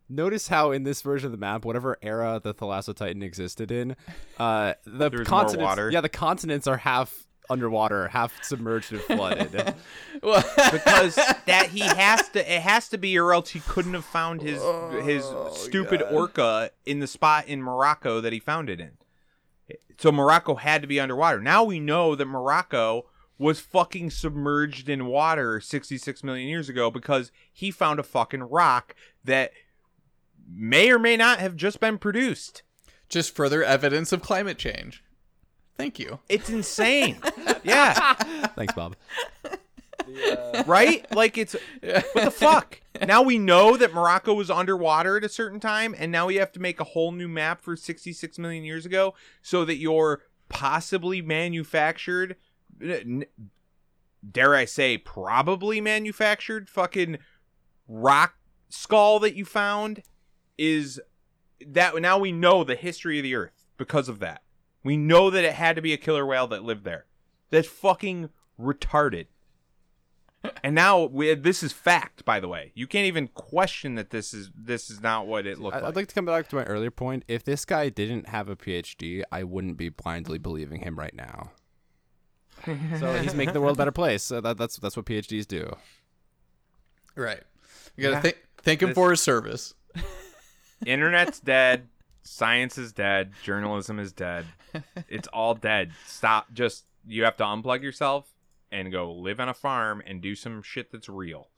notice 0.08 0.48
how 0.48 0.70
in 0.72 0.82
this 0.84 1.02
version 1.02 1.26
of 1.26 1.32
the 1.32 1.38
map, 1.38 1.64
whatever 1.64 1.96
era 2.02 2.40
the 2.42 2.54
thalassotitan 2.54 3.22
existed 3.22 3.70
in, 3.70 3.96
uh, 4.38 4.74
the 4.84 5.08
There 5.10 5.18
more 5.18 5.24
continents, 5.24 5.62
water. 5.64 5.90
yeah, 5.90 6.00
the 6.00 6.08
continents 6.08 6.66
are 6.66 6.76
half 6.78 7.26
underwater, 7.48 8.08
half 8.08 8.32
submerged 8.42 8.92
and 8.92 9.00
flooded. 9.02 9.74
Well, 10.22 10.42
because 10.72 11.14
that 11.46 11.68
he 11.70 11.80
has 11.80 12.28
to 12.30 12.40
it 12.54 12.62
has 12.62 12.88
to 12.88 12.98
be 12.98 13.16
or 13.18 13.32
else 13.32 13.50
he 13.50 13.60
couldn't 13.60 13.94
have 13.94 14.04
found 14.04 14.40
his 14.42 14.60
his 15.04 15.24
Oh, 15.26 15.50
stupid 15.54 16.02
orca 16.02 16.70
in 16.84 16.98
the 17.00 17.06
spot 17.06 17.46
in 17.46 17.62
Morocco 17.62 18.20
that 18.20 18.32
he 18.32 18.40
found 18.40 18.68
it 18.70 18.80
in. 18.80 18.92
So 19.98 20.10
Morocco 20.10 20.54
had 20.56 20.82
to 20.82 20.88
be 20.88 20.98
underwater. 20.98 21.40
Now 21.40 21.64
we 21.64 21.78
know 21.80 22.14
that 22.16 22.26
Morocco 22.26 23.06
was 23.38 23.60
fucking 23.60 24.10
submerged 24.10 24.88
in 24.88 25.06
water 25.06 25.60
66 25.60 26.24
million 26.24 26.48
years 26.48 26.68
ago 26.68 26.90
because 26.90 27.30
he 27.52 27.70
found 27.70 28.00
a 28.00 28.02
fucking 28.02 28.42
rock 28.44 28.94
that 29.24 29.52
may 30.48 30.90
or 30.90 30.98
may 30.98 31.16
not 31.16 31.38
have 31.38 31.56
just 31.56 31.80
been 31.80 31.98
produced. 31.98 32.62
just 33.08 33.34
further 33.34 33.62
evidence 33.62 34.12
of 34.12 34.22
climate 34.22 34.58
change. 34.58 35.02
Thank 35.76 35.98
you. 35.98 36.20
It's 36.28 36.48
insane. 36.48 37.18
yeah. 37.62 38.14
Thanks, 38.56 38.74
Bob. 38.74 38.96
Uh, 39.44 40.62
right? 40.66 41.04
Like 41.14 41.36
it's 41.36 41.54
what 41.82 42.14
the 42.14 42.30
fuck? 42.30 42.80
Now 43.06 43.22
we 43.22 43.38
know 43.38 43.76
that 43.76 43.92
Morocco 43.92 44.32
was 44.34 44.50
underwater 44.50 45.16
at 45.16 45.24
a 45.24 45.28
certain 45.28 45.60
time, 45.60 45.94
and 45.98 46.10
now 46.10 46.26
we 46.26 46.36
have 46.36 46.52
to 46.52 46.60
make 46.60 46.80
a 46.80 46.84
whole 46.84 47.12
new 47.12 47.28
map 47.28 47.60
for 47.60 47.76
66 47.76 48.38
million 48.38 48.64
years 48.64 48.86
ago, 48.86 49.14
so 49.42 49.64
that 49.64 49.76
your 49.76 50.22
possibly 50.48 51.20
manufactured 51.20 52.36
dare 54.32 54.54
I 54.54 54.64
say, 54.64 54.98
probably 54.98 55.80
manufactured 55.80 56.68
fucking 56.68 57.18
rock 57.88 58.34
skull 58.68 59.18
that 59.20 59.34
you 59.34 59.44
found 59.44 60.02
is 60.58 61.00
that 61.66 61.94
now 62.00 62.18
we 62.18 62.32
know 62.32 62.64
the 62.64 62.74
history 62.74 63.18
of 63.18 63.22
the 63.22 63.34
earth 63.34 63.66
because 63.76 64.08
of 64.08 64.18
that. 64.20 64.42
We 64.84 64.96
know 64.96 65.30
that 65.30 65.44
it 65.44 65.54
had 65.54 65.76
to 65.76 65.82
be 65.82 65.92
a 65.92 65.96
killer 65.96 66.24
whale 66.24 66.46
that 66.48 66.62
lived 66.62 66.84
there. 66.84 67.06
That's 67.50 67.66
fucking 67.68 68.30
retarded. 68.60 69.26
And 70.62 70.74
now 70.76 71.04
we, 71.04 71.34
this 71.34 71.62
is 71.64 71.72
fact, 71.72 72.24
by 72.24 72.38
the 72.38 72.46
way. 72.46 72.70
You 72.74 72.86
can't 72.86 73.06
even 73.06 73.26
question 73.28 73.96
that 73.96 74.10
this 74.10 74.32
is 74.32 74.50
this 74.54 74.90
is 74.90 75.00
not 75.00 75.26
what 75.26 75.44
it 75.44 75.58
looked 75.58 75.76
I- 75.76 75.80
like. 75.80 75.88
I'd 75.88 75.96
like 75.96 76.06
to 76.08 76.14
come 76.14 76.24
back 76.26 76.48
to 76.48 76.56
my 76.56 76.62
earlier 76.64 76.90
point. 76.92 77.24
If 77.26 77.42
this 77.42 77.64
guy 77.64 77.88
didn't 77.88 78.28
have 78.28 78.48
a 78.48 78.54
PhD, 78.54 79.22
I 79.32 79.42
wouldn't 79.42 79.76
be 79.76 79.88
blindly 79.88 80.38
believing 80.38 80.82
him 80.82 80.96
right 80.98 81.14
now. 81.14 81.50
so 83.00 83.12
he's 83.20 83.34
making 83.34 83.54
the 83.54 83.60
world 83.60 83.76
a 83.76 83.78
better 83.78 83.90
place. 83.92 84.22
So 84.22 84.40
that, 84.40 84.56
that's 84.56 84.76
that's 84.76 84.96
what 84.96 85.06
PhDs 85.06 85.46
do. 85.48 85.74
Right. 87.16 87.42
You 87.96 88.02
gotta 88.04 88.14
Yeah. 88.16 88.20
thank 88.20 88.36
thank 88.58 88.82
him 88.82 88.90
This- 88.90 88.94
for 88.94 89.10
his 89.10 89.20
service. 89.20 89.74
Internet's 90.84 91.40
dead. 91.40 91.88
Science 92.22 92.76
is 92.76 92.92
dead. 92.92 93.32
Journalism 93.42 93.98
is 93.98 94.12
dead. 94.12 94.46
It's 95.08 95.28
all 95.28 95.54
dead. 95.54 95.92
Stop. 96.06 96.52
Just 96.52 96.84
you 97.06 97.24
have 97.24 97.36
to 97.38 97.44
unplug 97.44 97.82
yourself 97.82 98.34
and 98.70 98.92
go 98.92 99.12
live 99.12 99.40
on 99.40 99.48
a 99.48 99.54
farm 99.54 100.02
and 100.06 100.20
do 100.20 100.34
some 100.34 100.62
shit 100.62 100.90
that's 100.90 101.08
real. 101.08 101.48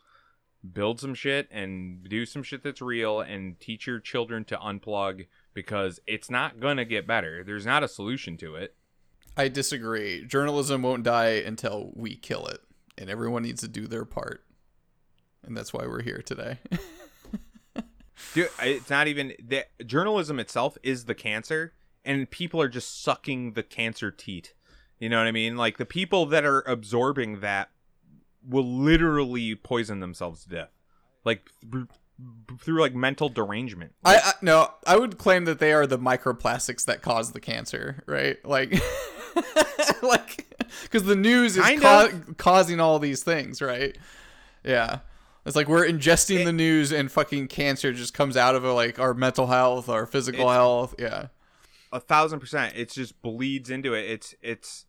Build 0.73 1.01
some 1.01 1.15
shit 1.15 1.49
and 1.51 2.07
do 2.09 2.27
some 2.27 2.43
shit 2.43 2.63
that's 2.63 2.83
real 2.83 3.21
and 3.21 3.59
teach 3.61 3.87
your 3.87 4.01
children 4.01 4.45
to 4.45 4.57
unplug 4.57 5.27
because 5.55 6.01
it's 6.07 6.31
not 6.31 6.61
gonna 6.61 6.85
get 6.85 7.07
better. 7.07 7.43
There's 7.43 7.67
not 7.67 7.83
a 7.83 7.89
solution 7.89 8.37
to 8.39 8.57
it. 8.57 8.75
I 9.37 9.49
disagree. 9.49 10.25
Journalism 10.25 10.83
won't 10.83 11.05
die 11.05 11.43
until 11.47 11.93
we 11.95 12.17
kill 12.17 12.47
it, 12.47 12.61
and 12.99 13.09
everyone 13.09 13.45
needs 13.45 13.61
to 13.61 13.69
do 13.69 13.87
their 13.87 14.05
part. 14.05 14.45
And 15.45 15.57
that's 15.57 15.73
why 15.73 15.87
we're 15.87 16.03
here 16.03 16.23
today. 16.25 16.59
Dude, 18.35 18.51
it's 18.61 18.91
not 18.91 19.09
even 19.09 19.33
the 19.43 19.65
journalism 19.85 20.39
itself 20.39 20.77
is 20.83 21.05
the 21.05 21.15
cancer, 21.15 21.73
and 22.05 22.31
people 22.31 22.61
are 22.61 22.69
just 22.69 23.03
sucking 23.03 23.53
the 23.53 23.63
cancer 23.63 24.11
teat. 24.11 24.55
You 24.99 25.09
know 25.09 25.19
what 25.19 25.27
I 25.27 25.33
mean? 25.33 25.57
Like 25.57 25.79
the 25.79 25.87
people 25.87 26.27
that 26.27 26.45
are 26.45 26.63
absorbing 26.67 27.41
that 27.41 27.71
will 28.47 28.67
literally 28.67 29.55
poison 29.55 30.01
themselves 30.01 30.45
to 30.45 30.49
death, 30.49 30.71
like 31.25 31.51
b- 31.69 31.85
b- 32.19 32.55
through 32.61 32.81
like 32.81 32.95
mental 32.95 33.29
derangement. 33.29 33.93
I, 34.05 34.17
I 34.17 34.33
no, 34.43 34.73
I 34.87 34.97
would 34.97 35.19
claim 35.19 35.45
that 35.45 35.59
they 35.59 35.73
are 35.73 35.87
the 35.87 35.99
microplastics 35.99 36.85
that 36.87 37.03
cause 37.03 37.33
the 37.33 37.41
cancer, 37.41 38.03
right? 38.07 38.45
Like, 38.45 38.73
like 40.03 40.47
because 40.83 41.05
the 41.05 41.17
news 41.17 41.57
is 41.57 41.65
ca- 41.81 42.11
causing 42.37 42.81
all 42.81 42.99
these 42.99 43.23
things, 43.23 43.63
right? 43.63 43.97
Yeah, 44.65 45.01
it's 45.49 45.57
like 45.57 45.69
we're 45.69 45.87
ingesting 45.87 46.45
the 46.45 46.53
news, 46.53 46.93
and 46.93 47.11
fucking 47.11 47.49
cancer 47.49 47.93
just 47.93 48.15
comes 48.15 48.37
out 48.37 48.55
of 48.55 48.65
it, 48.65 48.69
like 48.69 48.99
our 48.99 49.15
mental 49.15 49.47
health, 49.47 49.89
our 49.89 50.07
physical 50.07 50.49
health. 50.51 50.95
Yeah, 50.99 51.29
a 51.93 52.01
thousand 52.01 52.41
percent. 52.41 52.75
It 52.77 52.91
just 52.91 53.21
bleeds 53.23 53.71
into 53.71 53.95
it. 53.95 54.09
It's 54.09 54.35
it's 54.43 54.87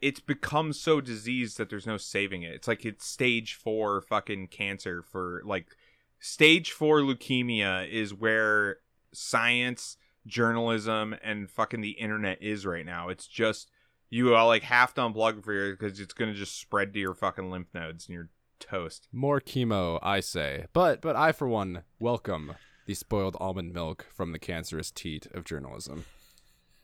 it's 0.00 0.20
become 0.20 0.72
so 0.72 1.00
diseased 1.00 1.58
that 1.58 1.70
there's 1.70 1.86
no 1.86 1.96
saving 1.96 2.42
it. 2.42 2.54
It's 2.54 2.68
like 2.68 2.84
it's 2.84 3.04
stage 3.04 3.54
four 3.54 4.00
fucking 4.00 4.48
cancer 4.48 5.02
for 5.02 5.42
like 5.44 5.76
stage 6.20 6.70
four 6.70 7.00
leukemia 7.00 7.88
is 7.88 8.14
where 8.14 8.78
science, 9.12 9.96
journalism, 10.26 11.16
and 11.22 11.50
fucking 11.50 11.80
the 11.80 11.92
internet 11.92 12.42
is 12.42 12.64
right 12.66 12.86
now. 12.86 13.08
It's 13.08 13.26
just 13.26 13.70
you 14.10 14.34
all 14.34 14.46
like 14.46 14.62
half 14.62 14.94
to 14.94 15.00
unplug 15.00 15.44
for 15.44 15.52
your 15.52 15.76
because 15.76 15.98
it's 16.00 16.14
gonna 16.14 16.34
just 16.34 16.58
spread 16.60 16.92
to 16.94 17.00
your 17.00 17.14
fucking 17.14 17.50
lymph 17.50 17.68
nodes 17.74 18.06
and 18.06 18.14
you're 18.14 18.28
toast. 18.58 19.08
More 19.12 19.40
chemo, 19.40 19.98
I 20.02 20.20
say. 20.20 20.66
But 20.72 21.00
but 21.00 21.16
I 21.16 21.32
for 21.32 21.48
one 21.48 21.82
welcome 21.98 22.54
the 22.86 22.94
spoiled 22.94 23.36
almond 23.38 23.72
milk 23.72 24.06
from 24.14 24.32
the 24.32 24.38
cancerous 24.38 24.90
teat 24.90 25.26
of 25.32 25.44
journalism. 25.44 26.04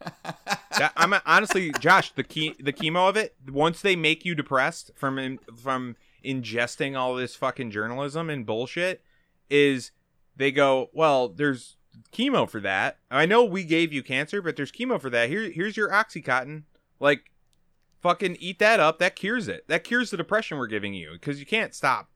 That- 0.78 0.92
I'm 0.96 1.14
honestly, 1.24 1.70
Josh, 1.78 2.12
the 2.12 2.24
key, 2.24 2.54
the 2.58 2.72
chemo 2.72 3.08
of 3.08 3.16
it. 3.16 3.36
Once 3.48 3.80
they 3.80 3.94
make 3.94 4.24
you 4.24 4.34
depressed 4.34 4.90
from 4.96 5.18
in, 5.18 5.38
from 5.56 5.96
ingesting 6.24 6.96
all 6.98 7.14
this 7.14 7.36
fucking 7.36 7.70
journalism 7.70 8.28
and 8.28 8.44
bullshit, 8.44 9.02
is 9.48 9.92
they 10.36 10.50
go, 10.50 10.90
well, 10.92 11.28
there's 11.28 11.76
chemo 12.12 12.50
for 12.50 12.60
that. 12.60 12.98
I 13.08 13.24
know 13.24 13.44
we 13.44 13.62
gave 13.62 13.92
you 13.92 14.02
cancer, 14.02 14.42
but 14.42 14.56
there's 14.56 14.72
chemo 14.72 15.00
for 15.00 15.10
that. 15.10 15.28
Here, 15.28 15.48
here's 15.50 15.76
your 15.76 15.90
oxycontin. 15.90 16.64
Like, 16.98 17.30
fucking 18.04 18.36
eat 18.38 18.60
that 18.60 18.78
up. 18.78 19.00
That 19.00 19.16
cures 19.16 19.48
it. 19.48 19.66
That 19.66 19.82
cures 19.82 20.10
the 20.10 20.16
depression 20.16 20.58
we're 20.58 20.68
giving 20.68 20.94
you 20.94 21.12
because 21.14 21.40
you 21.40 21.46
can't 21.46 21.74
stop. 21.74 22.10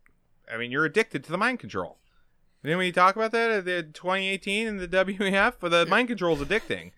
I 0.52 0.56
mean, 0.56 0.70
you're 0.70 0.85
addicted 0.85 1.24
to 1.24 1.32
the 1.32 1.39
mind 1.39 1.59
control. 1.59 1.98
Didn't 2.62 2.78
we 2.78 2.93
talk 2.93 3.16
about 3.16 3.32
that 3.32 3.51
at 3.51 3.65
the 3.65 3.82
2018 3.82 4.66
in 4.66 4.77
the 4.77 4.89
WEF? 4.89 5.55
But 5.59 5.70
the 5.70 5.86
mind 5.86 6.09
control 6.09 6.40
is 6.40 6.47
addicting. 6.47 6.93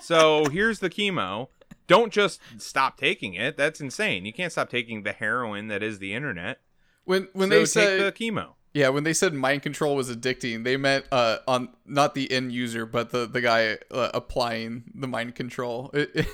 so 0.00 0.44
here's 0.52 0.80
the 0.80 0.90
chemo. 0.90 1.48
Don't 1.86 2.12
just 2.12 2.40
stop 2.58 2.98
taking 2.98 3.34
it. 3.34 3.56
That's 3.56 3.80
insane. 3.80 4.26
You 4.26 4.32
can't 4.32 4.52
stop 4.52 4.68
taking 4.68 5.02
the 5.02 5.12
heroin 5.12 5.68
that 5.68 5.82
is 5.82 5.98
the 5.98 6.12
internet. 6.14 6.60
when 7.04 7.28
when 7.32 7.48
so 7.48 7.54
they 7.54 7.60
take 7.60 7.68
say 7.68 7.98
the 8.02 8.12
chemo. 8.12 8.54
Yeah, 8.76 8.90
when 8.90 9.04
they 9.04 9.14
said 9.14 9.32
mind 9.32 9.62
control 9.62 9.96
was 9.96 10.14
addicting, 10.14 10.64
they 10.64 10.76
meant 10.76 11.06
uh 11.10 11.38
on 11.48 11.70
not 11.86 12.14
the 12.14 12.30
end 12.30 12.52
user, 12.52 12.84
but 12.84 13.08
the 13.08 13.24
the 13.26 13.40
guy 13.40 13.78
uh, 13.90 14.10
applying 14.12 14.84
the 14.94 15.08
mind 15.08 15.34
control. 15.34 15.90
It, 15.94 16.28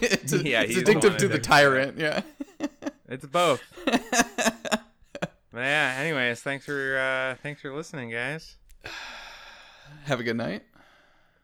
it's, 0.00 0.32
Yeah, 0.32 0.62
it's 0.62 0.74
he's 0.74 0.82
addictive 0.82 1.18
to 1.18 1.28
the 1.28 1.38
tyrant. 1.38 1.96
Yeah. 1.96 2.22
It's 3.08 3.24
both. 3.24 3.62
But 5.50 5.60
yeah. 5.60 5.96
Anyways, 5.98 6.40
thanks 6.40 6.66
for 6.66 6.98
uh, 6.98 7.36
thanks 7.44 7.60
for 7.60 7.72
listening, 7.72 8.10
guys. 8.10 8.56
Have 10.06 10.18
a 10.18 10.24
good 10.24 10.36
night. 10.36 10.62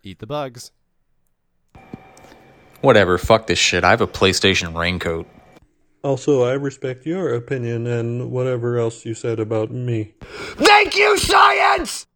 Eat 0.02 0.18
the 0.18 0.26
bugs. 0.26 0.72
Whatever, 2.80 3.18
fuck 3.18 3.46
this 3.46 3.58
shit. 3.58 3.84
I 3.84 3.90
have 3.90 4.00
a 4.00 4.06
PlayStation 4.06 4.76
raincoat. 4.76 5.26
Also, 6.04 6.44
I 6.44 6.52
respect 6.52 7.06
your 7.06 7.32
opinion 7.32 7.86
and 7.86 8.30
whatever 8.30 8.76
else 8.76 9.06
you 9.06 9.14
said 9.14 9.40
about 9.40 9.70
me. 9.70 10.12
Thank 10.20 10.96
you, 10.98 11.16
science! 11.16 12.06